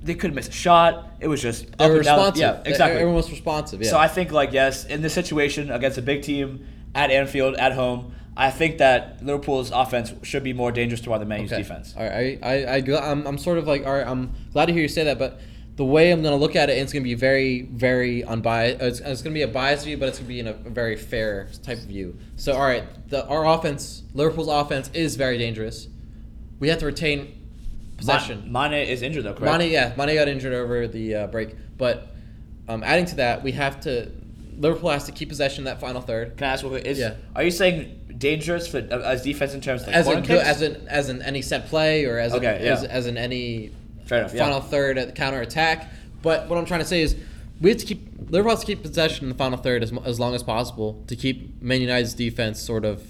They 0.02 0.15
couldn't 0.15 0.36
miss 0.36 0.48
a 0.48 0.52
shot. 0.52 1.12
It 1.20 1.28
was 1.28 1.41
just 1.41 1.78
They 1.78 1.89
were 1.89 1.98
responsive. 1.98 2.39
Yeah, 2.41 2.62
exactly. 2.65 2.96
Everyone 2.98 3.15
was 3.15 3.30
responsive. 3.30 3.82
Yeah. 3.82 3.89
So 3.89 3.98
I 3.98 4.08
think 4.08 4.32
like 4.32 4.52
yes, 4.54 4.86
in 4.86 5.02
this 5.02 5.13
situation 5.13 5.70
against 5.72 5.98
a 5.98 6.02
big 6.02 6.22
team 6.24 6.65
at 6.96 7.12
Anfield 7.12 7.56
at 7.56 7.74
home, 7.74 8.13
I 8.39 8.52
think 8.52 8.78
that 8.78 9.26
Liverpool's 9.26 9.71
offense 9.71 10.13
should 10.21 10.43
be 10.43 10.54
more 10.54 10.71
dangerous 10.71 11.02
to 11.02 11.10
than 11.17 11.28
Man 11.28 11.41
U's 11.41 11.52
Okay. 11.52 11.63
defense. 11.63 11.95
All 11.97 12.04
right, 12.04 12.38
I, 12.43 12.63
I, 12.63 12.76
I 12.78 13.12
I'm, 13.12 13.26
I'm 13.26 13.38
sort 13.39 13.58
of 13.58 13.65
like, 13.65 13.84
all 13.86 13.93
right, 13.93 14.06
I'm 14.06 14.32
glad 14.54 14.67
to 14.67 14.73
hear 14.73 14.84
you 14.84 14.88
say 14.88 15.04
that, 15.06 15.17
but 15.17 15.39
the 15.76 15.84
way 15.84 16.12
I'm 16.12 16.21
gonna 16.21 16.36
look 16.36 16.56
at 16.56 16.69
it, 16.69 16.78
it's 16.78 16.93
gonna 16.93 17.04
be 17.04 17.15
very, 17.15 17.63
very 17.63 18.23
unbiased. 18.23 18.80
It's, 18.82 19.00
it's 19.00 19.21
gonna 19.23 19.34
be 19.34 19.41
a 19.41 19.47
biased 19.47 19.86
view, 19.86 19.97
but 19.97 20.08
it's 20.10 20.19
gonna 20.19 20.28
be 20.28 20.39
in 20.39 20.47
a, 20.47 20.52
a 20.52 20.69
very 20.69 20.95
fair 20.95 21.50
type 21.63 21.80
of 21.80 21.86
view. 21.86 22.15
So, 22.36 22.54
all 22.54 22.62
right, 22.62 22.84
the 23.10 23.26
our 23.28 23.45
offense, 23.47 24.04
Liverpool's 24.13 24.50
offense, 24.50 24.91
is 24.93 25.15
very 25.15 25.39
dangerous. 25.39 25.88
We 26.60 26.69
have 26.69 26.78
to 26.80 26.86
retain 26.86 27.43
possession. 27.97 28.52
Ma- 28.52 28.69
Mane 28.69 28.88
is 28.88 29.02
injured 29.02 29.23
though, 29.23 29.34
correct? 29.34 29.58
Mane, 29.58 29.71
yeah, 29.71 29.93
Mane 29.97 30.13
got 30.15 30.28
injured 30.28 30.54
over 30.54 30.88
the 30.88 31.15
uh, 31.15 31.28
break, 31.28 31.56
but 31.78 32.08
um, 32.69 32.84
adding 32.84 33.06
to 33.06 33.15
that, 33.15 33.41
we 33.43 33.54
have 33.54 33.80
to. 33.82 34.12
Liverpool 34.60 34.89
has 34.89 35.06
to 35.06 35.12
keep 35.12 35.30
possession 35.30 35.62
in 35.62 35.65
that 35.65 35.80
final 35.80 36.02
third. 36.02 36.38
Can 36.38 36.47
I 36.47 36.54
ask 36.54 36.63
what 36.65 36.86
is? 36.86 37.00
Yeah. 37.00 37.15
Are 37.36 37.43
you 37.43 37.52
saying 37.52 37.97
dangerous 38.17 38.67
for 38.67 38.80
uh, 38.80 38.99
as 39.01 39.23
defense 39.23 39.53
in 39.53 39.62
terms 39.62 39.82
of 39.82 39.88
like 39.88 39.95
as 39.95 40.06
corner 40.06 40.19
in 40.19 40.32
as 40.32 40.62
in 40.62 40.88
as 40.88 41.10
in 41.10 41.21
any 41.21 41.41
set 41.41 41.67
play 41.67 42.06
or 42.06 42.17
as 42.17 42.34
Okay, 42.34 42.58
in, 42.58 42.65
yeah. 42.65 42.73
as, 42.73 42.84
as 42.84 43.08
in 43.08 43.17
any 43.17 43.71
enough, 44.12 44.34
yeah. 44.34 44.43
final 44.43 44.62
third 44.62 44.97
at 44.97 45.08
the 45.08 45.13
counter 45.13 45.41
attack. 45.41 45.91
But 46.21 46.47
what 46.49 46.58
I'm 46.58 46.65
trying 46.65 46.80
to 46.80 46.86
say 46.86 47.01
is 47.01 47.15
we 47.62 47.69
have 47.69 47.80
to 47.80 47.86
keep 47.86 48.08
Liverpool 48.30 48.51
has 48.51 48.62
to 48.62 48.65
keep 48.65 48.82
possession 48.82 49.25
in 49.25 49.30
the 49.30 49.36
final 49.36 49.58
third 49.58 49.84
as, 49.84 49.93
as 50.06 50.19
long 50.19 50.36
as 50.36 50.43
possible 50.43 51.03
to 51.08 51.15
keep 51.15 51.62
Man 51.62 51.82
United's 51.82 52.13
defense 52.13 52.62
sort 52.62 52.86
of 52.86 53.03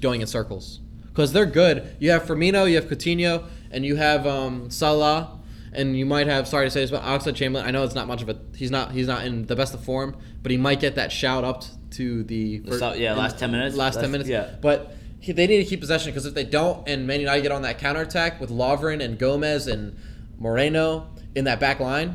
going 0.00 0.20
in 0.20 0.26
circles 0.26 0.80
because 1.08 1.32
they're 1.32 1.46
good. 1.46 1.96
You 2.00 2.10
have 2.10 2.24
Firmino, 2.24 2.68
you 2.68 2.76
have 2.76 2.86
Coutinho, 2.86 3.44
and 3.70 3.84
you 3.84 3.96
have 3.96 4.26
um, 4.26 4.70
Salah. 4.70 5.38
And 5.76 5.98
you 5.98 6.06
might 6.06 6.28
have, 6.28 6.46
sorry 6.46 6.66
to 6.66 6.70
say 6.70 6.82
this, 6.82 6.92
but 6.92 7.02
Oxlade 7.02 7.34
Chamberlain. 7.34 7.66
I 7.66 7.72
know 7.72 7.82
it's 7.82 7.96
not 7.96 8.06
much 8.06 8.22
of 8.22 8.28
a. 8.28 8.38
He's 8.54 8.70
not. 8.70 8.92
He's 8.92 9.08
not 9.08 9.26
in 9.26 9.46
the 9.46 9.56
best 9.56 9.74
of 9.74 9.82
form, 9.82 10.16
but 10.40 10.52
he 10.52 10.56
might 10.56 10.78
get 10.78 10.94
that 10.94 11.10
shout 11.10 11.42
up 11.42 11.64
to 11.96 12.22
the. 12.24 12.58
The 12.58 12.78
so- 12.78 12.94
yeah, 12.94 13.14
last 13.14 13.38
10 13.38 13.50
minutes? 13.50 13.76
Last 13.76 14.00
ten 14.00 14.10
minutes. 14.10 14.28
yeah. 14.30 14.54
But 14.60 14.94
he, 15.20 15.32
they 15.32 15.46
need 15.46 15.58
to 15.58 15.64
keep 15.64 15.80
possession 15.80 16.10
because 16.12 16.26
if 16.26 16.34
they 16.34 16.44
don't, 16.44 16.86
and 16.88 17.06
Man 17.06 17.20
United 17.20 17.42
get 17.42 17.52
on 17.52 17.62
that 17.62 17.78
counterattack 17.78 18.40
with 18.40 18.50
Lovren 18.50 19.02
and 19.02 19.18
Gomez 19.18 19.66
and 19.66 19.96
Moreno 20.38 21.08
in 21.34 21.44
that 21.44 21.60
back 21.60 21.80
line, 21.80 22.14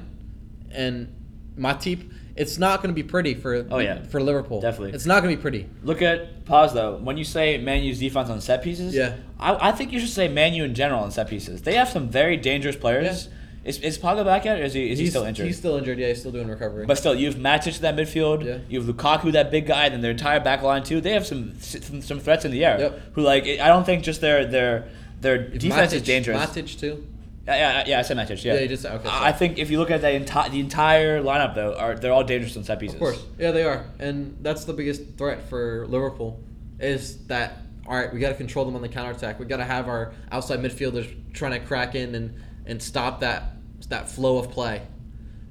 and 0.72 1.14
Matip, 1.58 2.12
it's 2.36 2.58
not 2.58 2.82
going 2.82 2.94
to 2.94 3.02
be 3.04 3.08
pretty 3.08 3.34
for 3.34 3.66
Oh, 3.70 3.80
yeah. 3.80 4.04
for 4.04 4.22
Liverpool. 4.22 4.62
Definitely. 4.62 4.94
it's 4.94 5.06
not 5.06 5.22
going 5.24 5.32
to 5.34 5.38
be 5.38 5.42
pretty. 5.42 5.68
Look 5.84 6.02
at 6.02 6.46
pause 6.46 6.74
though. 6.74 6.98
When 6.98 7.18
you 7.18 7.24
say 7.26 7.58
Man 7.58 7.84
U's 7.84 8.00
defense 8.00 8.30
on 8.30 8.40
set 8.42 8.64
pieces, 8.64 8.96
Yeah. 8.96 9.16
I, 9.40 9.70
I 9.70 9.72
think 9.74 9.92
you 9.92 10.00
should 10.00 10.10
say 10.10 10.28
Man 10.30 10.54
U 10.54 10.64
in 10.64 10.74
general 10.74 11.04
on 11.04 11.12
set 11.12 11.28
pieces. 11.30 11.64
They 11.64 11.76
have 11.76 11.90
some 11.90 12.08
very 12.10 12.38
dangerous 12.38 12.76
players. 12.76 13.28
Is, 13.70 13.80
is 13.82 14.00
Pogba 14.00 14.26
back 14.26 14.46
yet, 14.46 14.60
or 14.60 14.64
is 14.64 14.74
he 14.74 14.90
is 14.90 14.98
he 14.98 15.08
still 15.12 15.26
injured? 15.26 15.46
He's 15.46 15.58
still 15.60 15.78
injured. 15.78 16.00
Yeah, 16.00 16.08
he's 16.08 16.20
still 16.22 16.32
doing 16.32 16.48
recovery. 16.48 16.88
But 16.88 16.98
still, 16.98 17.14
you 17.14 17.28
have 17.28 17.36
Matic 17.36 17.76
to 17.76 17.82
that 17.84 17.96
midfield. 17.96 18.44
Yeah. 18.44 18.58
You 18.68 18.82
have 18.82 18.96
Lukaku, 18.96 19.32
that 19.34 19.52
big 19.52 19.68
guy, 19.68 19.86
and 19.86 19.94
then 19.94 20.02
their 20.02 20.10
entire 20.10 20.40
back 20.40 20.64
line 20.64 20.84
too. 20.84 21.02
They 21.02 21.12
have 21.12 21.28
some 21.28 21.60
some, 21.62 22.02
some 22.02 22.20
threats 22.20 22.46
in 22.46 22.52
the 22.52 22.66
air. 22.66 22.80
Yep. 22.80 23.02
Who 23.14 23.22
like 23.22 23.46
I 23.46 23.68
don't 23.68 23.86
think 23.86 24.04
just 24.04 24.22
their 24.22 24.44
their 24.46 24.90
their 25.22 25.38
defense 25.38 25.94
is 25.94 26.02
dangerous. 26.02 26.40
Matic 26.40 26.80
too. 26.80 27.06
Yeah, 27.46 27.56
yeah, 27.56 27.84
yeah, 27.88 28.00
I 28.00 28.02
said 28.02 28.18
Matic. 28.18 28.44
Yeah, 28.44 28.56
Yeah, 28.56 28.66
just- 28.66 28.86
okay, 28.86 29.08
I. 29.08 29.30
I 29.30 29.32
think 29.34 29.60
if 29.60 29.70
you 29.70 29.78
look 29.78 29.92
at 29.92 30.02
the 30.02 30.12
entire 30.14 30.50
the 30.50 30.60
entire 30.60 31.22
lineup 31.22 31.54
though, 31.54 31.76
are 31.76 31.94
they're 31.94 32.12
all 32.12 32.24
dangerous 32.24 32.58
on 32.58 32.64
set 32.64 32.80
pieces. 32.80 32.96
Of 32.96 33.00
course. 33.00 33.24
Yeah, 33.38 33.52
they 33.52 33.66
are. 33.66 33.86
And 34.00 34.38
that's 34.42 34.66
the 34.66 34.74
biggest 34.74 35.04
threat 35.18 35.48
for 35.48 35.86
Liverpool 35.88 36.40
is 36.80 37.26
that 37.28 37.58
all 37.88 37.96
right, 37.96 38.12
we 38.12 38.20
got 38.20 38.30
to 38.30 38.36
control 38.36 38.66
them 38.66 38.76
on 38.76 38.82
the 38.82 38.90
counterattack. 38.90 39.40
We 39.40 39.46
got 39.46 39.58
to 39.58 39.64
have 39.66 39.88
our 39.88 40.14
outside 40.32 40.60
midfielders 40.60 41.14
trying 41.34 41.52
to 41.52 41.60
crack 41.60 41.94
in 41.94 42.16
and 42.16 42.34
and 42.66 42.82
stop 42.82 43.22
that 43.22 43.44
that 43.88 44.10
flow 44.10 44.38
of 44.38 44.50
play. 44.52 44.82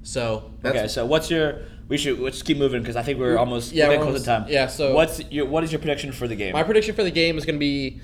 So 0.03 0.53
Okay, 0.65 0.89
so 0.89 1.05
what's 1.07 1.31
your? 1.31 1.61
We 1.89 1.97
should 1.97 2.19
let's 2.21 2.43
keep 2.43 2.59
moving 2.59 2.83
because 2.83 2.97
I 2.97 3.03
think 3.03 3.19
we're 3.19 3.37
almost 3.39 3.73
Yeah, 3.73 3.89
we're 3.89 4.03
close 4.03 4.21
to 4.21 4.27
time. 4.27 4.45
yeah, 4.49 4.67
so- 4.67 4.95
what's 4.95 5.21
your 5.31 5.47
what 5.47 5.65
is 5.65 5.73
your 5.73 5.79
prediction 5.79 6.13
for 6.13 6.29
the 6.29 6.37
game? 6.37 6.53
my 6.53 6.63
prediction 6.63 6.95
for 6.95 7.03
the 7.03 7.11
game 7.11 7.39
is 7.39 7.45
going 7.45 7.57
to 7.57 7.61
be. 7.61 8.01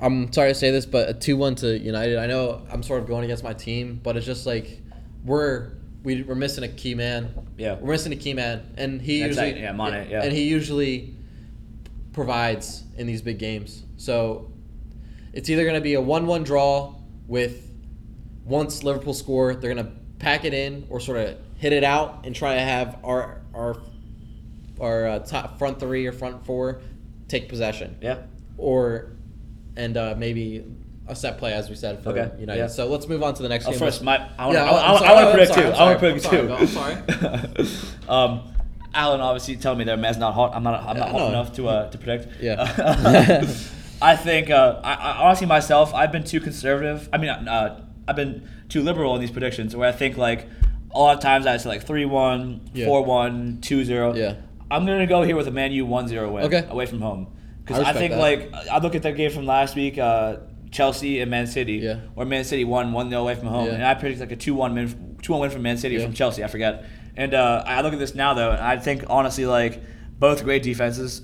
I'm 0.00 0.32
sorry 0.32 0.50
to 0.50 0.54
say 0.54 0.70
this, 0.70 0.86
but 0.86 1.10
a 1.10 1.14
two-one 1.14 1.54
to 1.56 1.78
United. 1.78 2.16
I 2.18 2.26
know 2.26 2.62
I'm 2.70 2.82
sort 2.82 3.02
of 3.02 3.06
going 3.08 3.24
against 3.24 3.44
my 3.44 3.52
team, 3.52 4.00
but 4.02 4.16
it's 4.16 4.24
just 4.24 4.46
like 4.46 4.80
we're 5.24 5.72
we, 6.02 6.22
we're 6.22 6.34
missing 6.34 6.64
a 6.64 6.68
key 6.68 6.94
man. 6.94 7.34
Yeah. 7.58 7.74
we're 7.78 7.92
missing 7.92 8.12
a 8.12 8.16
key 8.16 8.32
man, 8.32 8.72
and 8.78 9.02
he 9.02 9.20
That's 9.20 9.36
usually 9.36 9.60
yeah, 9.60 9.72
Mane, 9.72 10.08
yeah. 10.10 10.22
and 10.22 10.32
he 10.32 10.44
usually 10.44 11.14
provides 12.12 12.84
in 12.96 13.06
these 13.06 13.22
big 13.22 13.38
games. 13.38 13.82
So 13.96 14.50
it's 15.32 15.48
either 15.50 15.62
going 15.64 15.74
to 15.74 15.80
be 15.80 15.94
a 15.94 16.00
one-one 16.00 16.42
draw 16.42 16.94
with 17.26 17.69
once 18.50 18.82
Liverpool 18.82 19.14
score, 19.14 19.54
they're 19.54 19.72
going 19.74 19.84
to 19.86 19.92
pack 20.18 20.44
it 20.44 20.52
in 20.52 20.86
or 20.90 21.00
sort 21.00 21.16
of 21.18 21.36
hit 21.56 21.72
it 21.72 21.84
out 21.84 22.26
and 22.26 22.34
try 22.34 22.54
to 22.54 22.60
have 22.60 22.98
our 23.04 23.40
our 23.54 23.80
our 24.80 25.06
uh, 25.06 25.18
top 25.20 25.58
front 25.58 25.78
three 25.80 26.06
or 26.06 26.12
front 26.12 26.44
four 26.44 26.80
take 27.28 27.48
possession 27.48 27.96
Yeah. 28.02 28.18
or 28.58 29.12
and 29.76 29.96
uh, 29.96 30.14
maybe 30.18 30.64
a 31.06 31.14
set 31.16 31.38
play 31.38 31.52
as 31.52 31.68
we 31.68 31.74
said 31.76 32.02
for 32.02 32.10
Okay, 32.10 32.30
United. 32.40 32.58
yeah. 32.60 32.66
So 32.66 32.86
let's 32.88 33.06
move 33.08 33.22
on 33.22 33.34
to 33.34 33.42
the 33.42 33.48
next 33.48 33.66
Oh, 33.66 33.70
game. 33.70 33.78
first, 33.78 34.02
my 34.02 34.28
I 34.38 34.46
want 34.46 34.58
Yeah, 34.58 34.64
to 34.64 34.70
I'm 34.70 35.02
I, 35.02 35.06
I 35.06 35.12
want 35.14 35.26
to 35.26 35.32
predict 35.32 35.54
too. 35.54 35.60
I'm 35.60 35.74
I 35.74 35.84
want 35.84 36.00
to 36.00 36.72
sorry, 36.72 36.96
predict 37.02 37.84
um, 38.08 38.52
Alan 38.94 39.20
obviously 39.20 39.56
telling 39.56 39.78
me 39.78 39.84
that 39.84 39.98
man's 39.98 40.16
not 40.18 40.34
hot. 40.34 40.52
I'm 40.54 40.62
not. 40.64 40.82
I'm 40.82 40.96
not 40.96 41.06
Yeah, 41.06 41.12
hot 41.12 41.18
no. 41.18 41.28
enough 41.28 41.52
to 41.54 41.68
uh, 41.68 41.90
to 41.90 41.98
predict. 41.98 42.42
Yeah. 42.42 42.56
I 44.02 44.16
think. 44.16 44.50
Uh, 44.50 44.80
I, 44.82 44.94
I 44.94 45.16
honestly 45.26 45.46
myself, 45.46 45.94
I've 45.94 46.10
been 46.12 46.24
too 46.24 46.40
conservative. 46.40 47.08
I 47.12 47.18
mean, 47.18 47.30
uh, 47.30 47.84
I've 48.10 48.16
been 48.16 48.48
too 48.68 48.82
liberal 48.82 49.14
in 49.14 49.20
these 49.20 49.30
predictions. 49.30 49.74
Where 49.76 49.88
I 49.88 49.92
think 49.92 50.16
like 50.16 50.46
a 50.92 50.98
lot 50.98 51.16
of 51.16 51.22
times 51.22 51.46
I 51.46 51.56
say 51.56 51.68
like 51.68 51.86
3-1, 51.86 52.60
Yeah. 52.74 52.86
4-1, 52.86 53.60
2-0. 53.60 54.16
Yeah. 54.16 54.34
I'm 54.70 54.84
gonna 54.84 55.06
go 55.06 55.22
here 55.22 55.36
with 55.36 55.46
a 55.48 55.52
Man 55.52 55.70
U 55.72 55.86
1-0 55.86 56.32
win. 56.32 56.44
Okay. 56.44 56.66
Away 56.68 56.86
from 56.86 57.00
home. 57.00 57.28
Because 57.64 57.84
I 57.84 57.90
I, 57.90 57.92
think 57.92 58.12
that. 58.12 58.18
like 58.20 58.52
I 58.70 58.78
look 58.78 58.94
at 58.94 59.02
that 59.04 59.16
game 59.16 59.30
from 59.30 59.46
last 59.46 59.76
week. 59.76 59.96
Uh, 59.98 60.38
Chelsea 60.72 61.20
and 61.20 61.30
Man 61.30 61.46
City, 61.48 61.74
Yeah. 61.74 61.96
where 62.14 62.24
Man 62.26 62.44
City 62.44 62.64
won 62.64 62.92
1 62.92 63.08
0 63.10 63.22
away 63.22 63.34
from 63.34 63.48
home. 63.48 63.66
Yeah. 63.66 63.74
And 63.74 63.84
I 63.84 63.94
predict 63.94 64.20
like 64.20 64.30
a 64.32 64.36
2 64.36 64.54
1 64.54 64.74
win, 64.74 65.16
2 65.22 65.32
1 65.32 65.40
win 65.40 65.50
from 65.50 65.62
Man 65.62 65.76
City 65.76 65.96
Yeah. 65.96 66.04
from 66.04 66.12
Chelsea, 66.14 66.44
I 66.44 66.46
forget. 66.48 66.84
And 67.16 67.34
uh, 67.34 67.64
I 67.66 67.80
look 67.82 67.92
at 67.92 67.98
this 67.98 68.14
now, 68.14 68.34
though, 68.34 68.50
and 68.52 68.60
I 68.60 68.76
think 68.78 69.04
honestly, 69.08 69.46
like, 69.46 69.82
both 70.18 70.44
great 70.44 70.62
defenses, 70.62 71.22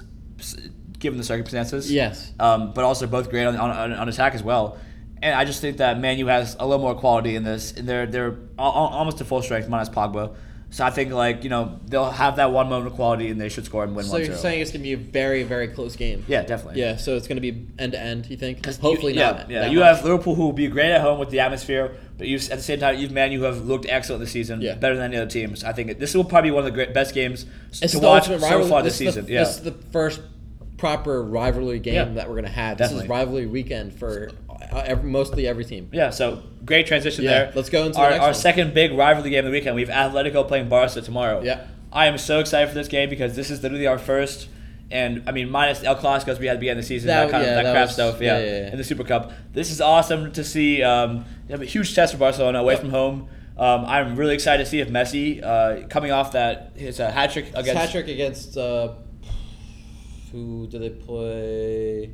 given 0.99 1.17
the 1.19 1.25
circumstances. 1.25 1.93
Yes. 1.93 2.33
Um, 2.41 2.73
but 2.75 2.85
also 2.85 3.07
both 3.07 3.31
great 3.31 3.45
on, 3.45 3.55
on, 3.57 3.93
on 3.93 4.09
attack 4.09 4.35
as 4.35 4.43
well. 4.43 4.79
And 5.23 5.35
I 5.35 5.45
just 5.45 5.61
think 5.61 5.79
that 5.79 5.99
Man 5.99 6.19
U 6.19 6.27
has 6.27 6.57
a 6.61 6.67
little 6.67 6.83
more 6.83 6.95
quality 6.95 7.37
in 7.37 7.43
this. 7.45 7.73
And 7.73 7.89
they're, 7.89 8.07
they're 8.07 8.37
al- 8.59 8.67
al- 8.73 8.89
almost 8.99 9.19
to 9.19 9.25
full 9.25 9.43
strength, 9.43 9.69
minus 9.69 9.89
Pogba. 9.89 10.35
So 10.69 10.85
I 10.85 10.91
think, 10.91 11.13
like, 11.13 11.45
you 11.45 11.49
know, 11.49 11.79
they'll 11.87 12.11
have 12.11 12.37
that 12.37 12.51
one 12.51 12.69
moment 12.69 12.89
of 12.91 12.95
quality 12.95 13.31
and 13.31 13.41
they 13.41 13.49
should 13.49 13.65
score 13.65 13.85
and 13.85 13.95
win 13.95 14.05
so 14.05 14.13
1 14.15 14.25
you're 14.25 14.37
saying 14.37 14.61
it's 14.61 14.73
gonna 14.73 14.83
be 14.83 14.93
a 14.95 14.97
very 14.97 15.45
very 15.45 15.69
close 15.69 15.95
game. 15.95 16.25
Yeah, 16.27 16.43
definitely. 16.43 16.81
Yeah. 16.81 16.97
So 16.97 17.17
it's 17.17 17.29
gonna 17.29 17.41
be 17.41 17.67
end 17.79 17.93
to 17.93 18.01
end. 18.01 18.27
You 18.29 18.37
think? 18.37 18.67
Hopefully 18.67 19.15
you, 19.15 19.21
not. 19.21 19.49
Yeah, 19.49 19.55
yeah. 19.55 19.61
that 19.61 19.71
You 19.71 19.79
much. 19.79 19.97
have 19.97 20.05
Liverpool 20.05 20.35
who 20.35 20.43
will 20.43 20.53
be 20.53 20.67
great 20.67 20.91
at 20.91 21.01
home 21.03 21.21
with 21.21 21.31
the 21.31 21.39
atmosphere, 21.41 21.97
but 22.19 22.27
you 22.27 22.37
at 22.37 22.49
the 22.51 22.63
same 22.63 22.81
time 22.81 22.99
you've 22.99 23.13
Man 23.13 23.31
who 23.31 23.43
have 23.45 23.65
looked 23.65 23.87
excellent 23.89 24.21
this 24.21 24.33
season, 24.33 24.61
Yeah. 24.61 24.75
better 24.75 24.97
than 24.97 25.05
any 25.05 25.17
other 25.17 25.31
teams. 25.31 25.63
I 25.63 25.73
think 25.73 25.99
this 26.01 26.15
will 26.15 26.25
probably 26.25 26.51
be 26.51 26.55
one 26.57 26.65
of 26.67 26.73
the 26.73 26.73
great, 26.73 26.93
best 26.93 27.15
games 27.15 27.47
It's 27.81 27.93
to 27.93 28.01
watch 28.01 28.27
so 28.27 28.67
far 28.67 28.83
this 28.83 28.95
is 28.95 28.99
season. 28.99 29.27
The, 29.27 29.33
yeah, 29.33 29.45
This 29.45 29.57
is 29.59 29.63
the 29.63 29.73
first 29.93 30.21
proper 30.77 31.23
rivalry 31.23 31.79
game 31.79 31.95
Yeah. 31.95 32.05
that 32.15 32.29
we're 32.29 32.35
gonna 32.37 32.49
have. 32.49 32.77
This 32.77 32.89
Definitely. 32.89 33.05
is 33.05 33.11
rivalry 33.11 33.47
weekend 33.47 33.93
for 33.95 34.31
every, 34.73 35.09
mostly 35.09 35.47
every 35.47 35.65
team. 35.65 35.89
yeah. 35.93 36.11
So 36.11 36.43
great 36.65 36.87
transition 36.87 37.25
Yeah, 37.25 37.31
there. 37.31 37.53
let's 37.55 37.71
go 37.71 37.81
into 37.87 37.93
the 37.95 38.01
our, 38.01 38.11
next 38.11 38.25
our 38.25 38.35
second 38.35 38.75
big 38.75 38.93
rivalry 38.93 39.31
game 39.31 39.41
of 39.41 39.45
the 39.47 39.51
weekend. 39.51 39.75
We 39.77 39.85
have 39.85 40.13
Atletico 40.13 40.47
playing 40.47 40.69
Barca 40.69 41.01
tomorrow. 41.01 41.43
Yeah. 41.43 41.67
I 41.93 42.07
am 42.07 42.19
so 42.19 42.41
excited 42.41 42.69
for 42.69 42.75
this 42.75 42.89
game 42.89 43.09
because 43.09 43.37
this 43.37 43.51
is 43.51 43.63
literally 43.63 43.87
our 43.87 43.99
first. 43.99 44.49
And 44.91 45.25
I 45.27 45.33
mean, 45.33 45.51
minus 45.51 45.83
El 45.83 45.97
Clásicos 45.97 46.39
we 46.39 46.47
had 46.47 46.53
at 46.53 46.55
the 46.55 46.61
beginning 46.61 46.79
of 46.79 46.85
the 46.85 46.89
season, 46.89 47.09
that, 47.09 47.25
That- 47.25 47.31
kind 47.33 47.45
yeah, 47.45 47.51
of 47.51 47.57
that, 47.57 47.63
that 47.65 47.73
crap 47.73 47.87
was- 47.87 47.95
stuff, 47.95 48.21
yeah, 48.21 48.39
yeah, 48.39 48.45
yeah, 48.45 48.71
in 48.73 48.79
the 48.79 48.85
Super 48.85 49.03
Cup. 49.05 49.33
This 49.53 49.71
is 49.71 49.81
awesome 49.81 50.33
to 50.33 50.45
see. 50.45 50.83
Um, 50.83 51.25
a 51.49 51.65
huge 51.65 51.95
test 51.95 52.13
for 52.13 52.19
Barcelona 52.19 52.59
away 52.61 52.77
from 52.77 52.91
home. 52.91 53.29
Um, 53.59 53.85
I'm 53.87 54.17
really 54.17 54.35
excited 54.35 54.63
to 54.65 54.69
see 54.71 54.81
if 54.81 54.89
Messi, 54.89 55.43
uh, 55.43 55.87
coming 55.89 56.13
off 56.13 56.33
that 56.33 56.73
his 56.77 57.01
uh, 57.01 57.11
hat 57.11 57.33
trick 57.33 57.47
against 57.55 57.73
Hat 57.81 57.91
trick 57.91 58.09
against 58.09 58.57
uh, 58.59 58.93
who 60.33 60.67
did 60.67 60.83
they 60.83 60.91
play? 60.91 62.11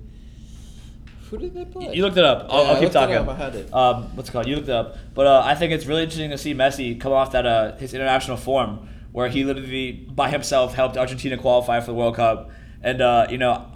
Who 1.33 1.39
did 1.39 1.55
they 1.55 1.65
play? 1.65 1.95
You 1.95 2.03
looked 2.03 2.19
it 2.19 2.25
up. 2.25 2.47
I'll, 2.51 2.63
Yeah, 2.63 2.71
I'll 2.73 2.81
keep 2.81 2.93
talking. 2.93 3.17
I 3.17 3.35
had 3.35 3.55
it. 3.55 3.73
Um, 3.73 4.15
what's 4.15 4.29
it 4.29 4.33
called? 4.33 4.47
You 4.47 4.57
looked 4.57 4.69
it 4.69 4.75
up. 4.75 4.99
But 5.15 5.27
uh, 5.27 5.43
I 5.43 5.55
think 5.55 5.73
it's 5.73 5.87
really 5.87 6.03
interesting 6.03 6.29
to 6.29 6.37
see 6.37 6.53
Messi 6.53 7.01
come 7.01 7.13
off 7.13 7.33
that 7.33 7.47
uh, 7.47 7.75
his 7.77 7.95
international 7.95 8.37
form, 8.37 8.87
where 9.13 9.31
he 9.31 9.43
literally 9.43 9.93
by 9.93 10.29
himself 10.29 10.75
helped 10.75 10.99
Argentina 10.99 11.39
qualify 11.39 11.81
for 11.81 11.87
the 11.87 11.95
World 11.95 12.17
Cup, 12.17 12.51
and 12.83 13.01
uh, 13.01 13.29
you 13.31 13.39
know, 13.39 13.67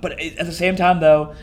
but 0.00 0.18
at 0.18 0.46
the 0.46 0.52
same 0.52 0.74
time 0.74 1.00
though, 1.00 1.34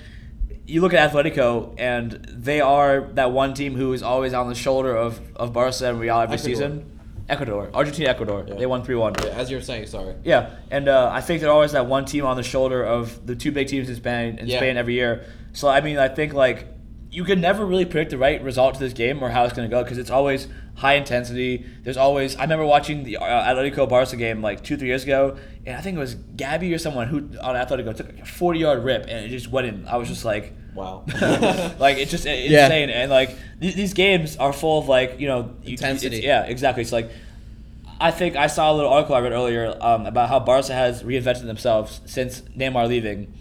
you 0.65 0.81
look 0.81 0.95
at 0.95 1.11
Atletico 1.11 1.75
and 1.77 2.13
they 2.29 2.59
are 2.59 3.11
that 3.13 3.31
one 3.31 3.53
team 3.53 3.75
who 3.75 3.93
is 3.93 4.01
always 4.01 4.33
on 4.33 4.49
the 4.49 4.55
shoulder 4.55 4.95
of 4.95 5.21
of 5.35 5.53
Barca 5.53 5.87
and 5.87 5.99
Real 5.99 6.17
every 6.17 6.39
season. 6.39 6.92
Ecuador, 7.29 7.69
Argentina, 7.73 8.09
Ecuador. 8.09 8.43
Yeah. 8.47 8.55
They 8.55 8.65
won 8.65 8.83
three 8.83 8.95
one. 8.95 9.13
Yeah, 9.23 9.29
as 9.29 9.49
you 9.49 9.57
were 9.57 9.63
saying, 9.63 9.87
sorry. 9.87 10.15
Yeah, 10.23 10.55
and 10.71 10.87
uh, 10.87 11.09
I 11.11 11.21
think 11.21 11.41
they're 11.41 11.51
always 11.51 11.71
that 11.71 11.85
one 11.85 12.05
team 12.05 12.25
on 12.25 12.35
the 12.35 12.43
shoulder 12.43 12.83
of 12.83 13.25
the 13.25 13.35
two 13.35 13.51
big 13.51 13.67
teams 13.67 13.89
in 13.89 13.95
Spain 13.95 14.39
in 14.39 14.47
Yeah. 14.47 14.57
Spain 14.57 14.77
every 14.77 14.93
year. 14.95 15.25
So 15.53 15.67
I 15.69 15.81
mean, 15.81 15.97
I 15.97 16.09
think 16.09 16.33
like 16.33 16.67
you 17.11 17.23
can 17.23 17.39
never 17.39 17.65
really 17.65 17.85
predict 17.85 18.09
the 18.11 18.17
right 18.17 18.41
result 18.43 18.73
to 18.73 18.79
this 18.79 18.93
game 18.93 19.21
or 19.23 19.29
how 19.29 19.43
it's 19.45 19.53
going 19.53 19.69
to 19.69 19.73
go 19.73 19.83
because 19.83 19.99
it's 19.99 20.09
always 20.09 20.47
high 20.75 20.95
intensity. 20.95 21.63
There's 21.83 21.95
always 21.97 22.35
I 22.35 22.41
remember 22.41 22.65
watching 22.65 23.03
the 23.03 23.17
uh, 23.17 23.23
Atletico 23.53 23.87
Barca 23.87 24.15
game 24.15 24.41
like 24.41 24.63
two 24.63 24.75
three 24.77 24.87
years 24.87 25.03
ago, 25.03 25.37
and 25.65 25.77
I 25.77 25.81
think 25.81 25.95
it 25.95 25.99
was 25.99 26.15
Gabi 26.15 26.73
or 26.75 26.77
someone 26.79 27.07
who 27.07 27.17
on 27.39 27.55
Atletico 27.55 27.95
took 27.95 28.07
like 28.07 28.19
a 28.19 28.25
40 28.25 28.59
yard 28.59 28.83
rip 28.83 29.03
and 29.03 29.25
it 29.25 29.29
just 29.29 29.49
went 29.49 29.67
in. 29.67 29.87
I 29.87 29.95
was 29.97 30.07
just 30.09 30.25
like. 30.25 30.53
Wow. 30.75 31.03
like 31.79 31.97
it's 31.97 32.11
just 32.11 32.25
it's 32.25 32.49
Yeah. 32.51 32.65
insane 32.65 32.89
and 32.89 33.11
like 33.11 33.35
th- 33.61 33.75
these 33.75 33.93
games 33.93 34.37
are 34.37 34.51
full 34.53 34.79
of 34.79 34.87
like 34.87 35.19
you 35.19 35.27
know 35.27 35.53
you- 35.63 35.73
Intensity. 35.73 36.17
yeah 36.17 36.43
exactly 36.43 36.81
it's 36.81 36.91
like 36.91 37.09
I 38.01 38.11
think 38.11 38.35
I 38.35 38.47
saw 38.47 38.71
a 38.71 38.75
little 38.75 38.91
article 38.91 39.15
I 39.15 39.19
read 39.21 39.31
earlier 39.31 39.77
um, 39.79 40.05
about 40.05 40.27
how 40.27 40.39
Barca 40.39 40.73
has 40.73 41.03
reinvented 41.03 41.45
themselves 41.45 42.01
since 42.05 42.41
Neymar 42.57 42.87
leaving. 42.89 43.31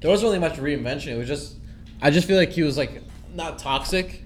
There 0.00 0.10
wasn't 0.10 0.28
really 0.28 0.38
much 0.38 0.54
reinvention. 0.58 1.08
It 1.08 1.18
was 1.18 1.28
just, 1.28 1.56
I 2.00 2.10
just 2.10 2.26
feel 2.26 2.38
like 2.38 2.50
he 2.50 2.62
was 2.62 2.78
like 2.78 3.02
not 3.34 3.58
toxic, 3.58 4.24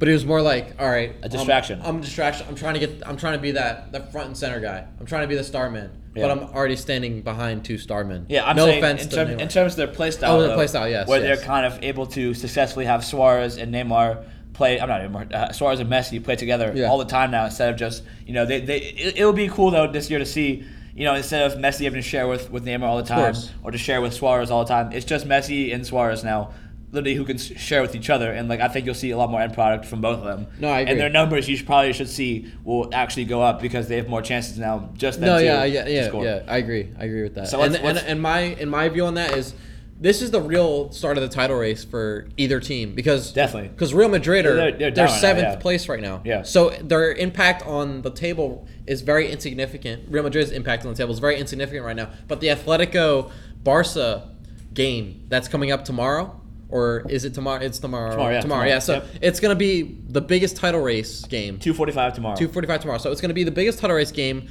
but 0.00 0.08
it 0.08 0.12
was 0.12 0.24
more 0.26 0.42
like, 0.42 0.74
all 0.80 0.88
right, 0.88 1.14
A 1.22 1.28
distraction. 1.28 1.78
I'm, 1.82 1.86
I'm 1.86 1.96
a 1.98 2.00
distraction. 2.00 2.46
I'm 2.48 2.56
trying 2.56 2.74
to 2.74 2.80
get. 2.80 3.02
I'm 3.06 3.16
trying 3.16 3.34
to 3.34 3.38
be 3.38 3.52
that 3.52 3.92
that 3.92 4.10
front 4.10 4.26
and 4.26 4.36
center 4.36 4.58
guy. 4.58 4.84
I'm 4.98 5.06
trying 5.06 5.22
to 5.22 5.28
be 5.28 5.36
the 5.36 5.44
star 5.44 5.70
man, 5.70 5.90
Yeah. 6.16 6.22
but 6.26 6.30
I'm 6.32 6.44
already 6.54 6.74
standing 6.76 7.20
behind 7.22 7.64
two 7.64 7.78
star 7.78 8.02
men. 8.02 8.26
Yeah, 8.28 8.44
I'm 8.44 8.56
no 8.56 8.66
saying 8.66 8.82
offense 8.82 9.04
in, 9.04 9.08
to 9.10 9.14
term- 9.16 9.28
Neymar. 9.28 9.40
in 9.40 9.48
terms 9.48 9.72
of 9.74 9.76
their 9.76 9.86
play 9.88 10.10
style. 10.10 10.34
Oh, 10.36 10.40
their 10.40 10.48
though, 10.48 10.54
play 10.56 10.66
style, 10.66 10.88
yes, 10.88 11.06
Where 11.06 11.20
yes. 11.22 11.38
they're 11.38 11.46
kind 11.46 11.64
of 11.66 11.80
able 11.84 12.06
to 12.08 12.34
successfully 12.34 12.86
have 12.86 13.04
Suarez 13.04 13.56
and 13.58 13.72
Neymar 13.72 14.24
play. 14.54 14.80
I'm 14.80 14.88
not 14.88 15.00
Neymar. 15.02 15.32
Uh, 15.32 15.52
Suarez 15.52 15.78
and 15.80 15.88
Messi 15.88 16.22
play 16.24 16.34
together 16.36 16.72
Yeah. 16.74 16.86
all 16.88 16.98
the 16.98 17.04
time 17.04 17.30
now 17.30 17.44
instead 17.44 17.70
of 17.72 17.78
just 17.78 18.02
you 18.26 18.32
know 18.34 18.44
they 18.46 18.60
they. 18.60 18.78
It, 18.78 19.18
it'll 19.18 19.32
be 19.32 19.48
cool 19.48 19.70
though 19.70 19.86
this 19.92 20.08
year 20.10 20.18
to 20.18 20.26
see. 20.26 20.64
You 20.92 21.04
know, 21.04 21.14
instead 21.14 21.50
of 21.50 21.56
Messi 21.58 21.84
having 21.84 22.02
to 22.02 22.06
share 22.06 22.26
with, 22.26 22.50
with 22.50 22.66
Neymar 22.66 22.82
all 22.82 22.96
the 22.96 23.04
time, 23.04 23.34
or 23.62 23.70
to 23.70 23.78
share 23.78 24.00
with 24.02 24.12
Suarez 24.12 24.50
all 24.50 24.64
the 24.64 24.68
time, 24.68 24.92
it's 24.92 25.06
just 25.06 25.26
Messi 25.26 25.72
and 25.72 25.86
Suarez 25.86 26.24
now, 26.24 26.52
literally 26.92 27.14
who 27.14 27.24
can 27.24 27.38
share 27.38 27.82
with 27.82 27.94
each 27.94 28.10
other. 28.10 28.32
And 28.32 28.48
like 28.48 28.60
I 28.60 28.68
think 28.68 28.86
you'll 28.86 28.94
see 28.94 29.10
a 29.10 29.16
lot 29.16 29.30
more 29.30 29.40
end 29.40 29.54
product 29.54 29.84
from 29.84 30.00
both 30.00 30.18
of 30.18 30.24
them. 30.24 30.46
No, 30.58 30.68
I 30.68 30.80
agree. 30.80 30.92
And 30.92 31.00
their 31.00 31.08
numbers 31.08 31.48
you 31.48 31.56
should 31.56 31.66
probably 31.66 31.92
should 31.92 32.08
see 32.08 32.52
will 32.64 32.88
actually 32.92 33.24
go 33.26 33.42
up 33.42 33.60
because 33.60 33.88
they 33.88 33.96
have 33.96 34.08
more 34.08 34.22
chances 34.22 34.58
now. 34.58 34.90
Just 34.94 35.20
no, 35.20 35.38
yeah, 35.38 35.64
yeah, 35.64 35.86
yeah, 35.86 36.10
yeah. 36.22 36.42
I 36.48 36.58
agree. 36.58 36.88
I 36.98 37.04
agree 37.04 37.22
with 37.22 37.34
that. 37.36 37.48
So 37.48 37.60
and, 37.62 37.72
let's- 37.72 37.84
and, 37.84 37.94
let's- 37.96 38.06
and 38.06 38.20
my 38.22 38.40
in 38.40 38.68
my 38.68 38.88
view 38.88 39.04
on 39.06 39.14
that 39.14 39.32
is, 39.36 39.54
this 40.00 40.22
is 40.22 40.30
the 40.30 40.40
real 40.40 40.90
start 40.92 41.18
of 41.18 41.22
the 41.22 41.28
title 41.28 41.56
race 41.58 41.84
for 41.84 42.26
either 42.38 42.58
team 42.58 42.94
because 42.94 43.32
Definitely. 43.34 43.68
because 43.68 43.92
Real 43.92 44.08
Madrid 44.08 44.46
are 44.46 44.54
They're- 44.56 44.72
they're, 44.72 44.90
they're 44.90 45.06
now, 45.06 45.12
seventh 45.12 45.44
yeah. 45.44 45.56
place 45.56 45.88
right 45.88 46.00
now. 46.00 46.22
Yeah. 46.24 46.42
So 46.42 46.70
their 46.70 47.12
impact 47.12 47.66
on 47.66 48.00
the 48.02 48.10
table 48.10 48.66
is 48.86 49.02
very 49.02 49.30
insignificant. 49.30 50.04
Real 50.08 50.22
Madrid's 50.24 50.52
impact 50.52 50.84
on 50.86 50.90
the 50.92 50.96
table 50.96 51.12
is 51.12 51.18
very 51.18 51.36
insignificant 51.38 51.84
right 51.84 51.94
now. 51.96 52.08
But 52.28 52.40
the 52.40 52.48
Atletico 52.48 53.30
Barca 53.62 54.30
game 54.72 55.26
that's 55.28 55.48
coming 55.48 55.70
up 55.70 55.84
tomorrow. 55.84 56.39
Or 56.70 57.04
is 57.08 57.24
it 57.24 57.34
tomorrow? 57.34 57.60
It's 57.64 57.78
tomorrow. 57.78 58.12
Tomorrow, 58.12 58.32
yeah, 58.34 58.40
tomorrow. 58.40 58.66
yeah. 58.66 58.78
So 58.78 58.92
Yep. 58.94 59.06
it's 59.22 59.40
gonna 59.40 59.56
be 59.56 59.98
the 60.08 60.20
biggest 60.20 60.56
title 60.56 60.80
race 60.80 61.24
game. 61.24 61.58
Two 61.58 61.74
forty 61.74 61.92
five 61.92 62.14
tomorrow. 62.14 62.36
245 62.36 62.80
tomorrow. 62.80 62.98
So 62.98 63.10
it's 63.10 63.20
going 63.20 63.30
to 63.30 63.34
be 63.34 63.44
the 63.44 63.50
biggest 63.50 63.78
title 63.80 63.96
race 63.96 64.12
game 64.12 64.48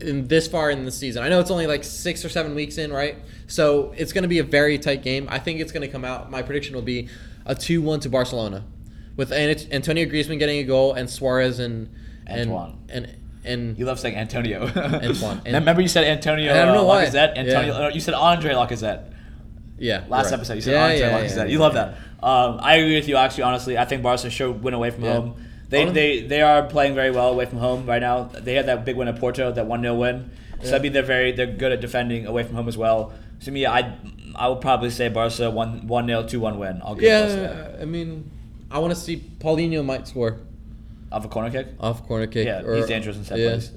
in 0.00 0.26
this 0.28 0.48
far 0.48 0.70
in 0.70 0.84
the 0.86 0.90
season. 0.90 1.22
I 1.22 1.28
know 1.28 1.40
it's 1.40 1.50
only 1.50 1.66
like 1.66 1.84
six 1.84 2.24
or 2.24 2.28
seven 2.30 2.54
weeks 2.54 2.78
in, 2.78 2.90
right? 2.92 3.16
So 3.48 3.92
it's 3.98 4.12
going 4.14 4.22
to 4.22 4.28
be 4.28 4.38
a 4.38 4.42
very 4.44 4.78
tight 4.78 5.02
game. 5.02 5.26
I 5.30 5.38
think 5.38 5.60
it's 5.60 5.72
going 5.72 5.82
to 5.82 5.88
come 5.88 6.04
out. 6.06 6.30
My 6.30 6.40
prediction 6.42 6.74
will 6.74 6.80
be 6.82 7.08
a 7.44 7.54
2 7.54 7.82
1 7.82 8.00
to 8.00 8.08
Barcelona 8.08 8.64
with 9.16 9.30
Antonio 9.32 10.06
Griezmann 10.06 10.38
getting 10.38 10.58
a 10.60 10.64
goal 10.64 10.94
and 10.94 11.08
Suarez 11.10 11.58
and. 11.58 11.90
and 12.26 12.50
Antoine. 12.50 12.78
And. 12.88 13.16
and 13.44 13.78
You 13.78 13.84
love 13.84 14.00
saying 14.00 14.16
Antonio. 14.16 14.62
Antoine. 14.74 15.42
And- 15.44 15.54
Remember 15.54 15.82
you 15.82 15.88
said 15.88 16.04
Antonio 16.04 16.50
I 16.52 16.64
don't 16.64 16.74
know 16.74 16.82
uh, 16.84 16.86
why. 16.86 17.04
Lacazette? 17.04 17.36
Antonio, 17.36 17.78
Yeah. 17.78 17.88
You 17.90 18.00
said 18.00 18.14
Andre 18.14 18.54
Lacazette. 18.54 19.12
Yeah. 19.80 20.04
Last 20.08 20.26
right. 20.26 20.34
episode, 20.34 20.54
you 20.54 20.60
said 20.60 20.72
Yeah, 20.72 21.08
yeah, 21.08 21.18
Lacazette. 21.18 21.36
yeah, 21.36 21.44
you 21.46 21.58
love 21.58 21.74
that. 21.74 21.94
Um, 22.22 22.60
I 22.60 22.76
agree 22.76 22.96
with 22.96 23.08
you, 23.08 23.16
actually, 23.16 23.44
honestly. 23.44 23.78
I 23.78 23.84
think 23.86 24.02
Barca 24.02 24.30
should 24.30 24.62
win 24.62 24.74
away 24.74 24.90
from 24.90 25.04
home. 25.04 25.46
They, 25.70 25.88
they 25.88 26.20
they 26.22 26.42
are 26.42 26.64
playing 26.64 26.94
very 26.96 27.12
well 27.12 27.30
away 27.30 27.46
from 27.46 27.58
home 27.58 27.86
right 27.86 28.00
now. 28.00 28.24
They 28.24 28.54
had 28.54 28.66
that 28.66 28.84
big 28.84 28.96
win 28.96 29.06
at 29.06 29.18
Porto, 29.20 29.52
that 29.52 29.66
1 29.66 29.82
0 29.82 29.94
win. 29.94 30.30
So 30.62 30.76
I 30.76 30.78
mean, 30.80 30.92
they're 30.92 31.02
very 31.02 31.32
they're 31.32 31.46
good 31.46 31.72
at 31.72 31.80
defending 31.80 32.26
away 32.26 32.42
from 32.42 32.56
home 32.56 32.68
as 32.68 32.76
well. 32.76 33.12
So 33.38 33.52
me, 33.52 33.64
I 33.66 33.96
I 34.34 34.48
would 34.48 34.60
probably 34.60 34.90
say 34.90 35.08
Barca 35.08 35.50
1 35.50 35.86
1 35.86 36.06
0, 36.06 36.26
2 36.26 36.40
1 36.40 36.58
win. 36.58 36.82
I'll 36.84 36.94
give. 36.94 37.04
Yeah, 37.04 37.76
I 37.80 37.84
mean, 37.84 38.30
I 38.70 38.80
want 38.80 38.92
to 38.92 39.00
see 39.00 39.22
Paulinho 39.38 39.84
might 39.84 40.08
score. 40.08 40.38
Off 41.12 41.24
a 41.24 41.28
corner 41.28 41.50
kick. 41.50 41.68
off 41.80 42.00
a 42.00 42.02
corner 42.02 42.26
kick. 42.26 42.46
Yeah, 42.46 42.62
or- 42.62 42.76
he's 42.76 42.86
dangerous 42.86 43.16
in 43.16 43.24
set 43.24 43.38
yeah. 43.38 43.50
plays. 43.50 43.72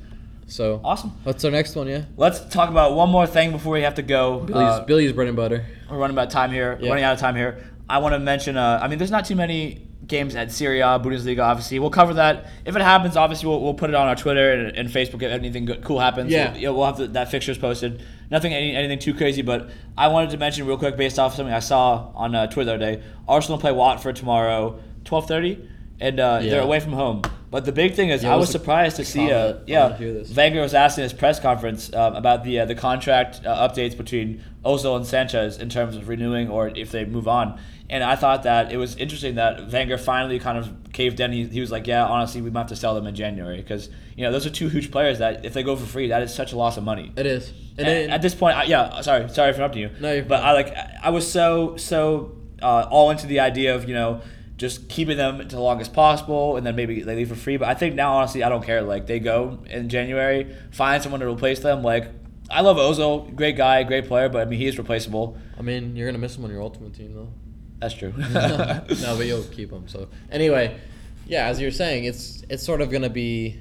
So 0.48 0.82
Awesome. 0.84 1.12
What's 1.24 1.44
our 1.46 1.52
next 1.52 1.76
one? 1.76 1.88
Yeah, 1.88 2.04
Let's 2.18 2.40
talk 2.54 2.70
about 2.70 2.96
one 2.96 3.10
more 3.10 3.26
thing 3.28 3.52
before 3.52 3.74
we 3.74 3.82
have 3.82 3.96
to 3.96 4.02
go. 4.02 4.40
Billy's 4.42 4.56
Uh, 4.80 4.84
Billy's 4.86 5.12
bread 5.14 5.28
and 5.28 5.38
butter. 5.38 5.66
we're 5.90 5.98
running 5.98 6.18
out 6.18 6.28
of 6.28 6.34
time 6.34 6.52
here. 6.52 6.78
Yeah. 6.82 6.90
Running 6.90 7.04
out 7.04 7.14
of 7.14 7.20
time 7.20 7.36
here. 7.36 7.64
I 7.90 7.98
want 8.00 8.14
to 8.14 8.20
mention. 8.20 8.58
Uh, 8.58 8.80
I 8.82 8.88
mean, 8.88 8.98
there's 8.98 9.12
not 9.12 9.26
too 9.26 9.36
many 9.36 9.88
games 10.06 10.36
at 10.36 10.52
Serie 10.52 10.82
A, 10.82 11.00
Bundesliga. 11.00 11.42
Obviously, 11.44 11.80
we'll 11.80 11.90
cover 11.90 12.14
that 12.16 12.48
if 12.66 12.76
it 12.76 12.82
happens. 12.82 13.16
Obviously, 13.16 13.48
we'll, 13.48 13.62
we'll 13.62 13.74
put 13.74 13.90
it 13.90 13.96
on 13.96 14.08
our 14.08 14.16
Twitter 14.16 14.52
and, 14.52 14.76
and 14.78 14.90
Facebook 14.90 15.22
if 15.24 15.32
anything 15.32 15.66
good, 15.66 15.84
cool 15.84 16.00
happens. 16.00 16.30
Yeah. 16.32 16.52
we'll, 16.52 16.62
yeah, 16.62 16.70
we'll 16.70 16.86
have 16.86 16.98
the, 16.98 17.08
that 17.08 17.32
fixtures 17.32 17.58
posted. 17.58 18.04
Nothing 18.30 18.54
any, 18.54 18.76
anything 18.76 19.00
too 19.00 19.14
crazy, 19.14 19.42
but 19.42 19.70
I 19.98 20.08
wanted 20.10 20.32
to 20.32 20.38
mention 20.38 20.66
real 20.68 20.78
quick 20.78 20.98
based 20.98 21.20
off 21.20 21.36
something 21.36 21.54
I 21.54 21.60
saw 21.60 22.10
on 22.16 22.36
uh, 22.36 22.48
Twitter 22.48 22.66
the 22.78 22.84
other 22.86 22.96
day. 22.98 23.04
Arsenal 23.28 23.58
play 23.60 23.72
Watford 23.72 24.16
tomorrow, 24.18 24.80
12:30, 25.06 25.68
and 26.00 26.20
uh, 26.20 26.40
Yeah. 26.42 26.50
they're 26.52 26.62
away 26.62 26.80
from 26.80 26.94
home. 26.94 27.22
But 27.54 27.66
the 27.66 27.72
big 27.72 27.94
thing 27.94 28.10
is, 28.10 28.24
Yeah, 28.24 28.34
I 28.34 28.36
was 28.36 28.50
surprised 28.50 28.96
to 28.96 29.06
see. 29.06 29.32
Uh, 29.32 29.58
yeah. 29.68 29.96
Wenger 30.36 30.62
was 30.62 30.74
asked 30.74 30.98
in 30.98 31.04
his 31.04 31.14
press 31.14 31.40
conference 31.40 31.94
um, 31.94 32.16
about 32.16 32.44
the 32.44 32.62
uh, 32.62 32.66
the 32.66 32.74
contract 32.74 33.42
uh, 33.46 33.70
updates 33.70 33.96
between 33.96 34.44
Ozil 34.66 34.98
and 34.98 35.06
Sanchez 35.06 35.60
in 35.60 35.70
terms 35.70 35.96
of 35.96 36.10
renewing 36.10 36.50
or 36.50 36.70
if 36.70 36.90
they 36.90 37.06
move 37.06 37.28
on. 37.28 37.60
And 37.92 38.04
I 38.04 38.16
thought 38.16 38.42
that 38.42 38.72
it 38.72 38.78
was 38.78 38.96
interesting 38.96 39.36
that 39.36 39.72
Wenger 39.72 40.00
finally 40.00 40.40
kind 40.40 40.58
of 40.58 40.68
caved 40.94 41.20
in. 41.20 41.32
He, 41.32 41.44
he 41.46 41.62
was 41.62 41.72
like, 41.72 41.86
"Yeah, 41.86 42.04
honestly, 42.04 42.42
we 42.42 42.50
might 42.50 42.62
have 42.62 42.70
to 42.70 42.76
sell 42.76 42.96
them 42.96 43.06
in 43.06 43.14
January 43.14 43.58
because 43.58 43.88
you 44.18 44.24
know 44.24 44.32
those 44.32 44.48
are 44.48 44.50
two 44.50 44.70
huge 44.70 44.90
players 44.90 45.20
that 45.20 45.46
if 45.46 45.54
they 45.54 45.62
go 45.62 45.76
for 45.76 45.86
free, 45.86 46.08
that 46.08 46.24
is 46.24 46.34
such 46.34 46.54
a 46.54 46.58
loss 46.58 46.78
of 46.78 46.84
money." 46.84 47.12
It 47.16 47.28
is. 47.28 47.54
And 47.78 47.82
at, 47.82 47.92
then, 47.92 48.10
at 48.10 48.24
this 48.24 48.34
point, 48.34 48.58
I, 48.58 48.64
yeah, 48.64 49.00
sorry, 49.02 49.30
sorry 49.30 49.52
for 49.52 49.58
interrupting 49.58 49.84
you. 49.84 49.92
No, 50.00 50.12
you're 50.12 50.24
but 50.24 50.40
fine. 50.40 50.50
I 50.50 50.54
like 50.54 50.76
I 51.04 51.10
was 51.12 51.32
so 51.32 51.78
so 51.78 52.36
uh, 52.64 52.88
all 52.90 53.12
into 53.12 53.28
the 53.28 53.42
idea 53.42 53.76
of 53.76 53.88
you 53.88 53.94
know 53.94 54.22
just 54.58 54.88
keeping 54.88 55.18
them 55.18 55.40
to 55.40 55.56
the 55.56 55.62
longest 55.62 55.94
possible, 55.94 56.58
and 56.58 56.66
then 56.66 56.76
maybe 56.76 57.02
they 57.02 57.16
leave 57.16 57.30
for 57.30 57.36
free. 57.36 57.58
But 57.58 57.70
I 57.70 57.74
think 57.74 57.96
now, 57.96 58.14
honestly, 58.16 58.44
I 58.44 58.50
don't 58.50 58.64
care. 58.64 58.82
Like 58.82 59.08
they 59.08 59.20
go 59.20 59.60
in 59.70 59.90
January, 59.90 60.56
find 60.72 61.02
someone 61.02 61.22
to 61.22 61.28
replace 61.28 61.60
them. 61.60 61.84
Like 61.84 62.10
I 62.50 62.62
love 62.62 62.78
Ozil, 62.78 63.36
great 63.36 63.58
guy, 63.58 63.84
great 63.84 64.08
player, 64.08 64.30
but 64.30 64.42
I 64.42 64.46
mean 64.46 64.60
he 64.60 64.68
is 64.68 64.78
replaceable. 64.78 65.38
I 65.58 65.62
mean, 65.62 65.96
you're 65.96 66.08
gonna 66.08 66.20
miss 66.20 66.38
him 66.38 66.46
on 66.46 66.52
your 66.52 66.62
ultimate 66.62 66.94
team 66.94 67.14
though. 67.14 67.32
That's 67.80 67.94
true. 67.94 68.14
no, 68.18 68.86
but 68.88 69.26
you'll 69.26 69.44
keep 69.44 69.72
him. 69.72 69.88
So 69.88 70.08
anyway, 70.32 70.80
yeah, 71.26 71.48
as 71.48 71.60
you're 71.60 71.72
saying, 71.72 72.06
it's 72.06 72.44
it's 72.50 72.64
sort 72.64 72.82
of 72.82 72.92
gonna 72.92 73.10
be. 73.10 73.60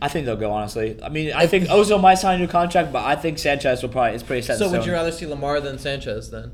I 0.00 0.08
think 0.08 0.26
they'll 0.26 0.36
go. 0.36 0.50
Honestly, 0.50 1.02
I 1.02 1.08
mean, 1.08 1.32
I 1.32 1.46
think 1.46 1.68
Ozil 1.68 2.00
might 2.00 2.16
sign 2.16 2.36
a 2.36 2.38
new 2.38 2.48
contract, 2.48 2.92
but 2.92 3.04
I 3.04 3.16
think 3.16 3.38
Sanchez 3.38 3.82
will 3.82 3.90
probably. 3.90 4.14
It's 4.14 4.22
pretty 4.22 4.42
set. 4.42 4.58
So 4.58 4.70
would 4.70 4.84
you 4.84 4.92
rather 4.92 5.12
see 5.12 5.26
Lemar 5.26 5.62
than 5.62 5.78
Sanchez 5.78 6.30
then? 6.30 6.52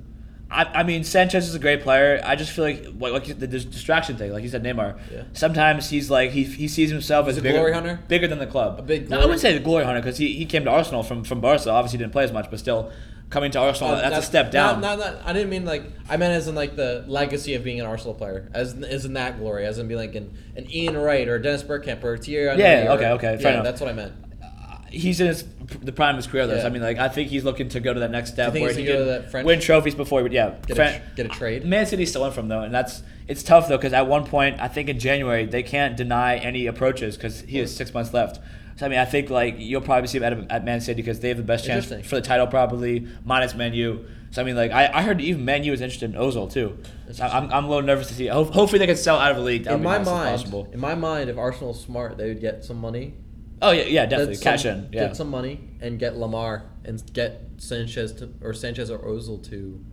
I, 0.52 0.80
I 0.80 0.82
mean, 0.82 1.02
Sanchez 1.02 1.48
is 1.48 1.54
a 1.54 1.58
great 1.58 1.80
player. 1.82 2.20
I 2.22 2.36
just 2.36 2.52
feel 2.52 2.64
like 2.64 2.84
like, 2.98 3.12
like 3.12 3.38
the 3.38 3.46
distraction 3.46 4.16
thing, 4.18 4.32
like 4.32 4.42
you 4.42 4.50
said, 4.50 4.62
Neymar. 4.62 4.98
Yeah. 5.10 5.22
Sometimes 5.32 5.88
he's 5.88 6.10
like 6.10 6.30
he, 6.30 6.44
he 6.44 6.68
sees 6.68 6.90
himself 6.90 7.26
as 7.26 7.38
a 7.38 7.42
bigger, 7.42 7.56
glory 7.56 7.72
hunter? 7.72 8.00
bigger 8.06 8.28
than 8.28 8.38
the 8.38 8.46
club. 8.46 8.78
A 8.78 8.82
big 8.82 9.08
No, 9.08 9.18
I 9.18 9.24
wouldn't 9.24 9.40
say 9.40 9.54
the 9.54 9.64
glory 9.64 9.84
hunter 9.84 10.00
because 10.00 10.18
he, 10.18 10.34
he 10.34 10.44
came 10.44 10.64
to 10.64 10.70
Arsenal 10.70 11.02
from 11.02 11.24
from 11.24 11.40
Barca. 11.40 11.70
Obviously, 11.70 11.98
didn't 11.98 12.12
play 12.12 12.24
as 12.24 12.32
much, 12.32 12.50
but 12.50 12.58
still 12.58 12.92
coming 13.30 13.50
to 13.50 13.58
Arsenal. 13.58 13.94
Oh, 13.94 13.96
that's, 13.96 14.18
a 14.18 14.22
step 14.22 14.52
down. 14.52 14.80
Not, 14.80 14.98
not, 14.98 15.14
not, 15.14 15.26
I 15.26 15.32
didn't 15.32 15.48
mean 15.48 15.64
like 15.64 15.84
I 16.08 16.18
meant 16.18 16.34
as 16.34 16.46
in 16.48 16.54
like 16.54 16.76
the 16.76 17.04
legacy 17.08 17.54
of 17.54 17.64
being 17.64 17.80
an 17.80 17.86
Arsenal 17.86 18.14
player, 18.14 18.50
as 18.52 18.74
in, 18.74 18.84
as 18.84 19.04
in 19.04 19.14
that 19.14 19.38
glory, 19.38 19.64
as 19.64 19.78
in 19.78 19.88
being 19.88 19.98
like 19.98 20.14
an, 20.14 20.36
an 20.54 20.70
Ian 20.70 20.98
Wright 20.98 21.26
or 21.26 21.38
Dennis 21.38 21.62
Bergkamp 21.62 22.04
or 22.04 22.18
Thierry. 22.18 22.58
Yeah, 22.58 22.88
or- 22.88 22.98
okay, 22.98 23.10
okay, 23.12 23.38
yeah, 23.40 23.50
enough. 23.50 23.64
that's 23.64 23.80
what 23.80 23.90
I 23.90 23.94
meant. 23.94 24.12
He's 24.92 25.20
in 25.20 25.26
his 25.26 25.44
the 25.82 25.92
prime 25.92 26.10
of 26.14 26.16
his 26.16 26.26
career 26.26 26.46
though. 26.46 26.58
So, 26.60 26.66
I 26.66 26.70
mean, 26.70 26.82
like 26.82 26.98
I 26.98 27.08
think 27.08 27.30
he's 27.30 27.44
looking 27.44 27.68
to 27.70 27.80
go 27.80 27.92
to 27.94 28.00
that 28.00 28.10
next 28.10 28.30
step 28.32 28.52
where 28.54 28.72
he 28.72 28.84
can 28.84 28.96
to 28.98 29.04
that 29.04 29.30
French- 29.30 29.46
win 29.46 29.60
trophies 29.60 29.94
before 29.94 30.20
he 30.20 30.22
would 30.22 30.32
yeah 30.32 30.54
Get 30.66 30.76
Fran- 30.76 31.00
a, 31.02 31.16
get 31.16 31.26
a 31.26 31.28
trade. 31.30 31.64
Man 31.64 31.86
City's 31.86 32.10
still 32.10 32.24
in 32.26 32.32
from 32.32 32.48
though, 32.48 32.60
and 32.62 32.72
that's 32.74 33.02
it's 33.28 33.42
tough 33.42 33.68
though 33.68 33.76
because 33.78 33.92
at 33.92 34.06
one 34.06 34.24
point 34.26 34.60
I 34.60 34.68
think 34.68 34.88
in 34.88 34.98
January 34.98 35.46
they 35.46 35.62
can't 35.62 35.96
deny 35.96 36.36
any 36.36 36.66
approaches 36.66 37.16
because 37.16 37.40
he 37.40 37.58
has 37.58 37.74
six 37.74 37.92
months 37.94 38.12
left. 38.12 38.40
So 38.76 38.86
I 38.86 38.88
mean 38.88 38.98
I 38.98 39.04
think 39.04 39.30
like 39.30 39.56
you'll 39.58 39.80
probably 39.80 40.08
see 40.08 40.18
him 40.18 40.24
at, 40.24 40.50
at 40.50 40.64
Man 40.64 40.80
City 40.80 41.02
because 41.02 41.20
they 41.20 41.28
have 41.28 41.36
the 41.36 41.42
best 41.42 41.64
chance 41.64 41.86
for 41.86 42.14
the 42.16 42.22
title 42.22 42.46
probably 42.46 43.06
minus 43.24 43.54
Man 43.54 43.74
U. 43.74 44.06
So 44.30 44.40
I 44.40 44.44
mean 44.44 44.56
like 44.56 44.72
I, 44.72 44.90
I 44.92 45.02
heard 45.02 45.20
even 45.20 45.44
Man 45.44 45.62
U 45.64 45.72
is 45.72 45.80
interested 45.80 46.14
in 46.14 46.20
Ozil 46.20 46.50
too. 46.52 46.78
So 47.12 47.24
I'm, 47.24 47.52
I'm 47.52 47.64
a 47.66 47.68
little 47.68 47.82
nervous 47.82 48.08
to 48.08 48.14
see. 48.14 48.26
Ho- 48.28 48.44
hopefully 48.44 48.78
they 48.78 48.86
can 48.86 48.96
sell 48.96 49.18
out 49.18 49.30
of 49.30 49.36
the 49.36 49.42
league. 49.42 49.64
That 49.64 49.72
would 49.72 49.76
In 49.76 49.82
be 49.82 49.84
my 49.84 49.98
nice 49.98 50.06
mind, 50.06 50.30
possible. 50.30 50.68
in 50.72 50.80
my 50.80 50.94
mind, 50.94 51.28
if 51.28 51.36
Arsenal's 51.36 51.82
smart, 51.82 52.16
they 52.16 52.28
would 52.28 52.40
get 52.40 52.64
some 52.64 52.78
money. 52.78 53.12
Oh 53.62 53.70
yeah, 53.70 53.84
yeah, 53.84 54.06
definitely 54.06 54.34
Get 54.34 54.42
cash 54.42 54.62
some- 54.64 54.72
in. 54.78 54.88
Yeah, 54.92 55.06
Get 55.06 55.16
some 55.16 55.30
money 55.30 55.60
and 55.80 55.98
get 55.98 56.14
Lemar 56.14 56.62
and 56.84 57.02
get 57.14 57.40
Sanchez 57.58 58.12
to 58.14 58.28
or 58.42 58.52
Sanchez 58.52 58.90
or 58.90 58.98
Ozil 58.98 59.42
to 59.50 59.84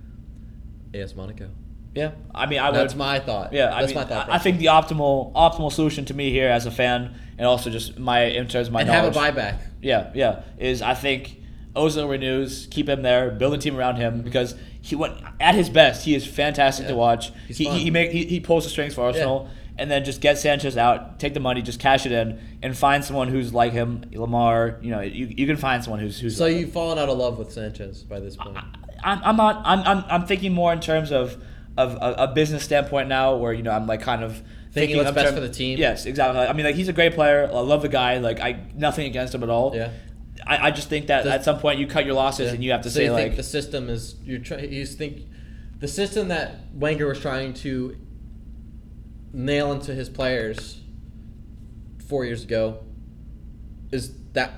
AS 0.94 1.16
Monaco. 1.16 1.50
yeah. 1.94 2.12
I 2.34 2.46
mean 2.48 2.60
I 2.60 2.72
would. 2.72 2.80
That's 2.80 2.96
my 2.96 3.20
thought. 3.20 3.54
Yeah, 3.54 3.74
I 3.76 3.82
that's 3.82 3.94
mean, 3.94 4.04
my 4.04 4.10
thought. 4.10 4.30
I- 4.30 4.36
I 4.36 4.38
think 4.40 4.58
the 4.60 4.66
optimal 4.68 5.32
optimal 5.34 5.72
solution 5.72 6.06
to 6.06 6.14
me 6.14 6.32
here 6.32 6.50
as 6.50 6.66
a 6.66 6.72
fan, 6.72 7.16
and 7.38 7.46
also 7.48 7.70
just 7.70 7.98
my 8.00 8.24
in 8.26 8.48
terms 8.48 8.68
of 8.68 8.74
my 8.74 8.82
and 8.82 8.90
have 8.90 9.16
a 9.16 9.18
buyback. 9.18 9.60
Yeah, 9.82 10.12
yeah. 10.16 10.42
Is 10.58 10.82
I 10.82 10.94
think 10.96 11.38
Ozil 11.76 12.10
renews, 12.10 12.68
keep 12.72 12.90
him 12.90 13.04
there, 13.04 13.30
build 13.32 13.54
a 13.54 13.58
team 13.60 13.78
around 13.78 13.98
him 13.98 14.16
mm-hmm. 14.16 14.24
because 14.24 14.56
he 14.82 14.96
went 14.96 15.14
at 15.40 15.54
his 15.56 15.70
best. 15.70 16.04
He 16.06 16.16
is 16.16 16.26
fantastic 16.26 16.88
to 16.88 16.96
watch. 16.96 17.32
He's 17.48 17.58
He, 17.58 17.66
fun. 17.66 17.78
he 17.78 17.84
he 17.84 17.92
make 17.92 18.12
he, 18.12 18.26
he 18.26 18.40
pulls 18.40 18.64
the 18.64 18.70
strings 18.72 18.96
for 18.96 19.02
Arsenal, 19.02 19.50
and 19.80 19.90
then 19.90 20.04
just 20.06 20.22
get 20.22 20.38
Sanchez 20.38 20.78
out, 20.78 21.20
take 21.20 21.34
the 21.34 21.40
money, 21.40 21.62
just 21.62 21.80
cash 21.80 22.06
it 22.06 22.12
in, 22.12 22.40
and 22.62 22.78
find 22.78 23.04
someone 23.04 23.28
who's 23.30 23.54
like 23.54 23.72
him, 23.72 24.02
Lemar. 24.12 24.84
You 24.84 24.92
know, 24.92 25.02
you, 25.02 25.26
you 25.26 25.48
can 25.48 25.58
find 25.58 25.84
someone 25.84 26.00
who's 26.00 26.20
who's. 26.20 26.38
So 26.38 26.46
like 26.46 26.58
you've 26.58 26.72
fallen 26.72 27.00
out 27.00 27.10
of 27.10 27.18
love 27.18 27.38
with 27.38 27.52
Sanchez 27.52 28.04
by 28.04 28.20
this 28.20 28.36
point. 28.36 28.58
I'm, 29.04 29.22
I'm 29.24 29.38
not. 29.38 29.62
I'm, 29.66 29.80
I'm, 29.80 30.04
I'm 30.10 30.28
thinking 30.28 30.54
more 30.54 30.72
in 30.74 30.80
terms 30.82 31.12
of 31.12 31.42
of 31.78 31.94
a, 31.94 32.24
a 32.24 32.28
business 32.28 32.64
standpoint 32.64 33.08
now, 33.08 33.36
where 33.38 33.54
you 33.54 33.64
know 33.64 33.72
I'm 33.72 33.88
like 33.88 34.02
kind 34.02 34.24
of 34.24 34.44
Thinking 34.72 34.98
what's 34.98 35.12
best 35.12 35.28
term- 35.28 35.36
for 35.36 35.42
the 35.42 35.50
team? 35.50 35.80
Yes, 35.80 36.06
exactly. 36.06 36.42
I 36.42 36.54
mean, 36.54 36.66
like 36.66 36.76
he's 36.76 36.90
a 36.90 36.94
great 36.94 37.16
player. 37.16 37.50
I 37.52 37.60
love 37.60 37.82
the 37.82 37.90
guy. 37.90 38.20
Like 38.20 38.40
I 38.40 38.68
nothing 38.76 39.08
against 39.08 39.34
him 39.34 39.42
at 39.44 39.50
all. 39.50 39.76
Yeah. 39.76 39.92
I, 40.46 40.68
I 40.68 40.72
just 40.72 40.90
think 40.90 41.08
that 41.08 41.24
Does- 41.24 41.34
at 41.34 41.44
some 41.44 41.60
point 41.60 41.80
you 41.80 41.88
cut 41.88 42.06
your 42.06 42.14
losses 42.14 42.54
and 42.54 42.64
you 42.64 42.72
have 42.72 42.84
to 42.84 42.90
so 42.90 43.00
say 43.00 43.10
like 43.10 43.36
the 43.36 43.44
system 43.44 43.90
is 43.90 44.16
you're 44.24 44.40
trying. 44.40 44.72
You 44.72 44.86
think 44.86 45.24
the 45.80 45.88
system 45.88 46.28
that 46.28 46.56
Wenger 46.74 47.08
was 47.08 47.20
trying 47.20 47.54
to 47.56 47.98
nail 49.34 49.72
into 49.72 49.94
his 49.94 50.10
players 50.10 50.82
four 52.08 52.26
years 52.26 52.44
ago 52.44 52.80
is 53.92 54.14
that 54.34 54.52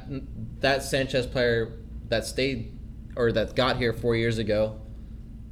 that 0.61 0.83
Sanchez 0.83 1.25
player 1.25 1.73
that 2.09 2.25
stayed 2.25 2.77
or 3.15 3.31
that 3.31 3.55
got 3.55 3.77
here 3.77 3.93
four 3.93 4.15
years 4.15 4.37
ago. 4.37 4.77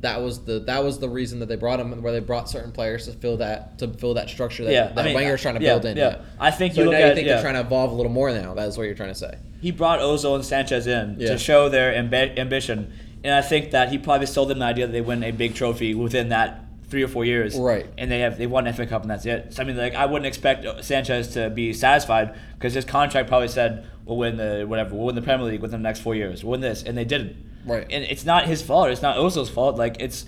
That 0.02 0.22
was 0.22 0.46
the 0.46 0.60
that 0.62 0.82
was 0.86 1.00
the 1.00 1.10
reason 1.10 1.40
that 1.40 1.48
they 1.48 1.58
brought 1.58 1.80
him, 1.82 2.02
where 2.02 2.14
they 2.14 2.22
brought 2.22 2.50
certain 2.50 2.72
players 2.72 3.06
to 3.08 3.12
fill 3.12 3.36
that 3.38 3.80
to 3.80 3.90
fill 3.90 4.14
that 4.14 4.30
structure 4.30 4.64
that, 4.64 4.72
Yeah, 4.72 4.88
that 4.94 4.98
I 5.00 5.04
mean, 5.04 5.14
Wenger's 5.16 5.42
trying 5.42 5.56
to 5.56 5.62
yeah, 5.62 5.74
build 5.74 5.86
in. 5.88 5.98
yeah. 5.98 6.22
I 6.40 6.52
think 6.52 6.74
so 6.74 6.82
you 6.82 6.86
look 6.90 6.98
now 6.98 7.08
you 7.08 7.16
think 7.16 7.28
yeah. 7.28 7.34
they're 7.34 7.42
trying 7.44 7.56
to 7.56 7.60
evolve 7.62 7.92
a 7.92 7.96
little 7.96 8.12
more 8.12 8.32
now. 8.32 8.54
That's 8.54 8.78
what 8.78 8.84
you're 8.84 8.96
trying 8.96 9.10
to 9.10 9.16
say. 9.16 9.38
he 9.60 9.72
brought 9.72 10.00
Ozil 10.00 10.36
and 10.36 10.46
Sanchez 10.46 10.88
in 10.88 11.18
Yeah. 11.20 11.32
to 11.32 11.38
show 11.38 11.68
their 11.68 11.92
ambi- 12.02 12.38
ambition, 12.40 12.94
and 13.26 13.34
I 13.34 13.42
think 13.42 13.72
that 13.72 13.90
he 13.90 13.98
probably 13.98 14.28
sold 14.28 14.48
them 14.50 14.60
the 14.60 14.66
idea 14.66 14.88
that 14.88 14.94
they 14.94 15.02
win 15.02 15.22
a 15.22 15.32
big 15.32 15.54
trophy 15.54 15.94
within 15.94 16.30
that 16.30 16.64
three 16.90 17.04
or 17.04 17.08
four 17.08 17.26
years, 17.26 17.56
Right. 17.58 17.86
And 17.98 18.12
they 18.12 18.20
have 18.20 18.38
they 18.38 18.48
won 18.48 18.72
FA 18.74 18.86
Cup 18.86 19.02
and 19.04 19.12
that's 19.12 19.26
it. 19.26 19.54
So 19.54 19.62
I 19.62 19.66
mean, 19.66 19.78
like 19.78 19.96
I 19.96 20.06
wouldn't 20.06 20.26
expect 20.26 20.84
Sanchez 20.84 21.30
to 21.34 21.50
be 21.50 21.74
satisfied 21.74 22.36
because 22.56 22.74
his 22.74 22.86
contract 22.86 23.28
probably 23.28 23.48
said 23.48 23.86
we'll 24.06 24.18
win 24.18 24.38
the 24.38 24.66
whatever, 24.68 24.96
we'll 24.96 25.06
win 25.06 25.16
the 25.16 25.22
Premier 25.22 25.46
League 25.46 25.62
within 25.62 25.82
the 25.82 25.88
next 25.88 26.00
four 26.02 26.16
years, 26.16 26.44
we'll 26.44 26.52
win 26.52 26.62
this, 26.62 26.84
and 26.84 26.98
they 26.98 27.06
didn't. 27.06 27.36
Right. 27.66 27.86
And 27.90 28.04
it's 28.04 28.26
not 28.26 28.48
his 28.48 28.62
fault. 28.62 28.90
It's 28.90 29.02
not 29.02 29.18
Ozil's 29.18 29.50
fault. 29.50 29.78
Like 29.78 29.98
it's 30.00 30.26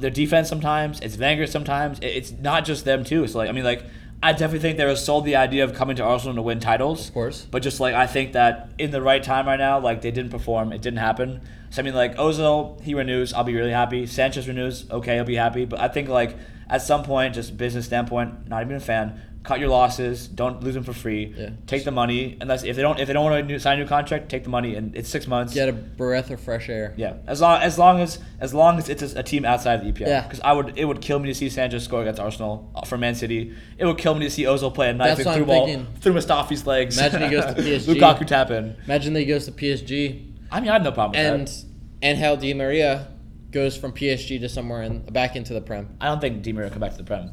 their 0.00 0.10
defense 0.10 0.48
sometimes. 0.48 1.00
It's 1.00 1.16
Wenger 1.16 1.46
sometimes. 1.46 1.98
It's 2.02 2.32
not 2.32 2.64
just 2.64 2.84
them 2.84 3.04
too. 3.04 3.26
So 3.26 3.38
like 3.38 3.48
I 3.48 3.52
mean 3.52 3.64
like. 3.64 3.84
I 4.22 4.32
definitely 4.32 4.60
think 4.60 4.78
they 4.78 4.84
were 4.84 4.94
sold 4.94 5.24
the 5.24 5.34
idea 5.34 5.64
of 5.64 5.74
coming 5.74 5.96
to 5.96 6.04
Arsenal 6.04 6.36
to 6.36 6.42
win 6.42 6.60
titles. 6.60 7.08
Of 7.08 7.14
course. 7.14 7.46
But 7.50 7.62
just 7.62 7.80
like 7.80 7.94
I 7.94 8.06
think 8.06 8.34
that 8.34 8.70
in 8.78 8.92
the 8.92 9.02
right 9.02 9.22
time 9.22 9.46
right 9.46 9.58
now, 9.58 9.80
like 9.80 10.00
they 10.00 10.12
didn't 10.12 10.30
perform, 10.30 10.72
it 10.72 10.80
didn't 10.80 11.00
happen. 11.00 11.40
So 11.70 11.82
I 11.82 11.84
mean, 11.84 11.94
like 11.94 12.16
Ozil, 12.16 12.80
he 12.82 12.94
renews, 12.94 13.32
I'll 13.32 13.44
be 13.44 13.54
really 13.54 13.72
happy. 13.72 14.06
Sanchez 14.06 14.46
renews, 14.46 14.88
okay, 14.90 15.18
I'll 15.18 15.24
be 15.24 15.34
happy. 15.34 15.64
But 15.64 15.80
I 15.80 15.88
think 15.88 16.08
like 16.08 16.36
at 16.68 16.82
some 16.82 17.02
point, 17.02 17.34
just 17.34 17.56
business 17.56 17.86
standpoint, 17.86 18.48
not 18.48 18.62
even 18.62 18.76
a 18.76 18.80
fan. 18.80 19.20
Cut 19.42 19.60
your 19.60 19.68
losses. 19.68 20.28
Don't 20.28 20.62
lose 20.62 20.74
them 20.74 20.84
for 20.84 20.92
free. 20.92 21.34
Yeah. 21.36 21.50
Take 21.66 21.84
the 21.84 21.90
money. 21.90 22.38
Unless 22.40 22.64
if 22.64 22.76
they 22.76 22.82
don't 22.82 22.98
if 22.98 23.06
they 23.06 23.12
don't 23.12 23.24
want 23.24 23.48
to 23.48 23.58
sign 23.58 23.78
a 23.78 23.82
new 23.82 23.88
contract, 23.88 24.28
take 24.28 24.44
the 24.44 24.50
money. 24.50 24.76
And 24.76 24.94
it's 24.96 25.08
six 25.08 25.26
months. 25.26 25.52
Get 25.54 25.68
a 25.68 25.72
breath 25.72 26.30
of 26.30 26.40
fresh 26.40 26.68
air. 26.68 26.94
Yeah, 26.96 27.16
as 27.26 27.40
long 27.40 27.60
as 27.60 27.78
long 27.78 28.00
as 28.00 28.18
as 28.40 28.54
long 28.54 28.78
as 28.78 28.88
it's 28.88 29.02
a, 29.02 29.18
a 29.18 29.22
team 29.22 29.44
outside 29.44 29.80
of 29.80 29.84
the 29.84 29.92
EPL. 29.92 30.08
Yeah. 30.08 30.22
Because 30.22 30.40
I 30.40 30.52
would 30.52 30.78
it 30.78 30.84
would 30.84 31.00
kill 31.00 31.18
me 31.18 31.28
to 31.28 31.34
see 31.34 31.48
Sanchez 31.48 31.84
score 31.84 32.02
against 32.02 32.20
Arsenal 32.20 32.70
uh, 32.74 32.84
for 32.84 32.96
Man 32.98 33.14
City. 33.14 33.54
It 33.78 33.86
would 33.86 33.98
kill 33.98 34.14
me 34.14 34.24
to 34.26 34.30
see 34.30 34.44
Ozil 34.44 34.72
play 34.72 34.90
a 34.90 34.94
knife 34.94 35.18
through 35.18 35.44
ball 35.44 35.66
thinking. 35.66 35.92
through 36.00 36.14
Mustafi's 36.14 36.66
legs. 36.66 36.98
Imagine 36.98 37.22
he 37.22 37.30
goes 37.30 37.44
to 37.46 37.52
PSG. 37.62 37.94
Lukaku 37.94 38.26
tap 38.26 38.50
in. 38.50 38.76
Imagine 38.84 39.12
that 39.14 39.20
he 39.20 39.26
goes 39.26 39.46
to 39.46 39.52
PSG 39.52 40.32
I 40.52 40.60
mean, 40.60 40.68
I 40.68 40.74
have 40.74 40.82
no 40.82 40.92
problem 40.92 41.12
with 41.12 41.32
and 41.32 41.48
that. 41.48 41.64
Angel 42.02 42.36
Di 42.36 42.52
Maria 42.52 43.08
goes 43.50 43.74
from 43.74 43.92
PSG 43.92 44.38
to 44.40 44.48
somewhere 44.50 44.82
and 44.82 45.10
back 45.10 45.34
into 45.34 45.54
the 45.54 45.62
Prem. 45.62 45.96
I 45.98 46.08
don't 46.08 46.20
think 46.20 46.42
Di 46.42 46.52
Maria 46.52 46.66
will 46.68 46.72
come 46.72 46.80
back 46.80 46.92
to 46.92 46.98
the 46.98 47.04
Prem. 47.04 47.30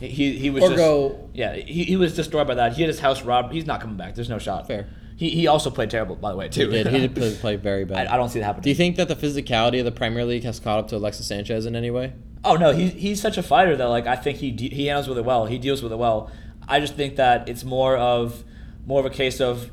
He 0.00 0.38
he, 0.38 0.50
was 0.50 0.62
Or 0.62 0.68
just 0.68 0.78
go- 0.78 1.28
yeah 1.34 1.54
he, 1.56 1.84
he 1.84 1.96
was 1.96 2.14
destroyed 2.14 2.46
by 2.46 2.54
that. 2.54 2.74
He 2.74 2.82
had 2.82 2.88
his 2.88 3.00
house 3.00 3.22
robbed. 3.22 3.52
He's 3.52 3.66
not 3.66 3.80
coming 3.80 3.96
back. 3.96 4.14
There's 4.14 4.28
no 4.28 4.38
shot. 4.38 4.66
Fair. 4.66 4.88
He, 5.16 5.30
he 5.30 5.48
also 5.48 5.70
played 5.70 5.90
terrible 5.90 6.14
by 6.14 6.30
the 6.30 6.36
way 6.36 6.48
too. 6.48 6.68
He 6.68 6.82
did. 6.84 6.86
He 6.86 6.98
did 7.00 7.14
play, 7.16 7.34
play 7.34 7.56
very 7.56 7.84
bad. 7.84 8.06
I, 8.06 8.14
I 8.14 8.16
don't 8.16 8.28
see 8.28 8.38
it 8.38 8.44
happening. 8.44 8.62
Do 8.62 8.68
you 8.70 8.76
think 8.76 8.96
that 8.96 9.08
the 9.08 9.16
physicality 9.16 9.80
of 9.80 9.84
the 9.84 9.90
Premier 9.92 10.24
League 10.24 10.44
has 10.44 10.60
caught 10.60 10.78
up 10.78 10.88
to 10.88 10.96
Alexis 10.96 11.26
Sanchez 11.26 11.66
in 11.66 11.74
any 11.74 11.90
way? 11.90 12.12
Oh 12.44 12.54
no, 12.54 12.72
he, 12.72 12.88
he's 12.88 13.20
such 13.20 13.36
a 13.36 13.42
fighter 13.42 13.76
that 13.76 13.86
like 13.86 14.06
I 14.06 14.14
think 14.14 14.38
he 14.38 14.52
de- 14.52 14.68
he 14.72 14.86
handles 14.86 15.08
with 15.08 15.18
it 15.18 15.24
well. 15.24 15.46
He 15.46 15.58
deals 15.58 15.82
with 15.82 15.90
it 15.90 15.98
well. 15.98 16.30
I 16.68 16.78
just 16.78 16.94
think 16.94 17.16
that 17.16 17.48
it's 17.48 17.64
more 17.64 17.96
of 17.96 18.44
more 18.86 19.00
of 19.00 19.06
a 19.06 19.10
case 19.10 19.40
of 19.40 19.70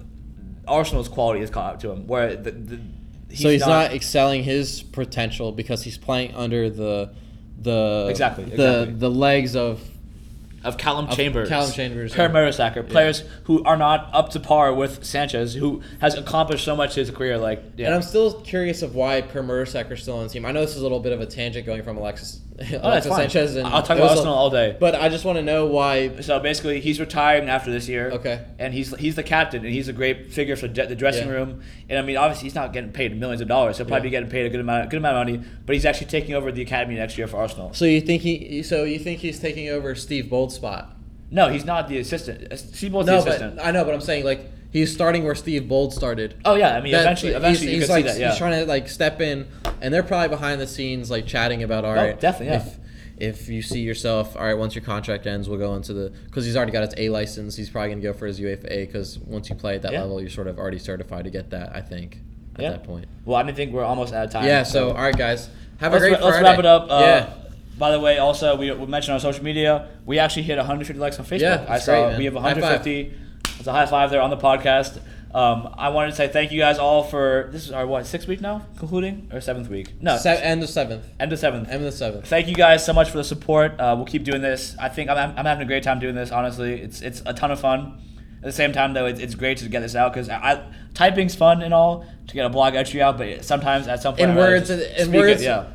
Arsenal's 0.67 1.07
quality 1.07 1.41
has 1.41 1.51
caught 1.51 1.75
up 1.75 1.79
to 1.81 1.91
him, 1.91 2.07
where 2.07 2.35
the, 2.35 2.51
the 2.51 2.79
so 3.35 3.49
he's 3.49 3.61
not, 3.65 3.91
excelling 3.93 4.43
his 4.43 4.81
potential 4.81 5.51
because 5.51 5.83
he's 5.83 5.97
playing 5.97 6.33
under 6.33 6.69
the 6.71 7.13
the 7.61 8.07
Exactly, 8.09 8.45
the 8.45 8.51
exactly. 8.53 8.93
the 8.95 9.09
legs 9.11 9.55
of 9.55 9.81
of 10.65 10.77
Calum 10.77 11.07
Chambers, 11.09 11.47
Calum 11.49 11.71
Chambers, 11.71 12.13
Per 12.13 12.25
and- 12.25 12.33
Mertesacker, 12.33 12.87
players 12.89 13.23
who 13.45 13.63
are 13.63 13.77
not 13.77 14.09
up 14.13 14.29
to 14.31 14.39
par 14.39 14.73
with 14.73 15.05
Sanchez, 15.05 15.53
who 15.53 15.81
has 16.01 16.15
accomplished 16.15 16.65
so 16.65 16.75
much 16.75 16.95
his 16.95 17.09
career. 17.11 17.37
Like, 17.37 17.63
yeah. 17.77 17.87
And 17.87 17.95
I'm 17.95 18.01
still 18.01 18.33
curious 18.41 18.81
of 18.81 18.95
why 18.95 19.21
Per 19.21 19.41
Mertesacker's 19.43 20.01
still 20.01 20.17
on 20.17 20.23
the 20.23 20.29
team. 20.29 20.45
I 20.45 20.51
know 20.51 20.61
this 20.61 20.71
is 20.75 20.79
a 20.81 20.83
little 20.83 20.99
bit 20.99 21.13
of 21.13 21.21
a 21.21 21.25
tangent 21.25 21.65
going 21.65 21.83
from 21.83 21.97
Alexis, 21.97 22.41
Oh, 22.59 22.63
that's 22.63 22.81
Alexis 22.83 23.09
fine. 23.09 23.17
Sanchez 23.29 23.55
and 23.57 23.67
I'll 23.67 23.83
talk 23.83 23.97
about 23.97 24.11
Arsenal 24.11 24.33
all 24.33 24.49
day. 24.49 24.77
But 24.79 24.95
I 24.95 25.09
just 25.09 25.25
want 25.25 25.37
to 25.37 25.43
know 25.43 25.65
why. 25.65 26.21
So 26.21 26.39
basically, 26.39 26.79
he's 26.79 26.99
retiring 27.01 27.49
after 27.49 27.69
this 27.69 27.89
year. 27.89 28.11
Okay. 28.11 28.45
And 28.59 28.73
he's 28.73 28.95
he's 28.95 29.15
the 29.15 29.23
captain, 29.23 29.65
and 29.65 29.73
he's 29.73 29.89
a 29.89 29.93
great 29.93 30.31
figure 30.31 30.55
for 30.55 30.69
de- 30.69 30.87
the 30.87 30.95
dressing 30.95 31.27
Yeah. 31.27 31.33
room. 31.33 31.61
And 31.89 31.99
I 31.99 32.01
mean, 32.01 32.15
obviously, 32.15 32.45
he's 32.45 32.55
not 32.55 32.71
getting 32.71 32.91
paid 32.93 33.17
millions 33.19 33.41
of 33.41 33.49
dollars. 33.49 33.75
He'll 33.77 33.85
probably 33.85 34.07
Yeah. 34.07 34.19
be 34.21 34.25
getting 34.25 34.29
paid 34.29 34.45
a 34.45 34.49
good 34.49 34.61
amount, 34.61 34.89
good 34.89 34.97
amount 34.97 35.17
of 35.29 35.35
money. 35.35 35.45
But 35.65 35.75
he's 35.75 35.83
actually 35.85 36.07
taking 36.07 36.33
over 36.33 36.49
the 36.49 36.61
academy 36.61 36.95
next 36.95 37.17
year 37.17 37.27
for 37.27 37.37
Arsenal. 37.37 37.73
So 37.73 37.83
you 37.83 37.99
think 37.99 38.21
he? 38.21 38.63
So 38.63 38.85
you 38.85 38.99
think 38.99 39.19
he's 39.19 39.37
taking 39.39 39.67
over 39.67 39.93
Steve 39.93 40.29
Bould's 40.29 40.54
spot? 40.55 40.91
No, 41.31 41.49
he's 41.49 41.65
not 41.65 41.87
the 41.89 41.97
assistant. 41.99 42.57
Steve 42.57 42.91
Bould's 42.91 43.07
No, 43.07 43.21
the 43.21 43.29
assistant. 43.29 43.55
but 43.57 43.65
I 43.65 43.71
know, 43.71 43.83
but 43.83 43.93
I'm 43.93 44.01
saying 44.01 44.25
like 44.25 44.51
he's 44.71 44.93
starting 44.93 45.23
where 45.23 45.35
Steve 45.35 45.67
Bould 45.67 45.91
started. 45.93 46.35
oh 46.45 46.55
yeah, 46.55 46.75
I 46.75 46.81
mean, 46.81 46.91
That- 46.93 47.01
eventually, 47.01 47.31
he's- 47.33 47.41
eventually, 47.41 47.71
he's 47.73 47.85
can 47.85 47.89
like 47.95 48.05
see 48.05 48.11
that. 48.11 48.19
Yeah. 48.19 48.29
he's 48.29 48.37
trying 48.37 48.59
to 48.59 48.65
like 48.65 48.87
step 48.89 49.21
in, 49.21 49.47
and 49.81 49.93
they're 49.93 50.03
probably 50.03 50.29
behind 50.29 50.61
the 50.61 50.67
scenes 50.67 51.09
like 51.11 51.25
chatting 51.25 51.63
about 51.63 51.83
all 51.85 51.93
right, 51.93 52.15
Oh, 52.15 52.19
definitely, 52.19 52.55
yeah. 52.55 52.65
If, 53.17 53.41
if 53.43 53.49
you 53.49 53.61
see 53.61 53.79
yourself, 53.79 54.35
all 54.35 54.43
right, 54.43 54.53
once 54.57 54.75
your 54.75 54.83
contract 54.83 55.25
ends, 55.25 55.47
we'll 55.49 55.57
go 55.59 55.73
into 55.75 55.93
the 55.93 56.09
because 56.25 56.45
he's 56.45 56.55
already 56.57 56.71
got 56.73 56.83
his 56.83 56.93
A 56.97 57.09
license. 57.09 57.55
He's 57.55 57.69
probably 57.69 57.89
gonna 57.91 58.01
go 58.01 58.13
for 58.13 58.27
his 58.27 58.39
UFA 58.39 58.85
because 58.85 59.17
once 59.19 59.49
you 59.49 59.55
play 59.55 59.75
at 59.75 59.81
that 59.83 59.93
Yeah. 59.93 60.01
level, 60.01 60.19
you're 60.21 60.29
sort 60.29 60.47
of 60.47 60.59
already 60.59 60.79
certified 60.79 61.23
to 61.23 61.29
get 61.31 61.49
that. 61.51 61.75
I 61.75 61.81
think 61.81 62.19
at 62.57 62.61
that 62.71 62.83
point. 62.83 63.05
well, 63.25 63.37
I 63.37 63.51
think 63.51 63.73
we're 63.73 63.83
almost 63.83 64.13
out 64.13 64.25
of 64.25 64.31
time. 64.31 64.45
Yeah. 64.45 64.63
So 64.63 64.89
all 64.91 65.01
right, 65.01 65.17
guys, 65.17 65.49
have 65.79 65.91
let's, 65.93 66.03
a 66.05 66.09
great. 66.09 66.21
let's 66.21 66.37
Friday. 66.37 66.43
wrap 66.43 66.59
it 66.59 66.65
up. 66.65 66.87
Uh, 66.89 66.99
yeah. 67.01 67.29
By 67.77 67.91
the 67.91 67.99
way, 67.99 68.17
also 68.17 68.55
we, 68.55 68.71
we 68.71 68.85
mentioned 68.85 69.13
on 69.15 69.19
social 69.19 69.43
media 69.43 69.89
we 70.05 70.19
actually 70.19 70.43
hit 70.43 70.57
150 70.57 70.99
likes 70.99 71.19
on 71.19 71.25
Facebook. 71.25 71.41
Yeah, 71.41 71.65
I 71.67 71.79
saw 71.79 72.07
great, 72.09 72.17
we 72.19 72.25
have 72.25 72.33
150. 72.35 73.13
It's 73.59 73.67
a 73.67 73.71
high 73.71 73.85
five 73.85 74.11
there 74.11 74.21
on 74.21 74.29
the 74.29 74.37
podcast. 74.37 74.99
Um, 75.33 75.73
I 75.77 75.89
wanted 75.89 76.11
to 76.11 76.15
say 76.15 76.29
thank 76.29 76.53
you 76.53 76.59
guys 76.59 76.77
all 76.77 77.03
for 77.03 77.49
this 77.51 77.65
is 77.65 77.71
our 77.73 77.85
what 77.85 78.05
sixth 78.05 78.25
week 78.25 78.39
now 78.39 78.65
concluding 78.77 79.29
or 79.33 79.41
seventh 79.41 79.67
week? 79.69 79.89
No, 80.01 80.15
Se- 80.15 80.41
end 80.41 80.63
of 80.63 80.69
seventh. 80.69 81.05
end 81.19 81.33
of 81.33 81.39
seventh. 81.39 81.67
End 81.69 81.83
of 81.83 81.93
seventh. 81.93 82.25
Thank 82.27 82.47
you 82.47 82.55
guys 82.55 82.85
so 82.85 82.93
much 82.93 83.09
for 83.09 83.17
the 83.17 83.23
support. 83.25 83.77
Uh, 83.77 83.93
we'll 83.97 84.05
keep 84.05 84.23
doing 84.23 84.41
this. 84.41 84.77
I 84.79 84.87
think 84.87 85.09
I'm, 85.09 85.17
I'm 85.37 85.45
having 85.45 85.63
a 85.63 85.67
great 85.67 85.83
time 85.83 85.99
doing 85.99 86.15
this. 86.15 86.31
Honestly, 86.31 86.79
it's 86.81 87.01
it's 87.01 87.21
a 87.25 87.33
ton 87.33 87.51
of 87.51 87.59
fun. 87.59 88.01
At 88.37 88.43
the 88.43 88.51
same 88.53 88.71
time, 88.71 88.93
though, 88.93 89.07
it's, 89.07 89.19
it's 89.19 89.35
great 89.35 89.57
to 89.57 89.67
get 89.67 89.81
this 89.81 89.95
out 89.95 90.13
because 90.13 90.29
I, 90.29 90.35
I 90.37 90.63
typing's 90.93 91.35
fun 91.35 91.61
and 91.63 91.73
all 91.73 92.05
to 92.27 92.33
get 92.33 92.45
a 92.45 92.49
blog 92.49 92.75
entry 92.75 93.01
out. 93.01 93.17
But 93.17 93.43
sometimes 93.43 93.87
at 93.89 94.01
some 94.01 94.13
point, 94.15 94.29
In 94.29 94.29
I'd 94.31 94.37
words- 94.37 94.67
just 94.69 94.83
in 94.99 95.05
speak 95.07 95.15
it, 95.15 95.17
words- 95.17 95.43
yeah, 95.43 95.65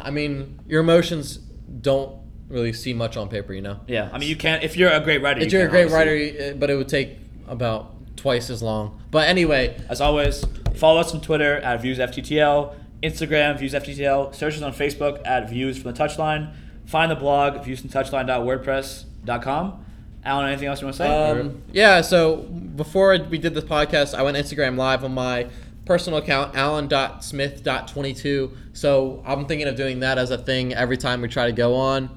I 0.00 0.10
mean, 0.10 0.60
your 0.66 0.80
emotions 0.80 1.36
don't 1.36 2.16
really 2.48 2.72
see 2.72 2.92
much 2.92 3.16
on 3.16 3.28
paper, 3.28 3.52
you 3.52 3.62
know. 3.62 3.80
yeah. 3.86 4.10
I 4.12 4.18
mean, 4.18 4.28
you 4.28 4.36
can't 4.36 4.62
if 4.62 4.76
you're 4.76 4.90
a 4.90 5.00
great 5.00 5.22
writer. 5.22 5.40
If 5.40 5.52
you 5.52 5.58
you're 5.58 5.68
a 5.68 5.70
great 5.70 5.92
obviously. 5.92 6.40
writer, 6.40 6.54
but 6.56 6.70
it 6.70 6.76
would 6.76 6.88
take 6.88 7.16
about 7.48 7.92
twice 8.16 8.50
as 8.50 8.62
long. 8.62 9.00
But 9.10 9.28
anyway, 9.28 9.76
As 9.88 10.00
always, 10.00 10.44
follow 10.76 11.00
us 11.00 11.12
on 11.14 11.20
Twitter 11.20 11.56
at 11.56 11.82
ViewsFTTL, 11.82 12.74
Instagram 13.02 13.58
ViewsFTTL, 13.58 14.34
search 14.34 14.54
us 14.56 14.62
on 14.62 14.72
Facebook 14.72 15.20
at 15.26 15.48
Views 15.50 15.80
from 15.80 15.92
the 15.92 15.98
Touchline. 15.98 16.52
Find 16.86 17.10
the 17.10 17.16
blog 17.16 17.64
viewsfromthetouchline.wordpress.com. 17.64 19.84
Alan, 20.24 20.48
anything 20.48 20.68
else 20.68 20.80
you 20.80 20.86
want 20.86 20.96
to 20.96 21.02
say? 21.02 21.30
Um, 21.30 21.62
yeah. 21.72 22.00
So 22.00 22.36
before 22.36 23.18
we 23.28 23.36
did 23.38 23.52
this 23.54 23.64
podcast, 23.64 24.14
I 24.14 24.22
went 24.22 24.36
Instagram 24.38 24.76
live 24.76 25.04
on 25.04 25.12
my 25.12 25.48
personal 25.84 26.18
account, 26.18 26.56
alan.smith.22. 26.56 28.56
So 28.72 29.22
I'm 29.26 29.46
thinking 29.46 29.68
of 29.68 29.76
doing 29.76 30.00
that 30.00 30.18
as 30.18 30.30
a 30.30 30.38
thing 30.38 30.74
every 30.74 30.96
time 30.96 31.20
we 31.20 31.28
try 31.28 31.46
to 31.46 31.52
go 31.52 31.74
on 31.74 32.10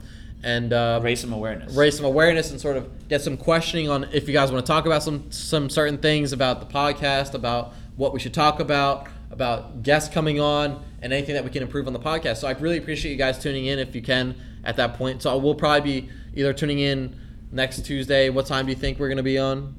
and 0.43 0.71
uh, 0.71 0.99
raise 1.01 1.19
some 1.19 1.33
awareness. 1.33 1.75
raise 1.75 1.97
some 1.97 2.05
awareness 2.05 2.51
and 2.51 2.61
sort 2.61 2.77
of 2.77 3.07
get 3.07 3.21
some 3.21 3.37
questioning 3.37 3.89
on 3.89 4.05
if 4.13 4.27
you 4.27 4.33
guys 4.33 4.51
want 4.51 4.65
to 4.65 4.71
talk 4.71 4.85
about 4.85 5.03
some 5.03 5.31
some 5.31 5.69
certain 5.69 5.97
things 5.97 6.31
about 6.31 6.59
the 6.59 6.73
podcast, 6.73 7.33
about 7.33 7.73
what 7.95 8.13
we 8.13 8.19
should 8.19 8.33
talk 8.33 8.59
about, 8.59 9.07
about 9.31 9.83
guests 9.83 10.13
coming 10.13 10.39
on, 10.39 10.83
and 11.01 11.11
anything 11.11 11.35
that 11.35 11.43
we 11.43 11.49
can 11.49 11.63
improve 11.63 11.87
on 11.87 11.93
the 11.93 11.99
podcast. 11.99 12.37
So 12.37 12.47
I 12.47 12.51
really 12.51 12.77
appreciate 12.77 13.11
you 13.11 13.17
guys 13.17 13.39
tuning 13.39 13.65
in 13.65 13.79
if 13.79 13.95
you 13.95 14.01
can 14.01 14.35
at 14.63 14.77
that 14.77 14.93
point. 14.93 15.23
So 15.23 15.35
we'll 15.37 15.55
probably 15.55 16.01
be 16.01 16.09
either 16.35 16.53
tuning 16.53 16.79
in 16.79 17.15
next 17.51 17.83
Tuesday. 17.85 18.29
What 18.29 18.45
time 18.45 18.65
do 18.65 18.71
you 18.71 18.77
think 18.77 18.99
we're 18.99 19.07
going 19.07 19.17
to 19.17 19.23
be 19.23 19.39
on? 19.39 19.75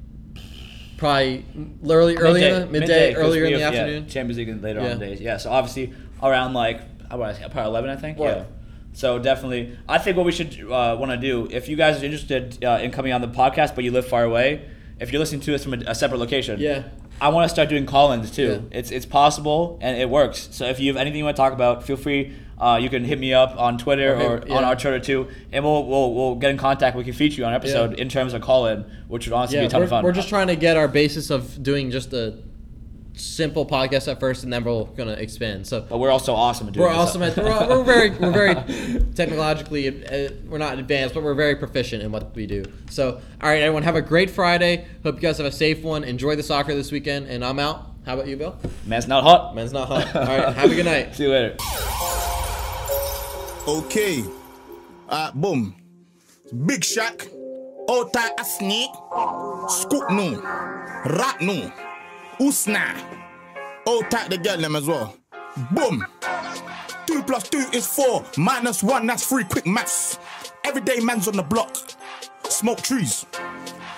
Probably 0.99 1.45
early, 1.87 2.17
early 2.17 2.43
in 2.45 2.59
the 2.59 2.65
midday, 2.67 3.13
earlier 3.15 3.45
in 3.45 3.53
the 3.53 3.59
have, 3.61 3.73
yeah, 3.73 3.79
afternoon. 3.81 4.07
Champions 4.09 4.37
League 4.37 4.49
and 4.49 4.61
later 4.61 4.81
Yeah. 4.81 4.91
on 4.91 4.99
days. 4.99 5.21
Yeah, 5.21 5.37
so 5.37 5.49
obviously 5.49 5.93
around 6.21 6.53
like 6.53 6.81
I 7.09 7.15
want 7.15 7.35
to 7.35 7.41
say 7.41 7.47
probably 7.49 7.69
eleven, 7.71 7.89
I 7.89 7.95
think. 7.95 8.19
Yeah. 8.19 8.43
So 8.93 9.17
definitely, 9.17 9.77
I 9.87 9.97
think 9.97 10.17
what 10.17 10.25
we 10.25 10.31
should 10.31 10.53
uh, 10.61 10.97
want 10.99 11.11
to 11.11 11.17
do 11.17 11.47
if 11.51 11.69
you 11.69 11.75
guys 11.77 12.01
are 12.01 12.05
interested 12.05 12.63
uh, 12.63 12.79
in 12.81 12.91
coming 12.91 13.13
on 13.13 13.21
the 13.21 13.27
podcast, 13.29 13.75
but 13.75 13.83
you 13.83 13.91
live 13.91 14.07
far 14.07 14.23
away, 14.23 14.65
if 14.99 15.11
you're 15.11 15.19
listening 15.19 15.41
to 15.41 15.55
us 15.55 15.63
from 15.63 15.73
a, 15.75 15.77
a 15.87 15.95
separate 15.95 16.17
location, 16.19 16.59
Yeah. 16.59 16.83
I 17.21 17.29
want 17.29 17.45
to 17.45 17.49
start 17.49 17.67
doing 17.69 17.85
call-ins 17.85 18.31
too. 18.31 18.67
Yeah. 18.71 18.77
It's 18.79 18.91
it's 18.91 19.05
possible 19.05 19.77
and 19.81 19.97
it 19.97 20.09
works. 20.09 20.49
So 20.51 20.65
if 20.65 20.79
you 20.79 20.87
have 20.91 20.97
anything 20.99 21.19
you 21.19 21.25
want 21.25 21.35
to 21.37 21.41
talk 21.41 21.53
about, 21.53 21.83
feel 21.83 21.97
free. 21.97 22.33
Uh, 22.59 22.77
you 22.81 22.89
can 22.89 23.05
hit 23.05 23.17
me 23.19 23.33
up 23.33 23.57
on 23.57 23.77
Twitter 23.77 24.15
Or 24.15 24.43
yeah. 24.45 24.57
on 24.57 24.63
our 24.63 24.75
Twitter 24.75 24.99
too, 24.99 25.29
and 25.51 25.63
we'll, 25.63 25.85
we'll 25.85 26.13
we'll 26.13 26.35
get 26.35 26.51
in 26.51 26.57
contact. 26.57 26.95
We 26.95 27.03
can 27.03 27.13
feature 27.13 27.41
you 27.41 27.45
on 27.45 27.53
an 27.53 27.55
episode 27.55 27.93
in 27.99 28.09
terms 28.09 28.33
of 28.33 28.41
call-in, 28.41 28.85
which 29.07 29.27
would 29.27 29.33
honestly 29.33 29.59
be 29.59 29.65
a 29.65 29.69
ton 29.69 29.83
of 29.83 29.89
fun. 29.89 30.03
we're 30.03 30.11
just 30.11 30.29
trying 30.29 30.47
to 30.47 30.55
get 30.55 30.75
our 30.75 30.87
basis 30.87 31.29
of 31.29 31.63
doing 31.63 31.89
just 31.89 32.11
a 32.13 32.39
simple 33.13 33.65
podcast 33.65 34.09
at 34.09 34.19
first, 34.19 34.43
and 34.43 34.51
then 34.51 34.63
we're 34.63 34.83
gonna 34.83 35.13
expand. 35.13 35.67
So 35.67 35.81
but 35.81 35.97
we're 35.99 36.11
also 36.11 36.33
awesome 36.33 36.67
at 36.67 36.73
doing 36.73 36.85
We're 36.85 36.91
this 36.91 36.99
awesome 36.99 37.23
at 37.23 37.37
we're, 37.37 37.77
we're 37.77 37.83
very 37.83 38.09
we're 38.11 38.31
very 38.31 38.55
technologically 39.15 39.87
uh, 40.05 40.31
we're 40.47 40.57
not 40.57 40.79
advanced, 40.79 41.15
but 41.15 41.23
we're 41.23 41.33
very 41.35 41.55
proficient 41.55 42.03
in 42.03 42.11
what 42.11 42.35
we 42.35 42.45
do. 42.45 42.65
So, 42.89 43.21
all 43.41 43.49
right, 43.49 43.61
everyone, 43.61 43.83
have 43.83 43.95
a 43.95 44.01
great 44.01 44.29
Friday. 44.29 44.85
Hope 45.03 45.15
you 45.15 45.21
guys 45.21 45.37
have 45.37 45.45
a 45.45 45.51
safe 45.51 45.81
one. 45.83 46.03
Enjoy 46.03 46.35
the 46.35 46.43
soccer 46.43 46.73
this 46.73 46.91
weekend, 46.91 47.27
and 47.27 47.43
I'm 47.43 47.59
out. 47.59 47.85
How 48.05 48.15
about 48.15 48.27
you, 48.27 48.37
Bill? 48.37 48.57
Man's 48.85 49.07
not 49.07 49.23
hot. 49.23 49.55
Man's 49.55 49.73
not 49.73 49.87
hot. 49.87 50.15
All 50.15 50.23
right, 50.23 50.53
have 50.55 50.71
a 50.71 50.75
good 50.75 50.85
night. 50.85 51.15
See 51.15 51.23
you 51.23 51.29
later. 51.29 51.55
Okay. 53.69 54.23
Uh, 55.07 55.31
boom. 55.31 55.75
Big 56.65 56.81
Shaq. 56.81 57.29
Ota 57.87 58.33
Asni. 58.39 58.89
Scoop 59.69 60.09
no. 60.09 60.41
Rat 61.05 61.39
no. 61.39 61.71
Usna. 62.39 62.97
Ota 63.85 64.25
the 64.27 64.39
girl 64.39 64.57
them 64.57 64.75
as 64.75 64.87
well. 64.87 65.15
Boom. 65.69 66.03
Two 67.05 67.21
plus 67.21 67.47
two 67.47 67.63
is 67.71 67.85
four. 67.85 68.25
Minus 68.37 68.81
one, 68.81 69.05
that's 69.05 69.27
three. 69.27 69.43
Quick 69.43 69.67
maths. 69.67 70.17
Everyday 70.63 70.99
man's 70.99 71.27
on 71.27 71.35
the 71.35 71.43
block. 71.43 71.77
Smoke 72.45 72.81
trees. 72.81 73.27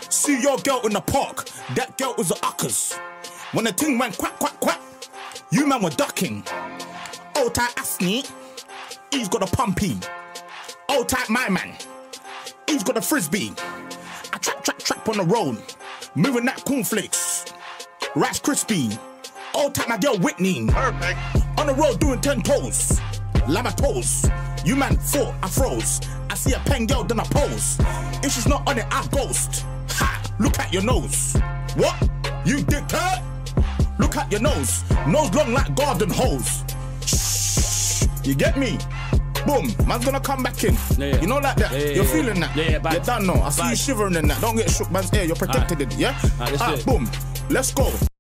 See 0.10 0.42
your 0.42 0.58
girl 0.58 0.82
in 0.86 0.92
the 0.92 1.00
park. 1.00 1.48
That 1.76 1.98
girl 1.98 2.14
was 2.18 2.32
a 2.32 2.36
uckers. 2.46 2.94
When 3.54 3.64
the 3.64 3.72
thing 3.72 3.98
went 3.98 4.18
quack, 4.18 4.38
quack, 4.38 4.60
quack, 4.60 4.82
you 5.50 5.66
man 5.66 5.82
were 5.82 5.92
ducking. 5.92 6.44
Ota 7.38 7.62
Asni. 7.80 8.30
He's 9.12 9.28
got 9.28 9.44
a 9.44 9.56
pumpy. 9.56 9.98
Old 10.90 11.10
type 11.10 11.30
my 11.30 11.50
man. 11.50 11.76
He's 12.68 12.84
got 12.84 12.98
a 12.98 13.02
frisbee. 13.02 13.54
I 14.34 14.38
trap, 14.38 14.64
trap, 14.64 14.80
trap 14.80 15.10
on 15.10 15.18
the 15.18 15.24
road. 15.24 15.62
Moving 16.16 16.46
that 16.46 16.64
cornflakes. 16.66 17.54
Rice 18.16 18.40
crispy. 18.40 18.90
Old 19.54 19.76
type 19.76 19.90
my 19.90 19.98
girl 19.98 20.18
Whitney. 20.18 20.68
Perfect. 20.68 21.20
On 21.60 21.68
the 21.68 21.74
road 21.74 22.00
doing 22.00 22.22
10 22.22 22.42
toes. 22.42 23.00
Lama 23.48 23.72
toes. 23.72 24.30
You 24.64 24.76
man 24.76 24.98
four, 24.98 25.36
I 25.42 25.50
froze. 25.50 26.02
I 26.30 26.36
see 26.36 26.54
a 26.54 26.60
pen 26.60 26.86
girl, 26.86 27.04
then 27.04 27.20
I 27.20 27.24
pose. 27.24 27.78
If 28.24 28.32
she's 28.34 28.48
not 28.48 28.68
on 28.70 28.78
it, 28.78 28.86
I 28.92 29.06
ghost. 29.08 29.66
Ha! 29.90 30.22
Look 30.40 30.58
at 30.60 30.72
your 30.72 30.84
nose. 30.84 31.36
What? 31.76 32.00
You 32.46 32.58
dickhead? 32.58 33.24
Look 34.00 34.16
at 34.18 34.32
your 34.32 34.42
nose. 34.42 34.84
Nose 35.08 35.34
long 35.34 35.54
like 35.54 35.76
garden 35.76 36.10
hose. 36.10 36.64
Shh. 37.06 38.08
You 38.24 38.36
get 38.36 38.58
me? 38.58 38.78
Boom, 39.46 39.74
man's 39.88 40.06
gonna 40.06 40.20
come 40.20 40.44
back 40.44 40.64
in. 40.64 40.74
Yeah, 40.74 41.06
yeah. 41.06 41.22
You 41.22 41.28
know 41.28 41.38
like 41.40 41.56
that. 41.58 41.72
Yeah, 41.72 41.90
You're 41.96 42.06
feeling 42.06 42.40
that. 42.40 42.56
Yeah, 42.56 42.72
yeah, 42.72 42.80
bad. 42.80 42.94
You 42.94 43.00
don't 43.02 43.26
know. 43.26 43.42
I 43.42 43.50
see 43.50 43.70
you 43.70 43.76
shivering 43.76 44.16
in 44.16 44.28
that. 44.28 44.42
Don't 44.42 44.56
get 44.56 44.70
shook, 44.70 44.92
man's 44.92 45.14
ear. 45.14 45.24
You're 45.24 45.36
protected 45.36 45.82
in 45.82 45.92
it, 45.92 45.98
yeah? 45.98 46.20
Alright, 46.40 46.52
let's 46.52 46.62
ah, 46.62 46.66
do 46.66 46.72
Alright, 46.72 46.80
it. 46.80 46.86
boom. 46.86 47.10
Let's 47.50 47.74
go. 47.74 48.11